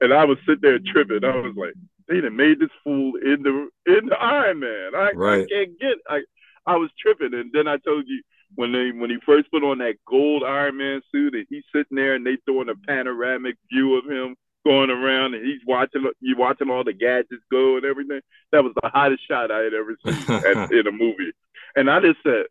and 0.00 0.12
I 0.12 0.24
was 0.24 0.38
sitting 0.46 0.62
there 0.62 0.78
tripping. 0.78 1.24
I 1.24 1.36
was 1.36 1.54
like, 1.56 1.74
they 2.08 2.20
done 2.20 2.36
made 2.36 2.58
this 2.58 2.70
fool 2.82 3.12
in 3.16 3.42
the 3.42 3.68
in 3.86 4.06
the 4.06 4.16
Iron 4.18 4.60
Man. 4.60 4.94
I, 4.94 5.12
right. 5.12 5.44
I 5.44 5.54
can't 5.54 5.78
get 5.78 5.96
I 6.08 6.22
I 6.66 6.76
was 6.76 6.90
tripping. 6.98 7.34
And 7.34 7.50
then 7.52 7.68
I 7.68 7.76
told 7.78 8.04
you 8.06 8.22
when 8.54 8.72
they 8.72 8.90
when 8.92 9.10
he 9.10 9.18
first 9.24 9.50
put 9.50 9.64
on 9.64 9.78
that 9.78 9.96
gold 10.08 10.42
Iron 10.44 10.76
Man 10.78 11.00
suit 11.10 11.34
and 11.34 11.46
he's 11.48 11.64
sitting 11.74 11.96
there 11.96 12.14
and 12.14 12.26
they 12.26 12.36
throwing 12.44 12.68
a 12.68 12.74
panoramic 12.86 13.56
view 13.72 13.96
of 13.96 14.04
him 14.04 14.36
going 14.64 14.90
around 14.90 15.34
and 15.34 15.44
he's 15.44 15.60
watching 15.66 16.08
you 16.20 16.36
watching 16.36 16.70
all 16.70 16.84
the 16.84 16.92
gadgets 16.92 17.42
go 17.50 17.76
and 17.76 17.84
everything. 17.84 18.20
That 18.52 18.64
was 18.64 18.72
the 18.80 18.88
hottest 18.88 19.26
shot 19.26 19.50
I 19.50 19.60
had 19.60 19.74
ever 19.74 19.96
seen 20.04 20.34
at, 20.34 20.72
in 20.72 20.86
a 20.86 20.92
movie. 20.92 21.32
And 21.74 21.90
I 21.90 22.00
just 22.00 22.18
said, 22.22 22.44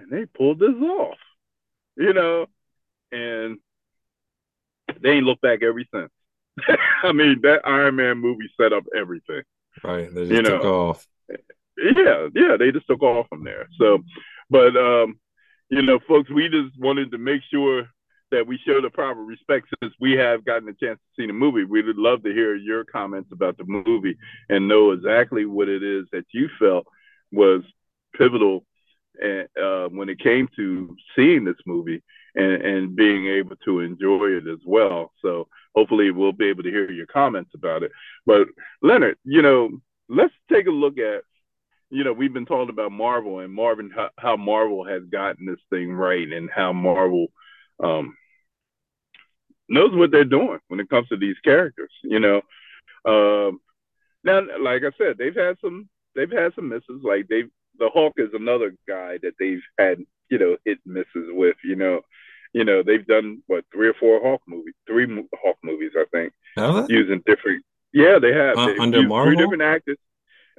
and 0.00 0.10
they 0.10 0.26
pulled 0.26 0.58
this 0.58 0.74
off. 0.82 1.18
you 1.96 2.12
know, 2.12 2.46
and 3.12 3.58
they 5.00 5.10
ain't 5.10 5.26
looked 5.26 5.42
back 5.42 5.62
ever 5.62 5.82
since. 5.94 6.10
I 7.02 7.12
mean, 7.12 7.40
that 7.42 7.60
Iron 7.64 7.96
Man 7.96 8.18
movie 8.18 8.50
set 8.60 8.72
up 8.72 8.84
everything. 8.96 9.42
Right. 9.82 10.12
They 10.12 10.22
just 10.22 10.32
you 10.32 10.42
know, 10.42 10.58
took 10.58 10.64
off. 10.64 11.06
Yeah, 11.78 12.28
yeah, 12.34 12.56
they 12.58 12.72
just 12.72 12.86
took 12.86 13.02
off 13.02 13.26
from 13.28 13.44
there. 13.44 13.68
So, 13.78 13.98
but 14.48 14.76
um, 14.76 15.18
you 15.68 15.82
know, 15.82 15.98
folks, 16.08 16.30
we 16.30 16.48
just 16.48 16.78
wanted 16.78 17.10
to 17.10 17.18
make 17.18 17.42
sure 17.50 17.86
that 18.30 18.46
we 18.46 18.58
show 18.66 18.80
the 18.80 18.90
proper 18.90 19.20
respect 19.20 19.68
since 19.82 19.94
we 20.00 20.12
have 20.12 20.44
gotten 20.44 20.68
a 20.68 20.72
chance 20.72 20.98
to 20.98 21.22
see 21.22 21.26
the 21.26 21.32
movie. 21.32 21.64
We 21.64 21.82
would 21.82 21.98
love 21.98 22.22
to 22.24 22.32
hear 22.32 22.56
your 22.56 22.84
comments 22.84 23.30
about 23.30 23.56
the 23.56 23.64
movie 23.64 24.16
and 24.48 24.66
know 24.68 24.92
exactly 24.92 25.44
what 25.44 25.68
it 25.68 25.82
is 25.82 26.06
that 26.12 26.24
you 26.32 26.48
felt 26.58 26.86
was 27.30 27.62
pivotal 28.16 28.64
and 29.20 29.48
uh, 29.60 29.88
when 29.88 30.08
it 30.08 30.18
came 30.18 30.48
to 30.56 30.96
seeing 31.14 31.44
this 31.44 31.56
movie 31.66 32.02
and, 32.34 32.62
and 32.62 32.96
being 32.96 33.26
able 33.26 33.56
to 33.64 33.80
enjoy 33.80 34.26
it 34.26 34.46
as 34.46 34.60
well. 34.64 35.12
So 35.22 35.48
hopefully 35.74 36.10
we'll 36.10 36.32
be 36.32 36.48
able 36.48 36.62
to 36.62 36.70
hear 36.70 36.90
your 36.90 37.06
comments 37.06 37.50
about 37.54 37.82
it. 37.82 37.92
But 38.26 38.48
Leonard, 38.82 39.16
you 39.24 39.42
know, 39.42 39.70
let's 40.08 40.34
take 40.52 40.66
a 40.66 40.70
look 40.70 40.98
at, 40.98 41.22
you 41.90 42.04
know, 42.04 42.12
we've 42.12 42.32
been 42.32 42.46
talking 42.46 42.70
about 42.70 42.92
Marvel 42.92 43.40
and 43.40 43.52
Marvin 43.52 43.90
how, 43.94 44.10
how 44.18 44.36
Marvel 44.36 44.84
has 44.84 45.02
gotten 45.04 45.46
this 45.46 45.60
thing 45.70 45.92
right 45.92 46.30
and 46.30 46.50
how 46.50 46.72
Marvel 46.72 47.28
um, 47.82 48.16
knows 49.68 49.94
what 49.94 50.10
they're 50.10 50.24
doing 50.24 50.58
when 50.68 50.80
it 50.80 50.90
comes 50.90 51.08
to 51.08 51.16
these 51.16 51.36
characters. 51.44 51.92
You 52.02 52.20
know, 52.20 52.42
um, 53.04 53.60
now 54.24 54.42
like 54.60 54.82
I 54.82 54.90
said, 54.98 55.16
they've 55.18 55.34
had 55.34 55.56
some 55.60 55.88
they've 56.14 56.30
had 56.30 56.54
some 56.54 56.68
misses. 56.68 57.02
Like 57.02 57.28
they've 57.28 57.50
the 57.78 57.90
Hulk 57.92 58.14
is 58.16 58.30
another 58.34 58.74
guy 58.88 59.18
that 59.22 59.34
they've 59.38 59.62
had 59.78 59.98
you 60.30 60.38
know 60.38 60.56
hit 60.64 60.78
misses 60.84 61.28
with. 61.28 61.56
You 61.64 61.76
know, 61.76 62.00
you 62.52 62.64
know 62.64 62.82
they've 62.82 63.06
done 63.06 63.42
what 63.46 63.64
three 63.72 63.88
or 63.88 63.94
four 63.94 64.20
Hulk 64.22 64.42
movies, 64.46 64.74
three 64.86 65.06
Hulk 65.42 65.56
movies, 65.62 65.92
I 65.96 66.04
think, 66.12 66.32
using 66.88 67.22
different. 67.26 67.64
Yeah, 67.92 68.18
they 68.18 68.32
have 68.32 68.56
uh, 68.56 68.74
under 68.80 69.02
Marvel. 69.02 69.32
Three 69.32 69.36
different 69.36 69.62
actors 69.62 69.98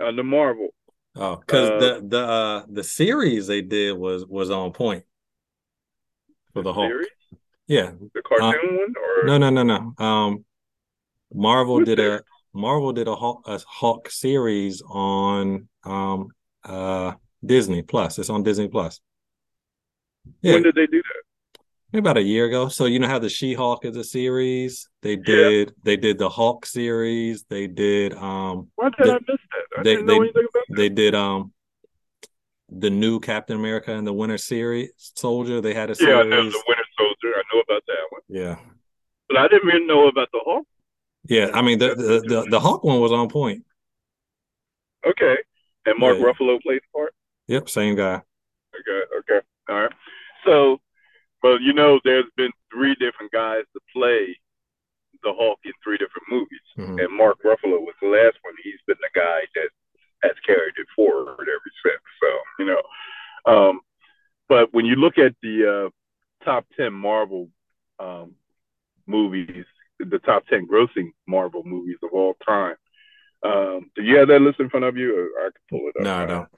under 0.03 0.24
Marvel. 0.24 0.70
Oh, 1.15 1.38
because 1.38 1.70
uh, 1.70 1.80
the 1.80 2.07
the 2.07 2.20
uh, 2.20 2.65
the 2.70 2.84
series 2.84 3.47
they 3.47 3.61
did 3.61 3.97
was 3.97 4.26
was 4.26 4.51
on 4.51 4.72
point 4.72 5.03
for 6.53 6.61
the 6.61 6.74
Hulk. 6.74 6.89
Series? 6.89 7.07
Yeah, 7.68 7.91
the 8.13 8.22
cartoon 8.22 8.45
uh, 8.45 8.78
one 8.78 8.93
or 8.95 9.26
no, 9.26 9.38
no, 9.38 9.49
no, 9.49 9.63
no. 9.63 10.05
Um, 10.05 10.45
Marvel 11.34 11.84
did 11.84 11.99
a 11.99 12.22
Marvel 12.53 12.93
did 12.93 13.07
a 13.07 13.15
Hulk, 13.15 13.43
a 13.47 13.59
Hulk 13.68 14.09
series 14.09 14.82
on 14.82 15.68
um 15.84 16.30
uh 16.68 17.13
Disney 17.45 17.82
Plus. 17.82 18.20
It's 18.20 18.30
on 18.30 18.43
Disney 18.43 18.68
Plus. 18.68 18.99
Yeah. 20.41 20.53
When 20.53 20.63
did 20.63 20.76
they 20.76 20.88
do 20.88 21.01
that? 21.01 21.61
Maybe 21.91 21.99
about 21.99 22.18
a 22.18 22.22
year 22.22 22.45
ago. 22.45 22.68
So 22.68 22.86
you 22.86 22.99
know 22.99 23.07
how 23.07 23.20
the 23.20 23.30
She-Hulk 23.30 23.86
is 23.86 23.95
a 23.95 24.03
series. 24.03 24.89
They 25.01 25.15
did. 25.15 25.70
Yeah. 25.70 25.74
They 25.84 25.97
did 25.97 26.18
the 26.18 26.28
Hulk 26.28 26.65
series. 26.65 27.45
They 27.49 27.68
did. 27.68 28.13
Um. 28.13 28.70
Why 28.76 28.89
did 28.97 29.09
I 29.09 29.13
miss 29.13 29.22
that? 29.28 29.80
I 29.80 29.84
they, 29.84 29.95
didn't 29.95 30.07
know 30.07 30.22
anything 30.22 30.47
about 30.49 30.63
that. 30.70 30.76
They 30.76 30.89
did. 30.89 31.15
Um. 31.15 31.53
The 32.70 32.89
new 32.89 33.22
Captain 33.22 33.55
America 33.55 33.93
and 33.93 34.05
the 34.05 34.11
Winter 34.11 34.38
Series 34.38 34.91
Soldier. 34.97 35.61
They 35.61 35.74
had 35.74 35.89
a 35.89 35.95
series. 35.95 36.13
Yeah, 36.13 36.20
I 36.20 36.24
know 36.24 36.43
the 36.43 36.63
Winter 36.68 36.84
Soldier. 36.97 37.36
I 37.38 37.43
know 37.53 37.61
about 37.61 37.84
that 37.88 38.05
one. 38.09 38.22
Yeah. 38.28 38.57
But 39.30 39.38
I 39.38 39.47
didn't 39.47 39.70
even 39.70 39.88
know 39.88 40.07
about 40.09 40.28
the 40.34 40.41
Hulk. 40.43 40.68
Yeah, 41.30 41.51
I 41.53 41.61
mean 41.61 41.80
the 41.80 41.95
the, 41.95 42.24
the, 42.28 42.47
the 42.49 42.59
Hulk 42.59 42.84
one 42.84 42.99
was 42.99 43.11
on 43.11 43.30
point. 43.30 43.63
Okay. 45.05 45.38
And 45.88 45.97
Mark 45.97 46.17
yeah. 46.19 46.25
Ruffalo 46.25 46.61
played 46.61 46.81
the 46.81 46.93
part? 46.93 47.13
Yep, 47.47 47.69
same 47.69 47.95
guy. 47.95 48.21
Okay, 48.75 49.01
okay. 49.19 49.45
All 49.69 49.81
right. 49.81 49.91
So, 50.45 50.79
but 51.41 51.61
you 51.61 51.73
know, 51.73 51.99
there's 52.03 52.29
been 52.35 52.51
three 52.71 52.93
different 52.95 53.31
guys 53.31 53.63
to 53.73 53.79
play 53.95 54.38
the 55.23 55.33
Hulk 55.33 55.59
in 55.63 55.71
three 55.83 55.97
different 55.97 56.27
movies. 56.29 56.67
Mm-hmm. 56.77 56.99
And 56.99 57.17
Mark 57.17 57.38
Ruffalo 57.43 57.79
was 57.79 57.95
the 58.01 58.09
last 58.09 58.38
one. 58.43 58.53
He's 58.63 58.79
been 58.85 58.97
the 59.01 59.19
guy 59.19 59.39
that 59.55 59.69
has 60.23 60.35
carried 60.45 60.73
it 60.77 60.88
forward 60.95 61.39
ever 61.39 61.71
since. 61.83 62.03
So, 62.21 62.27
you 62.59 62.65
know. 62.65 62.81
Um, 63.51 63.79
but 64.49 64.73
when 64.73 64.85
you 64.85 64.95
look 64.95 65.17
at 65.17 65.35
the 65.41 65.88
uh, 65.88 66.45
top 66.45 66.65
10 66.77 66.93
Marvel 66.93 67.49
um, 67.99 68.35
movies, 69.05 69.65
the 69.99 70.19
top 70.19 70.45
10 70.47 70.67
grossing 70.67 71.11
Marvel 71.27 71.63
movies 71.65 71.97
of 72.03 72.09
all 72.13 72.35
time, 72.45 72.75
um, 73.43 73.91
do 73.95 74.03
you 74.03 74.17
have 74.17 74.27
that 74.29 74.41
list 74.41 74.59
in 74.59 74.69
front 74.69 74.85
of 74.85 74.97
you, 74.97 75.15
or 75.15 75.45
I 75.45 75.49
can 75.49 75.61
pull 75.69 75.88
it 75.88 75.99
up? 75.99 76.03
No, 76.03 76.15
I 76.15 76.25
don't. 76.25 76.49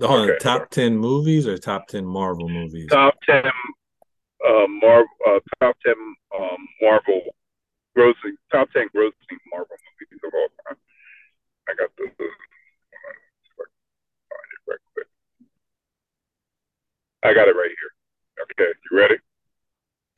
Hold 0.00 0.30
okay. 0.30 0.38
top 0.38 0.70
ten 0.70 0.96
movies 0.96 1.46
or 1.46 1.58
top 1.58 1.88
ten 1.88 2.04
Marvel 2.04 2.48
movies? 2.48 2.86
Top 2.90 3.14
ten, 3.26 3.44
uh, 3.44 4.66
Marvel. 4.68 5.08
Uh, 5.26 5.40
top 5.60 5.76
ten 5.84 5.94
um, 6.38 6.68
Marvel 6.80 7.22
grossing. 7.96 8.36
Top 8.52 8.68
ten 8.72 8.86
grossing 8.94 9.38
Marvel 9.50 9.76
movies 10.00 10.20
of 10.24 10.32
all 10.34 10.48
time. 10.66 10.76
I 11.68 11.74
got 11.74 11.90
the. 11.96 12.04
the 12.04 12.24
find 14.28 14.50
it 14.52 14.70
right 14.70 14.78
quick. 14.94 15.06
I 17.24 17.34
got 17.34 17.48
it 17.48 17.56
right 17.56 17.70
here. 17.70 18.44
Okay, 18.64 18.72
you 18.90 18.98
ready? 18.98 19.16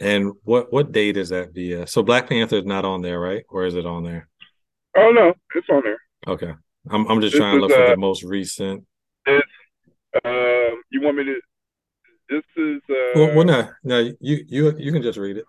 And 0.00 0.32
what 0.44 0.72
what 0.72 0.92
date 0.92 1.16
is 1.16 1.30
that 1.30 1.54
via? 1.54 1.86
So 1.86 2.02
Black 2.02 2.28
Panther 2.28 2.56
is 2.56 2.66
not 2.66 2.84
on 2.84 3.02
there, 3.02 3.20
right? 3.20 3.44
Or 3.48 3.64
is 3.64 3.74
it 3.74 3.86
on 3.86 4.02
there? 4.02 4.28
Oh 4.96 5.10
no, 5.10 5.34
it's 5.61 5.68
on 5.70 5.82
there. 5.84 6.00
Okay, 6.26 6.52
I'm 6.90 7.06
I'm 7.08 7.20
just 7.20 7.32
this 7.32 7.38
trying 7.38 7.56
to 7.56 7.61
look 7.61 7.70
is, 7.70 7.76
for 7.76 7.84
uh, 7.84 7.90
the 7.90 7.96
most 7.96 8.24
recent. 8.24 8.84
Um, 9.26 10.82
you 10.90 11.00
want 11.00 11.16
me 11.16 11.24
to? 11.24 11.40
This 12.28 12.42
is. 12.56 12.82
Uh, 12.88 13.12
well, 13.14 13.34
well, 13.36 13.44
no, 13.44 13.68
no, 13.84 13.98
you 14.20 14.44
you 14.48 14.76
you 14.78 14.92
can 14.92 15.02
just 15.02 15.18
read 15.18 15.36
it. 15.36 15.44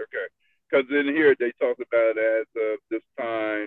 Okay, 0.00 0.26
because 0.68 0.86
in 0.90 1.14
here 1.14 1.36
they 1.38 1.52
talk 1.60 1.76
about 1.76 2.18
as 2.18 2.46
of 2.56 2.78
this 2.90 3.02
time, 3.18 3.66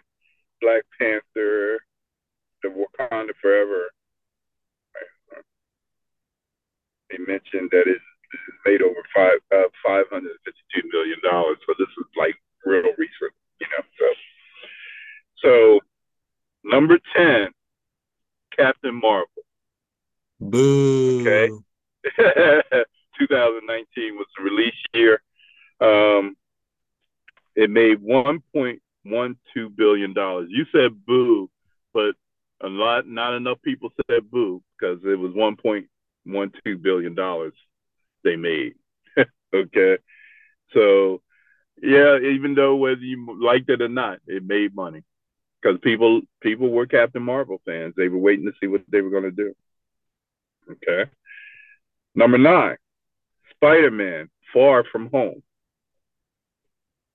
Black 0.62 0.84
Panther, 1.00 1.80
the 2.64 2.70
Wakanda 2.70 3.32
Forever. 3.42 3.90
They 7.12 7.20
mentioned 7.20 7.70
that 7.72 7.86
it's, 7.86 8.02
it's 8.34 8.58
made 8.66 8.82
over 8.82 9.00
five 9.14 9.40
uh, 9.54 9.70
five 9.86 10.06
hundred 10.12 10.34
fifty 10.44 10.62
two 10.74 10.88
million 10.92 11.20
dollars. 11.24 11.58
So 11.68 11.74
this 11.78 11.88
is 11.88 12.10
like 12.18 12.36
real 12.66 12.92
recent, 12.98 13.32
you 13.62 13.68
know. 13.70 13.84
So 14.00 14.06
so, 15.46 15.80
number 16.64 16.98
10, 17.16 17.50
Captain 18.58 18.96
Marvel. 18.96 19.28
Boo. 20.40 21.22
Okay. 21.22 21.50
2019 23.20 24.16
was 24.16 24.28
the 24.38 24.44
release 24.44 24.74
year. 24.94 25.22
Um, 25.80 26.36
it 27.56 27.70
made 27.70 28.04
1.12 28.04 29.76
billion 29.76 30.14
dollars. 30.14 30.48
You 30.50 30.66
said 30.72 31.06
boo, 31.06 31.50
but 31.94 32.16
a 32.62 32.68
lot, 32.68 33.08
not 33.08 33.36
enough 33.36 33.62
people 33.64 33.92
said 34.10 34.30
boo 34.32 34.64
because 34.78 35.00
it 35.06 35.18
was 35.18 35.32
1.12 35.34 36.82
billion 36.82 37.16
dollars 37.16 37.54
they 38.24 38.36
made. 38.36 38.74
okay, 39.54 39.98
so 40.74 41.22
yeah, 41.82 42.18
even 42.20 42.56
though 42.56 42.76
whether 42.76 43.02
you 43.02 43.35
liked 43.46 43.70
it 43.70 43.82
or 43.82 43.88
not, 43.88 44.20
it 44.28 44.44
made 44.46 44.76
money 44.76 45.04
because 45.62 45.80
people 45.82 46.22
people 46.42 46.70
were 46.70 46.86
Captain 46.86 47.24
Marvel 47.24 47.62
fans. 47.66 47.94
They 47.96 48.08
were 48.08 48.20
waiting 48.20 48.46
to 48.46 48.54
see 48.62 48.68
what 48.68 48.82
they 48.90 49.02
were 49.02 49.10
going 49.10 49.24
to 49.24 49.32
do. 49.32 49.54
Okay. 50.72 51.10
Number 52.14 52.38
nine, 52.38 52.78
Spider 53.52 53.92
Man 53.92 54.30
Far 54.54 54.84
From 54.92 55.10
Home, 55.12 55.42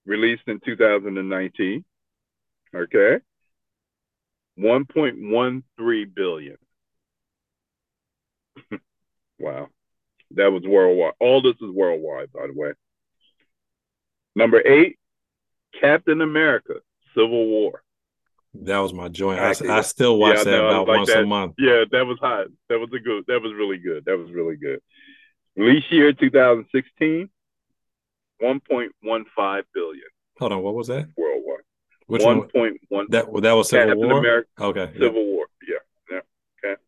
released 0.04 0.42
in 0.46 0.60
2019. 0.64 1.84
Okay. 2.74 3.18
1.13 4.58 6.14
billion. 6.14 6.56
wow. 9.38 9.68
That 10.32 10.52
was 10.52 10.62
worldwide. 10.64 11.14
All 11.18 11.40
this 11.42 11.56
is 11.60 11.70
worldwide, 11.70 12.32
by 12.32 12.46
the 12.46 12.52
way. 12.52 12.72
Number 14.36 14.60
eight, 14.64 14.98
Captain 15.78 16.20
America 16.20 16.74
Civil 17.14 17.46
War. 17.46 17.82
That 18.54 18.78
was 18.78 18.92
my 18.92 19.08
joint. 19.08 19.38
I, 19.38 19.54
I 19.76 19.80
still 19.82 20.18
watch 20.18 20.38
yeah, 20.38 20.44
that 20.44 20.50
no, 20.50 20.68
about 20.68 20.88
like 20.88 20.96
once 20.98 21.08
that. 21.10 21.22
a 21.22 21.26
month. 21.26 21.54
Yeah, 21.56 21.84
that 21.92 22.04
was 22.04 22.18
hot. 22.20 22.46
That 22.68 22.80
was 22.80 22.88
a 22.94 22.98
good. 22.98 23.24
That 23.28 23.40
was 23.40 23.52
really 23.52 23.78
good. 23.78 24.04
That 24.06 24.18
was 24.18 24.30
really 24.32 24.56
good. 24.56 24.80
Release 25.56 25.84
year 25.90 26.12
2016, 26.12 27.28
1.15 28.42 29.62
billion. 29.74 30.02
Hold 30.38 30.52
on, 30.52 30.62
what 30.62 30.74
was 30.74 30.88
that? 30.88 31.06
Worldwide. 31.16 31.60
Which 32.06 32.22
1.1. 32.22 32.72
One, 32.88 33.06
that 33.10 33.26
that 33.42 33.52
was 33.52 33.68
Civil 33.68 33.86
Captain 33.86 34.08
War. 34.08 34.18
America, 34.18 34.48
okay. 34.60 34.90
Civil 34.94 35.22
yeah. 35.22 35.32
War. 35.32 35.46
Yeah. 35.68 35.76
Yeah. 36.10 36.70
Okay. 36.70 36.80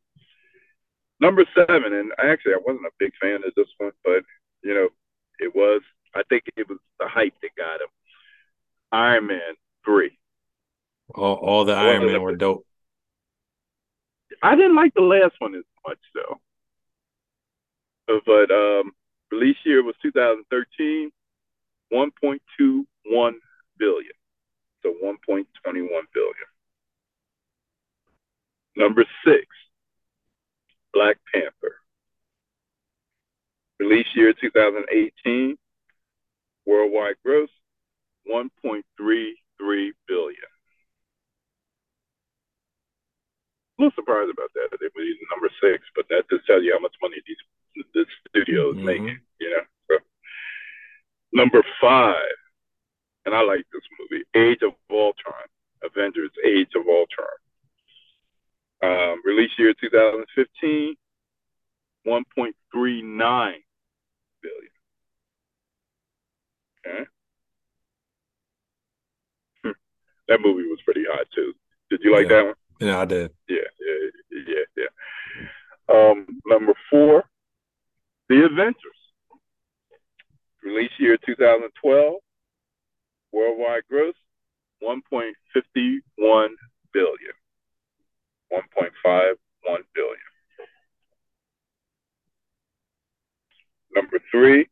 Number 1.21 1.45
seven, 1.55 1.93
and 1.93 2.11
actually, 2.19 2.55
I 2.55 2.61
wasn't 2.67 2.87
a 2.87 2.91
big 2.99 3.13
fan 3.21 3.37
of 3.47 3.53
this 3.55 3.69
one, 3.79 3.93
but 4.05 4.25
you 4.65 4.75
know, 4.75 4.89
it 5.39 5.55
was. 5.55 5.83
I 6.15 6.23
think 6.29 6.43
it 6.57 6.69
was 6.69 6.79
the 6.99 7.09
hype 7.09 7.35
that 7.41 7.51
got 7.57 7.81
him. 7.81 7.89
Iron 8.93 9.27
Man 9.27 9.55
three. 9.85 10.19
All, 11.15 11.35
all 11.35 11.65
the 11.65 11.73
Iron 11.73 12.07
Man 12.07 12.23
were 12.23 12.37
dope. 12.37 12.67
I 14.43 14.55
didn't 14.55 14.77
like 14.77 14.95
the 14.95 15.03
last 15.03 15.35
one 15.39 15.55
as 15.55 15.65
much 15.87 15.99
though. 16.15 16.41
But 18.27 18.55
um, 18.55 18.93
Release 19.33 19.57
year 19.65 19.83
was 19.83 19.95
2013, 20.03 21.11
1.21 21.91 23.33
billion. 23.79 24.13
So 24.83 24.95
1.21 25.03 25.47
billion. 25.65 26.49
Number 28.77 29.05
six, 29.25 29.47
Black 30.93 31.17
Panther. 31.33 31.77
Release 33.81 34.07
year 34.15 34.35
2018, 34.39 35.57
worldwide 36.67 37.17
gross 37.25 37.49
1.33 38.29 38.83
billion. 40.09 40.51
A 43.79 43.83
little 43.83 43.95
surprised 43.95 44.31
about 44.31 44.53
that. 44.55 44.69
They 44.79 44.87
were 44.95 45.05
number 45.33 45.51
six, 45.61 45.85
but 45.97 46.07
that 46.09 46.29
just 46.31 46.47
tells 46.47 46.63
you 46.63 46.73
how 46.73 46.81
much 46.81 46.95
money 47.03 47.17
these 47.27 47.37
the 47.95 48.07
studios 48.29 48.77
mm-hmm. 48.77 48.85
make. 48.85 49.19
You 49.41 49.51
know. 49.51 49.65
So, 49.91 49.97
number 51.33 51.63
five, 51.81 52.37
and 53.25 53.35
I 53.35 53.43
like 53.43 53.65
this 53.73 53.83
movie, 53.99 54.25
Age 54.35 54.63
of 54.63 54.73
Ultron, 54.91 55.49
Avengers: 55.83 56.31
Age 56.45 56.71
of 56.77 56.87
Ultron. 56.87 57.27
Um, 58.83 59.21
release 59.25 59.51
year 59.59 59.75
2015, 59.81 60.97
1.39 62.07 62.23
billion. 62.83 64.73
Okay. 66.85 67.05
That 70.29 70.41
movie 70.41 70.69
was 70.69 70.81
pretty 70.85 71.05
hot 71.11 71.27
too. 71.35 71.53
Did 71.91 72.01
you 72.03 72.13
like 72.13 72.29
yeah. 72.29 72.37
that 72.37 72.45
one? 72.45 72.55
Yeah, 72.81 72.99
I 73.01 73.05
did. 73.05 73.31
Yeah, 73.49 73.57
yeah, 73.81 74.43
yeah, 74.49 74.85
yeah. 75.89 75.95
Um, 75.95 76.27
number 76.47 76.75
four, 76.91 77.25
The 78.29 78.45
Avengers. 78.45 78.77
Release 80.65 80.93
year 80.99 81.19
2012. 81.27 82.15
Worldwide 83.33 83.83
gross 83.89 84.15
1.51 84.83 86.49
billion. 86.93 87.35
1.51 88.53 89.35
billion. 89.95 90.17
Number 93.95 94.19
three, 94.31 94.69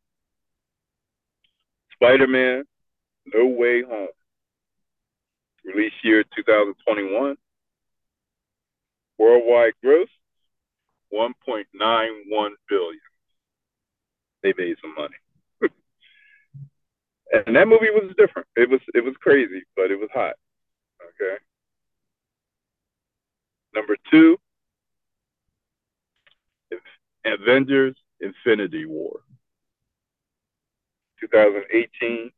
Spider-Man 1.95 2.65
No 3.27 3.47
Way 3.47 3.83
Home. 3.83 4.09
Release 5.75 5.93
year 6.03 6.25
2021. 6.35 7.37
Worldwide 9.19 9.73
gross 9.83 10.09
1.91 11.13 12.51
billion. 12.69 13.01
They 14.43 14.55
made 14.57 14.77
some 14.81 14.95
money. 14.95 15.17
and 17.47 17.57
that 17.57 17.69
movie 17.69 17.91
was 17.91 18.15
different. 18.17 18.49
It 18.57 18.71
was 18.71 18.81
it 18.95 19.05
was 19.05 19.15
crazy, 19.21 19.63
but 19.77 19.91
it 19.91 19.99
was 19.99 20.09
hot. 20.15 20.35
Okay. 21.03 21.37
Number 23.75 23.97
two, 24.11 24.39
Avengers 27.25 27.97
Infinity 28.21 28.87
War. 28.87 29.21
2018, 31.21 32.31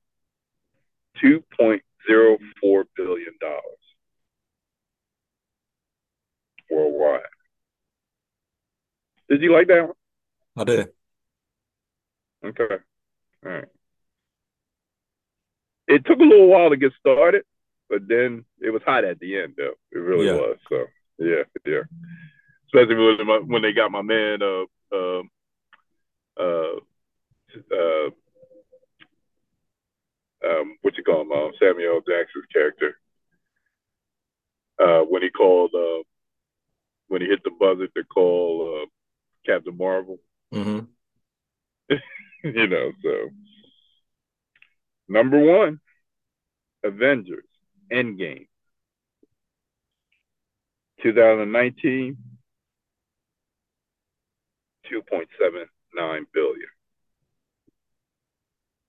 $2.04 2.08 2.84
billion 2.96 3.34
worldwide. 6.70 7.20
Did 9.28 9.42
you 9.42 9.52
like 9.52 9.68
that 9.68 9.86
one? 9.86 9.92
I 10.56 10.64
did. 10.64 10.88
Okay. 12.44 12.76
All 13.44 13.52
right. 13.52 13.68
It 15.88 16.04
took 16.06 16.18
a 16.18 16.22
little 16.22 16.48
while 16.48 16.70
to 16.70 16.76
get 16.76 16.92
started, 16.98 17.44
but 17.88 18.08
then 18.08 18.44
it 18.60 18.70
was 18.70 18.82
hot 18.84 19.04
at 19.04 19.18
the 19.20 19.38
end, 19.38 19.54
though. 19.56 19.74
It 19.92 19.98
really 19.98 20.26
yeah. 20.26 20.34
was. 20.34 20.56
So 20.68 20.86
yeah, 21.18 21.42
yeah. 21.66 21.82
Especially 22.66 22.94
when, 22.94 23.26
my, 23.26 23.38
when 23.44 23.62
they 23.62 23.72
got 23.72 23.90
my 23.90 24.02
man, 24.02 24.40
uh, 24.42 24.64
uh, 24.94 25.22
uh, 26.40 26.76
uh, 27.70 28.10
um, 30.44 30.76
what 30.82 30.96
you 30.96 31.04
call 31.04 31.22
him, 31.22 31.32
um, 31.32 31.52
Samuel 31.60 32.00
Jackson's 32.00 32.46
character, 32.52 32.98
uh, 34.78 35.00
when 35.00 35.22
he 35.22 35.30
called, 35.30 35.72
uh, 35.74 36.02
when 37.08 37.20
he 37.20 37.28
hit 37.28 37.42
the 37.44 37.50
buzzer 37.50 37.88
to 37.88 38.04
call 38.04 38.82
uh, 38.82 38.86
Captain 39.46 39.76
Marvel. 39.76 40.18
Mm-hmm. 40.52 41.94
you 42.44 42.66
know, 42.66 42.92
so 43.02 43.30
number 45.08 45.38
one, 45.38 45.80
Avengers 46.84 47.44
Endgame. 47.92 48.46
2019, 51.02 52.16
2.79 54.90 55.66
billion. 56.32 56.68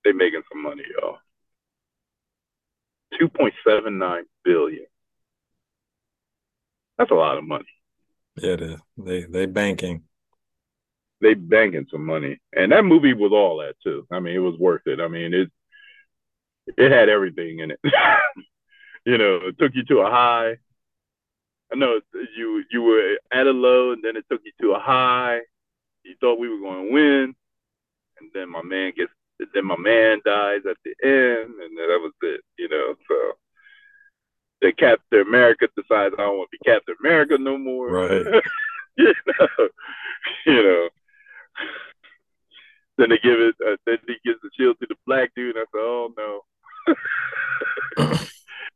They 0.04 0.12
making 0.12 0.43
some 0.51 0.62
money, 0.62 0.84
y'all. 0.95 1.18
2.79 3.22 4.22
billion. 4.43 4.86
That's 6.97 7.11
a 7.11 7.16
lot 7.16 7.38
of 7.38 7.43
money. 7.43 7.66
Yeah, 8.38 8.53
it 8.53 8.61
is. 8.61 8.80
They 8.97 9.24
they 9.24 9.45
banking. 9.45 10.03
They 11.22 11.34
banking 11.34 11.88
some 11.91 12.05
money. 12.05 12.39
And 12.55 12.72
that 12.72 12.84
movie 12.84 13.14
was 13.14 13.32
all 13.32 13.57
that 13.59 13.76
too. 13.84 14.07
I 14.11 14.20
mean, 14.20 14.36
it 14.36 14.39
was 14.39 14.57
worth 14.59 14.82
it. 14.86 14.99
I 14.99 15.07
mean, 15.07 15.34
it 15.34 15.51
it 16.78 16.91
had 16.91 17.09
everything 17.09 17.59
in 17.59 17.72
it. 17.72 17.80
you 19.05 19.18
know, 19.18 19.39
it 19.47 19.57
took 19.59 19.74
you 19.76 19.84
to 19.86 19.99
a 19.99 20.09
high. 20.09 20.57
I 21.72 21.76
know 21.76 21.99
you 22.36 22.64
you 22.72 22.82
were 22.82 23.18
at 23.32 23.47
a 23.47 23.51
low, 23.51 23.91
and 23.91 24.03
then 24.03 24.16
it 24.16 24.26
took 24.30 24.41
you 24.45 24.51
to 24.61 24.74
a 24.74 24.80
high. 24.80 25.39
You 26.03 26.16
thought 26.20 26.39
we 26.39 26.49
were 26.49 26.59
going 26.59 26.88
to 26.88 26.93
win, 26.93 27.36
and 28.20 28.30
then 28.34 28.49
my 28.49 28.61
man 28.61 28.93
gets. 28.95 29.11
Then 29.53 29.65
my 29.65 29.77
man 29.77 30.19
dies 30.25 30.61
at 30.69 30.77
the 30.83 30.93
end, 31.03 31.53
and 31.61 31.77
that 31.77 31.99
was 32.01 32.13
it. 32.21 32.41
You 32.57 32.69
know, 32.69 32.95
so 33.07 33.15
the 34.61 34.71
Captain 34.71 35.21
America 35.21 35.67
decides 35.75 36.15
I 36.17 36.21
don't 36.21 36.37
want 36.37 36.49
to 36.51 36.57
be 36.57 36.69
Captain 36.69 36.95
America 36.99 37.37
no 37.37 37.57
more. 37.57 37.87
Right. 37.89 38.25
you 38.97 39.13
know, 39.27 39.67
you 40.45 40.63
know. 40.63 40.89
Then 42.97 43.09
they 43.09 43.17
give 43.17 43.39
it. 43.39 43.55
Uh, 43.65 43.75
then 43.85 43.97
he 44.07 44.15
gives 44.23 44.39
the 44.41 44.49
shield 44.57 44.77
to 44.79 44.87
the 44.87 44.95
black 45.07 45.31
dude. 45.35 45.55
And 45.55 45.65
I 45.65 45.67
said, 45.71 45.81
"Oh 45.81 46.13
no." 46.15 46.41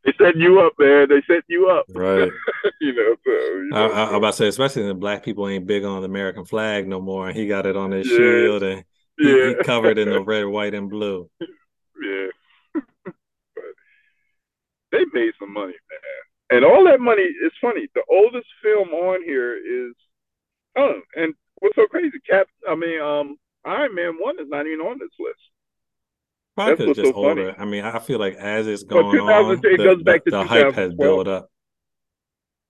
they 0.05 0.13
set 0.17 0.35
you 0.35 0.59
up, 0.59 0.73
man. 0.79 1.07
They 1.09 1.21
set 1.27 1.43
you 1.47 1.69
up. 1.69 1.85
Right. 1.89 2.31
you 2.81 2.93
know, 2.93 3.15
so 3.23 3.31
you 3.31 3.69
know, 3.69 3.91
I, 3.91 4.03
I, 4.05 4.09
am 4.09 4.15
about 4.15 4.31
to 4.31 4.37
say, 4.37 4.47
especially 4.47 4.87
the 4.87 4.93
black 4.93 5.23
people 5.23 5.47
ain't 5.47 5.67
big 5.67 5.83
on 5.83 6.01
the 6.01 6.07
American 6.07 6.45
flag 6.45 6.87
no 6.87 6.99
more. 6.99 7.27
And 7.27 7.37
he 7.37 7.47
got 7.47 7.65
it 7.65 7.77
on 7.77 7.91
his 7.91 8.09
yeah. 8.09 8.17
shield 8.17 8.63
and 8.63 8.83
yeah. 9.19 9.47
he 9.49 9.55
covered 9.63 9.97
in 9.97 10.09
the 10.09 10.21
red, 10.23 10.45
white, 10.45 10.73
and 10.73 10.89
blue. 10.89 11.29
Yeah. 11.39 12.27
but 12.73 12.83
they 14.91 15.05
made 15.13 15.33
some 15.39 15.53
money, 15.53 15.73
man. 15.73 15.99
And 16.49 16.65
all 16.65 16.85
that 16.85 16.99
money 16.99 17.23
is 17.23 17.51
funny. 17.59 17.87
The 17.93 18.03
oldest 18.09 18.47
film 18.63 18.89
on 18.89 19.23
here 19.23 19.55
is 19.57 19.93
oh, 20.77 21.01
and 21.15 21.33
what's 21.59 21.75
so 21.75 21.87
crazy? 21.87 22.19
Cap 22.29 22.47
I 22.69 22.75
mean, 22.75 23.01
um 23.01 23.37
Iron 23.65 23.95
Man 23.95 24.13
one 24.19 24.39
is 24.39 24.47
not 24.47 24.65
even 24.65 24.79
on 24.79 24.97
this 24.99 25.09
list. 25.19 25.39
Probably 26.55 26.93
just 26.93 27.13
so. 27.13 27.23
Funny. 27.23 27.53
I 27.57 27.65
mean, 27.65 27.83
I 27.83 27.99
feel 27.99 28.17
like 28.17 28.35
as 28.35 28.65
it's 28.65 28.83
going 28.83 29.19
on, 29.19 29.61
the, 29.61 29.77
goes 29.77 30.01
back 30.03 30.23
the, 30.23 30.31
to 30.31 30.37
the 30.37 30.43
hype 30.43 30.73
has 30.73 30.93
built 30.93 31.27
up. 31.27 31.51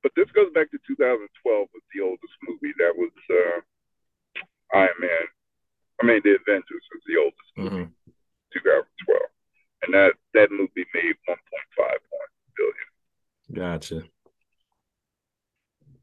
But 0.03 0.11
this 0.15 0.29
goes 0.31 0.51
back 0.53 0.71
to 0.71 0.77
2012 0.87 1.67
was 1.73 1.83
the 1.93 2.01
oldest 2.01 2.33
movie. 2.47 2.73
That 2.79 2.93
was 2.95 3.11
uh, 3.29 4.77
Iron 4.77 4.89
Man. 4.99 5.25
I 6.01 6.05
mean, 6.05 6.21
The 6.23 6.37
Avengers 6.37 6.85
was 6.93 7.01
the 7.07 7.17
oldest 7.17 7.51
movie, 7.57 7.85
mm-hmm. 7.85 8.11
2012, 8.53 9.21
and 9.83 9.93
that 9.93 10.13
that 10.33 10.51
movie 10.51 10.85
made 10.93 11.15
1.5 11.29 11.35
billion. 12.57 13.71
Gotcha. 13.71 14.03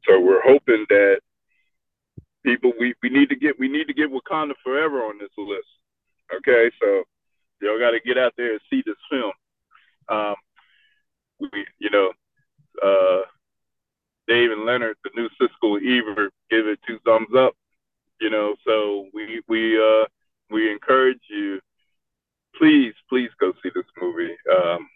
So 0.07 0.19
we're 0.19 0.41
hoping 0.43 0.85
that 0.89 1.19
people 2.45 2.73
we, 2.79 2.93
we 3.01 3.09
need 3.09 3.29
to 3.29 3.35
get 3.35 3.59
we 3.59 3.67
need 3.67 3.87
to 3.87 3.93
get 3.93 4.11
Wakanda 4.11 4.53
Forever 4.63 5.03
on 5.03 5.17
this 5.17 5.31
list. 5.37 5.67
Okay, 6.33 6.71
so 6.81 7.03
Y'all 7.61 7.79
got 7.79 7.91
to 7.91 7.99
get 7.99 8.17
out 8.17 8.33
there 8.37 8.51
and 8.51 8.61
see 8.69 8.83
this 8.85 8.95
film. 9.09 9.31
Um, 10.09 10.35
we, 11.39 11.65
you 11.79 11.89
know, 11.89 12.11
uh, 12.83 13.21
Dave 14.27 14.51
and 14.51 14.65
Leonard, 14.65 14.97
the 15.03 15.11
new 15.15 15.29
Siskel 15.39 15.77
Ebert, 15.77 16.33
give 16.49 16.67
it 16.67 16.79
two 16.85 16.99
thumbs 17.05 17.29
up. 17.35 17.53
You 18.19 18.29
know, 18.29 18.55
so 18.65 19.07
we 19.25 19.41
we 19.47 19.77
uh, 19.77 20.05
we 20.49 20.71
encourage 20.71 21.21
you. 21.29 21.59
Please, 22.57 22.93
please 23.09 23.29
go 23.39 23.51
see 23.61 23.69
this 23.75 23.85
movie. 24.01 24.35
Um, 24.49 24.87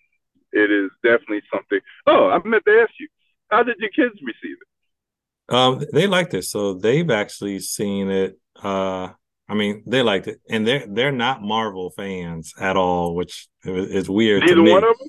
it 0.51 0.71
is 0.71 0.89
definitely 1.03 1.41
something. 1.53 1.80
Oh, 2.07 2.30
I 2.30 2.39
meant 2.47 2.63
to 2.65 2.82
ask 2.82 2.91
you, 2.99 3.07
how 3.49 3.63
did 3.63 3.77
your 3.80 3.89
kids 3.89 4.15
receive 4.21 4.57
it? 4.61 5.53
Um, 5.53 5.84
they 5.91 6.07
liked 6.07 6.34
it, 6.34 6.43
so 6.43 6.75
they've 6.75 7.09
actually 7.09 7.59
seen 7.59 8.09
it. 8.09 8.39
Uh, 8.61 9.09
I 9.47 9.55
mean, 9.55 9.84
they 9.88 10.03
liked 10.03 10.27
it, 10.27 10.39
and 10.49 10.65
they're 10.65 10.86
they're 10.88 11.11
not 11.11 11.41
Marvel 11.41 11.91
fans 11.91 12.53
at 12.59 12.77
all, 12.77 13.15
which 13.15 13.49
is 13.65 14.09
weird. 14.09 14.43
Neither 14.43 14.63
one 14.63 14.84
of 14.84 14.97
them. 14.97 15.07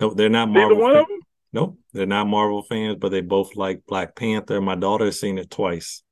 No, 0.00 0.14
they're 0.14 0.28
not 0.28 0.50
Marvel. 0.50 0.70
Neither 0.70 0.82
one 0.82 0.94
fans. 0.94 1.02
of 1.02 1.08
them. 1.08 1.20
Nope, 1.50 1.78
they're 1.94 2.06
not 2.06 2.26
Marvel 2.26 2.62
fans, 2.62 2.96
but 3.00 3.10
they 3.10 3.22
both 3.22 3.56
like 3.56 3.82
Black 3.86 4.14
Panther. 4.14 4.60
My 4.60 4.74
daughter's 4.74 5.18
seen 5.18 5.38
it 5.38 5.50
twice. 5.50 6.02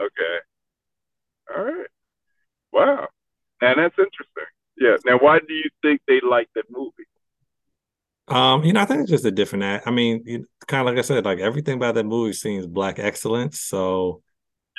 Okay. 0.00 0.36
All 1.56 1.64
right. 1.64 1.86
Wow. 2.72 3.08
And 3.60 3.78
that's 3.78 3.98
interesting. 3.98 4.44
Yeah. 4.78 4.96
Now, 5.10 5.18
why 5.18 5.40
do 5.40 5.52
you 5.52 5.68
think 5.82 6.00
they 6.06 6.20
like 6.20 6.48
that 6.54 6.66
movie? 6.70 6.92
Um, 8.28 8.62
you 8.62 8.72
know, 8.72 8.80
I 8.80 8.84
think 8.84 9.00
it's 9.00 9.10
just 9.10 9.24
a 9.24 9.32
different. 9.32 9.64
Act. 9.64 9.88
I 9.88 9.90
mean, 9.90 10.22
you, 10.24 10.46
kind 10.68 10.82
of 10.82 10.86
like 10.86 11.00
I 11.00 11.04
said, 11.04 11.24
like 11.24 11.40
everything 11.40 11.74
about 11.74 11.96
that 11.96 12.06
movie 12.06 12.32
seems 12.32 12.64
black 12.64 13.00
excellence. 13.00 13.60
So, 13.60 14.22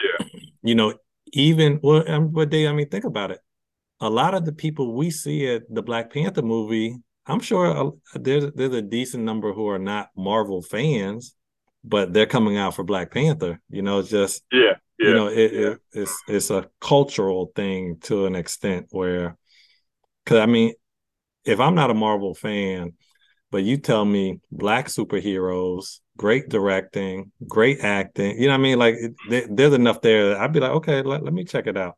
yeah, 0.01 0.25
you 0.63 0.75
know, 0.75 0.93
even 1.33 1.81
well, 1.83 2.09
um, 2.09 2.29
but 2.29 2.49
they, 2.49 2.65
I 2.65 2.71
mean, 2.71 2.87
think 2.87 3.03
about 3.03 3.31
it. 3.31 3.39
A 3.99 4.09
lot 4.09 4.33
of 4.33 4.45
the 4.45 4.53
people 4.53 4.95
we 4.95 5.11
see 5.11 5.53
at 5.53 5.63
the 5.69 5.83
Black 5.83 6.13
Panther 6.13 6.43
movie, 6.43 6.95
I'm 7.25 7.41
sure 7.41 7.67
uh, 7.75 7.91
there's 8.13 8.53
there's 8.53 8.73
a 8.73 8.81
decent 8.81 9.25
number 9.25 9.51
who 9.51 9.67
are 9.67 9.79
not 9.79 10.11
Marvel 10.15 10.61
fans, 10.61 11.35
but 11.83 12.13
they're 12.13 12.25
coming 12.25 12.55
out 12.55 12.73
for 12.73 12.85
Black 12.85 13.11
Panther. 13.11 13.59
You 13.69 13.81
know, 13.81 13.99
it's 13.99 14.09
just 14.09 14.43
yeah, 14.49 14.75
yeah 14.97 15.07
you 15.09 15.13
know, 15.13 15.27
it, 15.27 15.53
yeah. 15.53 15.59
it, 15.71 15.79
it's 15.91 16.23
it's 16.29 16.49
a 16.51 16.69
cultural 16.79 17.51
thing 17.53 17.97
to 18.03 18.27
an 18.27 18.35
extent 18.35 18.87
where, 18.91 19.35
because 20.23 20.39
I 20.39 20.45
mean, 20.45 20.73
if 21.45 21.59
I'm 21.59 21.75
not 21.75 21.91
a 21.91 21.95
Marvel 21.95 22.33
fan, 22.33 22.93
but 23.51 23.63
you 23.63 23.77
tell 23.77 24.05
me 24.05 24.39
black 24.51 24.87
superheroes, 24.87 25.99
great 26.17 26.49
directing, 26.49 27.31
great 27.47 27.79
acting. 27.81 28.39
You 28.39 28.47
know 28.47 28.53
what 28.53 28.59
I 28.59 28.63
mean? 28.63 28.79
Like 28.79 28.95
there, 29.29 29.47
there's 29.49 29.73
enough 29.73 30.01
there. 30.01 30.37
I'd 30.37 30.53
be 30.53 30.59
like, 30.59 30.71
okay, 30.71 31.01
let, 31.01 31.23
let 31.23 31.33
me 31.33 31.43
check 31.43 31.67
it 31.67 31.77
out. 31.77 31.97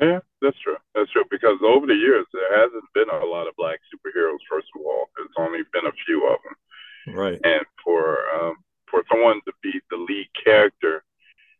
Yeah, 0.00 0.20
that's 0.40 0.58
true. 0.60 0.76
That's 0.94 1.10
true. 1.10 1.24
Because 1.30 1.58
over 1.62 1.86
the 1.86 1.94
years, 1.94 2.26
there 2.32 2.58
hasn't 2.58 2.84
been 2.94 3.10
a 3.10 3.24
lot 3.24 3.48
of 3.48 3.56
black 3.56 3.80
superheroes. 3.92 4.38
First 4.48 4.68
of 4.74 4.82
all, 4.86 5.08
there's 5.16 5.28
only 5.38 5.60
been 5.72 5.86
a 5.86 6.04
few 6.06 6.28
of 6.28 6.38
them. 6.44 7.14
Right. 7.16 7.40
And 7.42 7.64
for 7.82 8.18
um, 8.34 8.56
for 8.90 9.02
someone 9.10 9.40
to 9.46 9.52
be 9.62 9.80
the 9.90 9.96
lead 9.96 10.28
character 10.44 11.04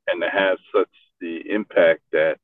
and 0.06 0.22
to 0.22 0.28
have 0.30 0.58
such 0.74 0.88
the 1.20 1.42
impact 1.50 2.00
that 2.12 2.38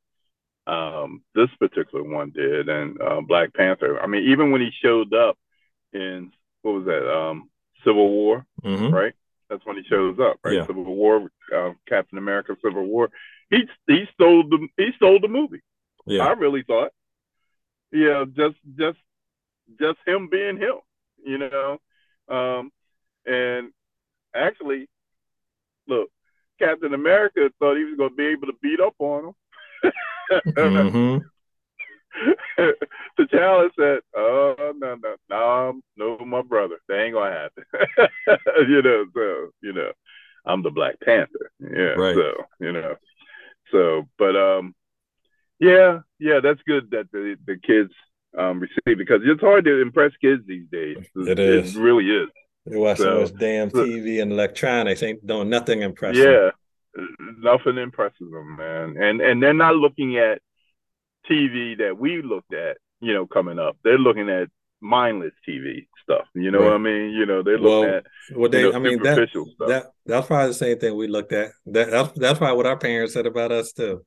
um, 0.66 1.22
this 1.34 1.48
particular 1.58 2.04
one 2.04 2.30
did, 2.30 2.68
and 2.68 3.00
uh, 3.00 3.20
Black 3.20 3.52
Panther. 3.54 4.00
I 4.00 4.06
mean, 4.06 4.30
even 4.30 4.50
when 4.50 4.60
he 4.60 4.70
showed 4.82 5.12
up 5.12 5.36
in 5.92 6.32
what 6.62 6.72
was 6.72 6.84
that, 6.86 7.10
um, 7.10 7.50
Civil 7.84 8.08
War, 8.08 8.46
mm-hmm. 8.62 8.94
right? 8.94 9.12
That's 9.48 9.64
when 9.66 9.76
he 9.76 9.84
shows 9.84 10.18
up, 10.18 10.38
right? 10.42 10.54
Yeah. 10.54 10.66
Civil 10.66 10.84
War, 10.84 11.30
uh, 11.54 11.72
Captain 11.86 12.18
America, 12.18 12.56
Civil 12.64 12.86
War. 12.86 13.10
He 13.50 13.68
he 13.86 14.04
stole 14.14 14.48
the 14.48 14.66
he 14.76 14.90
stole 14.96 15.20
the 15.20 15.28
movie. 15.28 15.60
Yeah. 16.06 16.26
I 16.26 16.32
really 16.32 16.62
thought, 16.62 16.92
yeah, 17.92 18.24
just 18.34 18.56
just 18.78 18.98
just 19.78 19.98
him 20.06 20.28
being 20.30 20.56
him, 20.56 20.76
you 21.24 21.38
know, 21.38 21.78
um, 22.28 22.70
and 23.26 23.70
actually, 24.34 24.88
look, 25.86 26.08
Captain 26.58 26.94
America 26.94 27.50
thought 27.58 27.76
he 27.76 27.84
was 27.84 27.96
going 27.96 28.10
to 28.10 28.16
be 28.16 28.26
able 28.26 28.46
to 28.46 28.58
beat 28.62 28.80
up 28.80 28.94
on 28.98 29.26
him 29.26 29.34
mm-hmm. 30.32 31.18
T'Challa 33.18 33.68
said, 33.78 34.00
"Oh 34.16 34.72
no, 34.76 34.96
no, 34.96 35.16
no, 35.28 35.80
no, 35.96 36.24
my 36.24 36.42
brother. 36.42 36.76
They 36.88 37.02
ain't 37.02 37.14
gonna 37.14 37.32
happen." 37.32 37.64
you 38.68 38.82
know, 38.82 39.04
so 39.14 39.50
you 39.62 39.72
know, 39.72 39.90
I'm 40.44 40.62
the 40.62 40.70
Black 40.70 41.00
Panther. 41.00 41.50
Yeah, 41.60 41.94
right. 41.94 42.14
so 42.14 42.32
you 42.60 42.72
know, 42.72 42.96
so 43.72 44.08
but 44.18 44.36
um, 44.36 44.74
yeah, 45.58 46.00
yeah, 46.18 46.40
that's 46.42 46.60
good 46.66 46.90
that 46.90 47.10
the 47.12 47.36
the 47.46 47.56
kids 47.56 47.92
um 48.38 48.60
receive 48.60 48.98
because 48.98 49.20
it's 49.24 49.40
hard 49.40 49.64
to 49.64 49.80
impress 49.80 50.12
kids 50.20 50.42
these 50.46 50.66
days. 50.70 50.98
It 51.16 51.38
is. 51.38 51.76
It 51.76 51.80
really 51.80 52.06
is. 52.06 52.28
They 52.66 52.76
watch 52.76 52.98
so, 52.98 53.04
so 53.04 53.20
much 53.32 53.40
damn 53.40 53.70
TV 53.70 54.22
and 54.22 54.32
electronics. 54.32 55.02
Ain't 55.02 55.26
doing 55.26 55.50
nothing 55.50 55.82
impressive. 55.82 56.24
Yeah, 56.24 56.50
nothing 57.38 57.78
impresses 57.78 58.30
them, 58.30 58.56
man. 58.56 58.96
And 59.00 59.20
and 59.20 59.42
they're 59.42 59.54
not 59.54 59.76
looking 59.76 60.16
at 60.18 60.40
TV 61.30 61.78
that 61.78 61.96
we 61.98 62.22
looked 62.22 62.52
at, 62.52 62.76
you 63.00 63.14
know, 63.14 63.26
coming 63.26 63.58
up. 63.58 63.76
They're 63.84 63.98
looking 63.98 64.28
at 64.28 64.48
mindless 64.80 65.32
TV 65.48 65.86
stuff. 66.02 66.26
You 66.34 66.50
know 66.50 66.60
right. 66.60 66.66
what 66.66 66.74
I 66.74 66.78
mean? 66.78 67.10
You 67.10 67.26
know, 67.26 67.42
they're 67.42 67.58
looking 67.58 67.90
well, 67.90 67.96
at 67.96 68.06
well, 68.34 68.50
they, 68.50 68.62
you 68.62 68.70
know, 68.70 68.76
I 68.76 68.80
mean, 68.80 69.02
that, 69.02 69.28
stuff. 69.30 69.68
that 69.68 69.86
that's 70.06 70.26
probably 70.26 70.48
the 70.48 70.54
same 70.54 70.78
thing 70.78 70.96
we 70.96 71.08
looked 71.08 71.32
at. 71.32 71.50
That 71.66 71.90
that's 71.90 72.12
that's 72.18 72.38
probably 72.38 72.56
what 72.56 72.66
our 72.66 72.78
parents 72.78 73.14
said 73.14 73.26
about 73.26 73.52
us 73.52 73.72
too. 73.72 74.04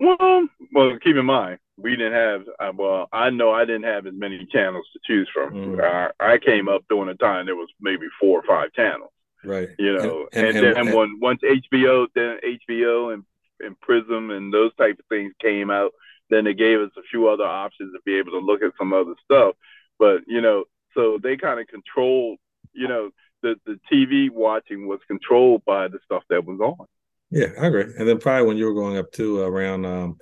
Well, 0.00 0.48
well, 0.72 0.98
keep 1.02 1.16
in 1.16 1.26
mind 1.26 1.58
we 1.78 1.96
didn't 1.96 2.12
have. 2.12 2.42
Uh, 2.58 2.72
well, 2.76 3.08
I 3.12 3.30
know 3.30 3.52
I 3.52 3.64
didn't 3.64 3.84
have 3.84 4.06
as 4.06 4.14
many 4.16 4.46
channels 4.52 4.86
to 4.92 4.98
choose 5.06 5.28
from. 5.32 5.52
Mm. 5.54 5.80
I, 5.80 6.34
I 6.34 6.38
came 6.38 6.68
up 6.68 6.82
during 6.90 7.08
a 7.08 7.14
time 7.14 7.46
there 7.46 7.56
was 7.56 7.68
maybe 7.80 8.06
four 8.20 8.40
or 8.40 8.42
five 8.46 8.72
channels. 8.72 9.10
Right. 9.48 9.70
You 9.78 9.96
know, 9.96 10.28
and, 10.32 10.46
and, 10.48 10.56
and, 10.58 10.66
and 10.66 10.88
then 10.88 10.96
when 10.96 11.18
once 11.20 11.40
HBO, 11.42 12.06
then 12.14 12.38
HBO 12.44 13.14
and 13.14 13.24
and 13.60 13.80
Prism 13.80 14.30
and 14.30 14.52
those 14.52 14.74
type 14.76 14.98
of 14.98 15.04
things 15.08 15.32
came 15.42 15.70
out, 15.70 15.92
then 16.30 16.44
they 16.44 16.54
gave 16.54 16.80
us 16.80 16.90
a 16.96 17.02
few 17.10 17.28
other 17.28 17.44
options 17.44 17.92
to 17.92 18.00
be 18.04 18.18
able 18.18 18.32
to 18.32 18.38
look 18.38 18.62
at 18.62 18.72
some 18.78 18.92
other 18.92 19.14
stuff. 19.24 19.54
But 19.98 20.20
you 20.26 20.40
know, 20.40 20.64
so 20.94 21.18
they 21.22 21.36
kind 21.36 21.60
of 21.60 21.66
controlled. 21.66 22.38
You 22.72 22.88
know, 22.88 23.10
the 23.42 23.56
the 23.66 23.80
TV 23.90 24.30
watching 24.30 24.86
was 24.86 25.00
controlled 25.06 25.64
by 25.64 25.88
the 25.88 25.98
stuff 26.04 26.22
that 26.28 26.44
was 26.44 26.60
on. 26.60 26.86
Yeah, 27.30 27.48
I 27.60 27.66
agree. 27.66 27.92
And 27.98 28.08
then 28.08 28.18
probably 28.18 28.46
when 28.46 28.56
you 28.56 28.66
were 28.66 28.74
growing 28.74 28.98
up 28.98 29.12
too, 29.12 29.40
around 29.40 29.84
um, 29.86 30.18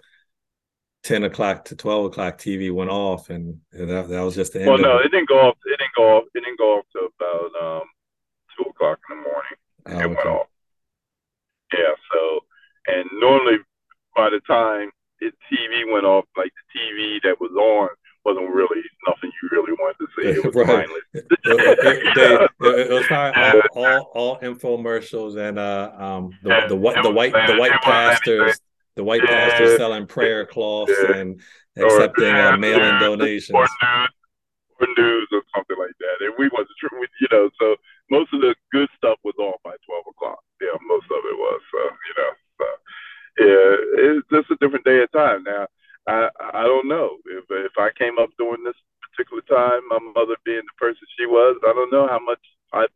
ten 1.02 1.24
o'clock 1.24 1.66
to 1.66 1.76
twelve 1.76 2.06
o'clock, 2.06 2.38
TV 2.38 2.72
went 2.72 2.90
off, 2.90 3.30
and 3.30 3.60
that, 3.72 4.08
that 4.08 4.20
was 4.20 4.34
just 4.34 4.52
the 4.52 4.60
end. 4.60 4.68
Well, 4.68 4.78
no, 4.78 4.98
it. 4.98 5.06
it 5.06 5.12
didn't 5.12 5.28
go 5.28 5.40
off. 5.40 5.56
It 5.66 5.78
didn't 5.78 5.94
go 5.96 6.16
off. 6.16 6.24
It 6.34 6.42
didn't 6.42 6.58
go 6.58 6.78
off 6.78 6.84
till 6.92 7.08
about 7.18 7.80
um, 7.82 7.88
two 8.56 8.68
o'clock 8.68 8.98
in 9.10 9.16
the 9.16 9.22
morning. 9.22 9.56
Oh, 9.86 9.90
it 9.90 9.94
okay. 9.94 10.06
went 10.06 10.26
off. 10.26 10.46
Yeah. 11.72 11.94
So, 12.12 12.40
and 12.86 13.08
normally 13.20 13.58
by 14.14 14.30
the 14.30 14.40
time 14.46 14.90
the 15.20 15.32
TV 15.52 15.90
went 15.90 16.06
off, 16.06 16.24
like 16.36 16.52
the 16.52 16.78
TV 16.78 17.22
that 17.22 17.40
was 17.40 17.52
on 17.52 17.88
wasn't 18.24 18.52
really 18.52 18.82
nothing 19.06 19.30
you 19.40 19.48
really 19.52 19.72
wanted 19.72 19.96
to 19.98 20.06
see. 20.16 20.28
It 20.28 20.44
was 20.44 20.54
right. 20.56 20.66
mindless. 20.66 21.02
it, 21.14 21.26
it, 21.44 22.50
it, 22.60 22.90
was 22.90 23.06
probably 23.06 23.62
all, 23.76 23.84
all, 23.84 24.10
all 24.14 24.38
infomercials 24.40 25.36
and 25.36 25.60
uh 25.60 25.92
um 25.96 26.30
the 26.42 26.48
the, 26.68 26.74
the, 26.74 27.02
the 27.02 27.10
white 27.10 27.32
the 27.46 27.56
white 27.56 27.80
pastors 27.82 28.58
the 28.96 29.04
white 29.04 29.22
yeah. 29.22 29.50
pastors 29.50 29.76
selling 29.76 30.06
prayer 30.06 30.44
cloths 30.44 30.92
yeah. 31.08 31.16
and 31.16 31.40
accepting 31.76 32.34
or, 32.34 32.52
uh, 32.52 32.56
mail-in 32.56 32.98
donations. 32.98 33.54
Or 33.54 33.68
news, 33.82 34.08
or 34.80 34.86
news 34.96 35.28
or 35.32 35.42
something 35.54 35.76
like 35.78 35.92
that. 36.00 36.24
And 36.24 36.34
we 36.38 36.48
wasn't 36.48 36.70
sure, 36.80 36.90
you 37.20 37.28
know, 37.30 37.50
so 37.60 37.76
most 38.10 38.32
of 38.32 38.40
the 38.40 38.54
good 38.72 38.88
stuff 38.96 39.18
was 39.24 39.34
on 39.38 39.54
by 39.64 39.74
12 39.86 40.04
o'clock. 40.10 40.40
Yeah, 40.60 40.76
most 40.86 41.06
of 41.06 41.22
it 41.24 41.38
was. 41.38 41.60
So, 41.72 41.80
you 41.82 42.14
know, 42.18 42.32
so, 42.58 42.66
yeah, 43.38 43.70
it's 44.16 44.28
just 44.30 44.50
a 44.50 44.56
different 44.60 44.84
day 44.84 45.00
and 45.00 45.12
time. 45.12 45.44
Now, 45.44 45.66
I 46.06 46.28
I 46.54 46.62
don't 46.62 46.88
know 46.88 47.18
if 47.26 47.44
if 47.50 47.72
I 47.78 47.90
came 47.98 48.18
up 48.18 48.30
during 48.38 48.64
this 48.64 48.78
particular 49.16 49.42
time, 49.48 49.82
my 49.88 49.98
mother 49.98 50.36
being 50.44 50.62
the 50.64 50.78
person 50.78 51.06
she 51.18 51.26
was, 51.26 51.56
I 51.66 51.72
don't 51.72 51.92
know 51.92 52.06
how 52.06 52.18
much 52.18 52.40
I, 52.72 52.86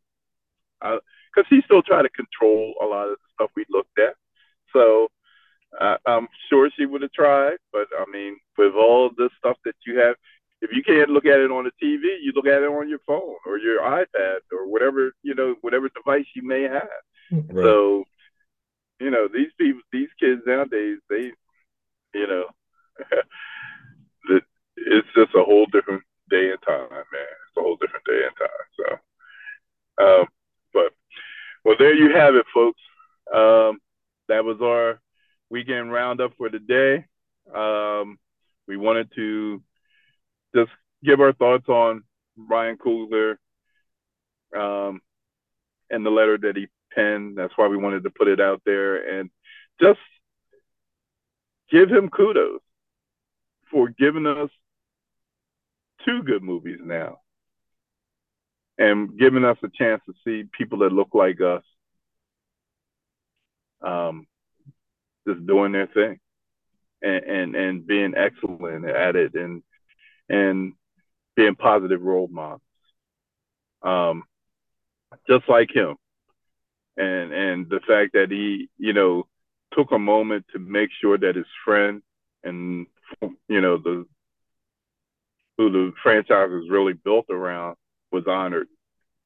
I, 0.83 0.99
because 1.33 1.49
he 1.49 1.61
still 1.65 1.83
tried 1.83 2.03
to 2.03 2.11
control 2.11 2.75
a 2.83 2.85
lot 2.85 3.09
of 3.09 3.17
the 3.19 3.31
stuff 3.35 3.51
we 3.57 3.65
looked 3.71 3.99
at. 3.99 4.15
So 4.73 5.09
uh, 5.81 5.97
I'm 6.07 6.29
sure 6.49 6.71
she 6.77 6.87
would 6.87 7.03
have 7.03 7.13
tried, 7.13 7.57
but 7.73 7.87
I 7.99 8.05
mean, 8.11 8.37
with 8.59 8.75
all 8.75 9.11
the 9.17 9.31
stuff 9.39 9.57
that 9.65 9.77
you 9.87 9.99
have, 9.99 10.17
if 10.61 10.71
you 10.73 10.83
can't 10.83 11.11
look 11.11 11.27
at 11.27 11.41
it 11.41 11.51
on 11.51 11.65
the 11.65 11.71
TV, 11.83 12.03
you 12.23 12.33
look 12.35 12.47
at 12.47 12.63
it 12.63 12.67
on 12.67 12.89
your 12.89 12.99
phone 13.07 13.37
or 13.47 13.59
your 13.59 13.81
iPad 13.81 14.41
or 14.53 14.67
whatever 14.69 15.13
you 15.23 15.35
know, 15.35 15.55
whatever 15.63 15.89
device 15.89 16.27
you 16.35 16.43
may 16.43 16.63
have. 16.63 16.89
Right. 17.33 17.65
So, 17.65 18.05
you 18.99 19.11
know, 19.11 19.29
these 19.33 19.51
people, 19.59 19.81
these 19.93 20.09
kids 20.19 20.43
nowadays, 20.47 20.99
they, 21.09 21.33
you 22.15 22.27
know, 22.27 22.45
it's 24.77 25.09
just 25.15 25.35
a 25.35 25.45
whole 25.45 25.67
different 25.67 26.03
day 26.31 26.51
and 26.51 26.63
time, 26.67 26.89
man. 26.91 27.01
It's 27.13 27.57
a 27.57 27.63
whole 27.63 27.77
different 27.77 28.05
day 28.05 28.21
and 28.25 28.37
time. 28.39 29.01
So, 29.99 30.05
um, 30.05 30.27
but 30.73 30.93
well, 31.65 31.77
there 31.79 31.95
you 31.95 32.15
have 32.15 32.35
it, 32.35 32.47
folks. 32.53 32.81
Um, 33.35 33.79
that 34.29 34.45
was 34.45 34.59
our 34.63 35.01
weekend 35.51 35.93
roundup 35.93 36.33
for 36.37 36.49
the 36.49 36.59
day. 36.59 37.05
Um, 37.55 38.19
we 38.69 38.77
wanted 38.77 39.11
to 39.17 39.63
just 40.55 40.71
give 41.05 41.21
our 41.21 41.33
thoughts 41.33 41.69
on 41.69 42.03
Ryan 42.37 42.77
Coogler 42.77 43.37
um, 44.57 45.01
and 45.91 46.05
the 46.05 46.11
letter 46.11 46.39
that 46.39 46.57
he 46.57 46.69
penned. 46.95 47.37
That's 47.37 47.53
why 47.57 47.69
we 47.69 47.77
wanted 47.77 48.05
to 48.05 48.11
put 48.11 48.29
it 48.29 48.41
out 48.41 48.63
there 48.65 49.19
and 49.19 49.31
just 49.81 50.01
give 51.71 51.91
him 51.91 52.09
kudos 52.09 52.61
for 53.71 53.89
giving 53.89 54.27
us 54.27 54.51
two 56.05 56.23
good 56.23 56.43
movies 56.43 56.81
now 56.83 57.19
and 58.79 59.19
giving 59.19 59.45
us 59.45 59.59
a 59.63 59.69
chance 59.69 60.03
to 60.07 60.15
see 60.25 60.49
people 60.57 60.79
that 60.79 60.93
look 60.93 61.11
like 61.15 61.41
us. 61.41 61.63
Um, 63.83 64.27
just 65.27 65.47
doing 65.47 65.73
their 65.73 65.87
thing 65.87 66.19
and, 67.03 67.25
and, 67.25 67.55
and 67.55 67.87
being 67.87 68.15
excellent 68.17 68.87
at 68.87 69.17
it 69.17 69.35
and, 69.35 69.63
and 70.31 70.73
being 71.37 71.57
positive 71.57 72.01
role 72.01 72.29
models. 72.31 72.63
Um, 73.83 74.23
just 75.29 75.49
like 75.49 75.75
him. 75.75 75.97
And, 76.97 77.33
and 77.33 77.69
the 77.69 77.81
fact 77.87 78.13
that 78.13 78.31
he, 78.31 78.69
you 78.79 78.93
know, 78.93 79.27
took 79.73 79.93
a 79.93 79.99
moment 79.99 80.47
to 80.53 80.59
make 80.59 80.91
sure 81.01 81.19
that 81.19 81.37
his 81.37 81.47
friend 81.65 82.03
and, 82.45 82.87
you 83.49 83.61
know, 83.61 83.79
the, 83.79 84.07
who 85.59 85.71
the 85.71 85.93
franchise 86.03 86.49
was 86.51 86.69
really 86.71 86.93
built 86.93 87.27
around 87.31 87.77
was 88.13 88.25
honored 88.27 88.69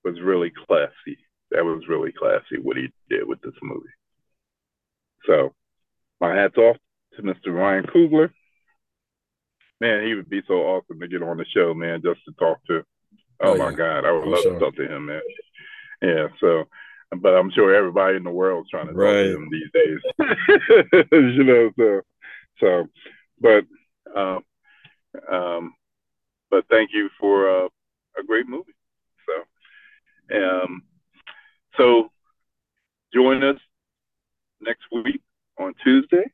was 0.04 0.20
really 0.20 0.52
classy. 0.66 1.18
That 1.50 1.64
was 1.64 1.86
really 1.88 2.12
classy 2.12 2.58
what 2.60 2.76
he 2.76 2.88
did 3.08 3.26
with 3.26 3.40
this 3.42 3.54
movie. 3.62 3.86
So 5.26 5.54
my 6.20 6.34
hats 6.34 6.56
off 6.56 6.76
to 7.16 7.22
Mr. 7.22 7.54
Ryan 7.54 7.84
Coogler. 7.84 8.30
Man, 9.84 10.06
he 10.06 10.14
would 10.14 10.30
be 10.30 10.40
so 10.48 10.54
awesome 10.54 10.98
to 10.98 11.08
get 11.08 11.22
on 11.22 11.36
the 11.36 11.44
show, 11.54 11.74
man, 11.74 12.00
just 12.02 12.24
to 12.24 12.32
talk 12.38 12.58
to. 12.68 12.82
Oh, 13.42 13.52
oh 13.52 13.58
my 13.58 13.68
yeah. 13.68 13.76
God, 13.76 14.06
I 14.06 14.12
would 14.12 14.22
For 14.22 14.30
love 14.30 14.42
sure. 14.42 14.54
to 14.54 14.58
talk 14.58 14.76
to 14.76 14.96
him, 14.96 15.04
man. 15.04 15.20
Yeah, 16.00 16.28
so 16.40 16.64
but 17.20 17.34
I'm 17.34 17.50
sure 17.50 17.74
everybody 17.74 18.16
in 18.16 18.24
the 18.24 18.30
world 18.30 18.64
is 18.64 18.70
trying 18.70 18.86
to 18.86 18.94
talk 18.94 19.02
to 19.02 19.34
him 19.34 19.50
these 19.50 19.70
days. 19.74 21.04
you 21.12 21.44
know, 21.44 21.70
so 21.76 22.00
so 22.60 22.86
but 23.42 23.64
um 24.18 24.42
um 25.30 25.74
but 26.50 26.64
thank 26.70 26.88
you 26.94 27.10
for 27.20 27.64
uh, 27.64 27.68
a 28.18 28.24
great 28.26 28.48
movie. 28.48 28.72
So 29.26 30.42
um 30.42 30.82
so 31.76 32.10
join 33.12 33.44
us 33.44 33.60
next 34.62 34.84
week 34.90 35.20
on 35.58 35.74
Tuesday. 35.84 36.24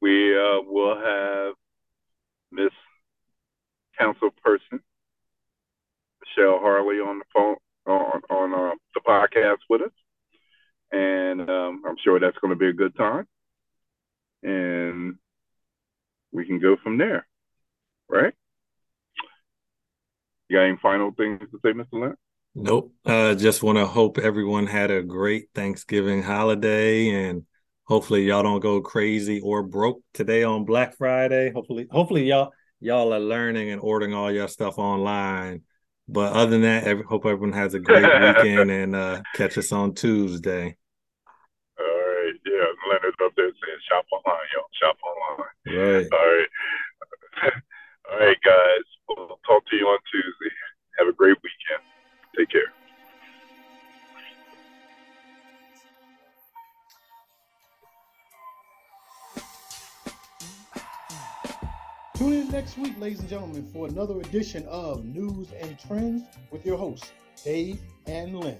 We 0.00 0.36
uh, 0.36 0.62
will 0.66 0.96
have 0.96 1.54
Miss 2.50 2.72
Council 3.98 4.30
Person 4.42 4.80
Michelle 6.20 6.58
Harley 6.60 6.96
on 6.96 7.18
the 7.18 7.24
phone 7.32 7.56
on 7.86 8.22
on 8.30 8.54
uh, 8.54 8.74
the 8.94 9.00
podcast 9.00 9.58
with 9.68 9.82
us, 9.82 9.92
and 10.92 11.48
um, 11.48 11.82
I'm 11.86 11.96
sure 12.02 12.20
that's 12.20 12.38
going 12.38 12.50
to 12.50 12.56
be 12.56 12.68
a 12.68 12.72
good 12.72 12.96
time, 12.96 13.26
and 14.42 15.16
we 16.32 16.44
can 16.46 16.60
go 16.60 16.76
from 16.82 16.98
there, 16.98 17.26
right? 18.08 18.34
You 20.48 20.56
got 20.56 20.64
any 20.64 20.78
final 20.80 21.12
things 21.12 21.40
to 21.40 21.58
say, 21.62 21.72
Mr. 21.72 22.00
Len? 22.00 22.14
Nope. 22.54 22.92
Uh, 23.04 23.34
just 23.34 23.62
want 23.62 23.78
to 23.78 23.86
hope 23.86 24.18
everyone 24.18 24.66
had 24.66 24.90
a 24.90 25.02
great 25.02 25.48
Thanksgiving 25.54 26.22
holiday 26.22 27.10
and 27.10 27.44
hopefully 27.88 28.24
y'all 28.24 28.42
don't 28.42 28.60
go 28.60 28.80
crazy 28.80 29.40
or 29.40 29.62
broke 29.62 30.02
today 30.12 30.44
on 30.44 30.64
Black 30.64 30.96
Friday. 30.96 31.50
Hopefully, 31.50 31.88
hopefully 31.90 32.24
y'all 32.24 32.52
y'all 32.80 33.12
are 33.12 33.20
learning 33.20 33.70
and 33.70 33.80
ordering 33.80 34.14
all 34.14 34.30
your 34.30 34.48
stuff 34.48 34.78
online. 34.78 35.62
But 36.06 36.32
other 36.32 36.52
than 36.52 36.62
that, 36.62 36.84
every, 36.84 37.04
hope 37.04 37.26
everyone 37.26 37.52
has 37.52 37.74
a 37.74 37.80
great 37.80 38.04
weekend 38.04 38.70
and 38.70 38.94
uh, 38.94 39.22
catch 39.34 39.58
us 39.58 39.72
on 39.72 39.94
Tuesday. 39.94 40.76
All 41.78 41.84
right, 41.84 42.34
yeah, 42.46 42.64
Leonard's 42.88 43.16
up 43.22 43.32
there 43.36 43.46
saying 43.46 43.82
shop 43.90 44.06
online, 44.12 44.48
y'all. 44.54 44.68
Shop 44.80 44.96
online. 45.04 45.76
Right. 45.76 46.08
All 46.12 46.18
right. 46.18 46.48
all 48.10 48.18
right, 48.20 48.38
guys. 48.44 48.84
We'll 49.08 49.40
talk 49.46 49.66
to 49.68 49.76
you 49.76 49.86
on 49.86 49.98
Tuesday. 50.12 50.54
Have 50.98 51.08
a 51.08 51.12
great 51.12 51.36
weekend. 51.42 51.84
Take 52.36 52.50
care. 52.50 52.72
Tune 62.28 62.42
in 62.42 62.50
next 62.50 62.76
week, 62.76 62.92
ladies 63.00 63.20
and 63.20 63.28
gentlemen, 63.30 63.66
for 63.72 63.88
another 63.88 64.20
edition 64.20 64.62
of 64.66 65.02
Newz 65.02 65.48
and 65.62 65.78
Trendz 65.78 66.26
with 66.50 66.66
your 66.66 66.76
hosts, 66.76 67.10
Dave 67.42 67.80
and 68.06 68.38
Len. 68.38 68.58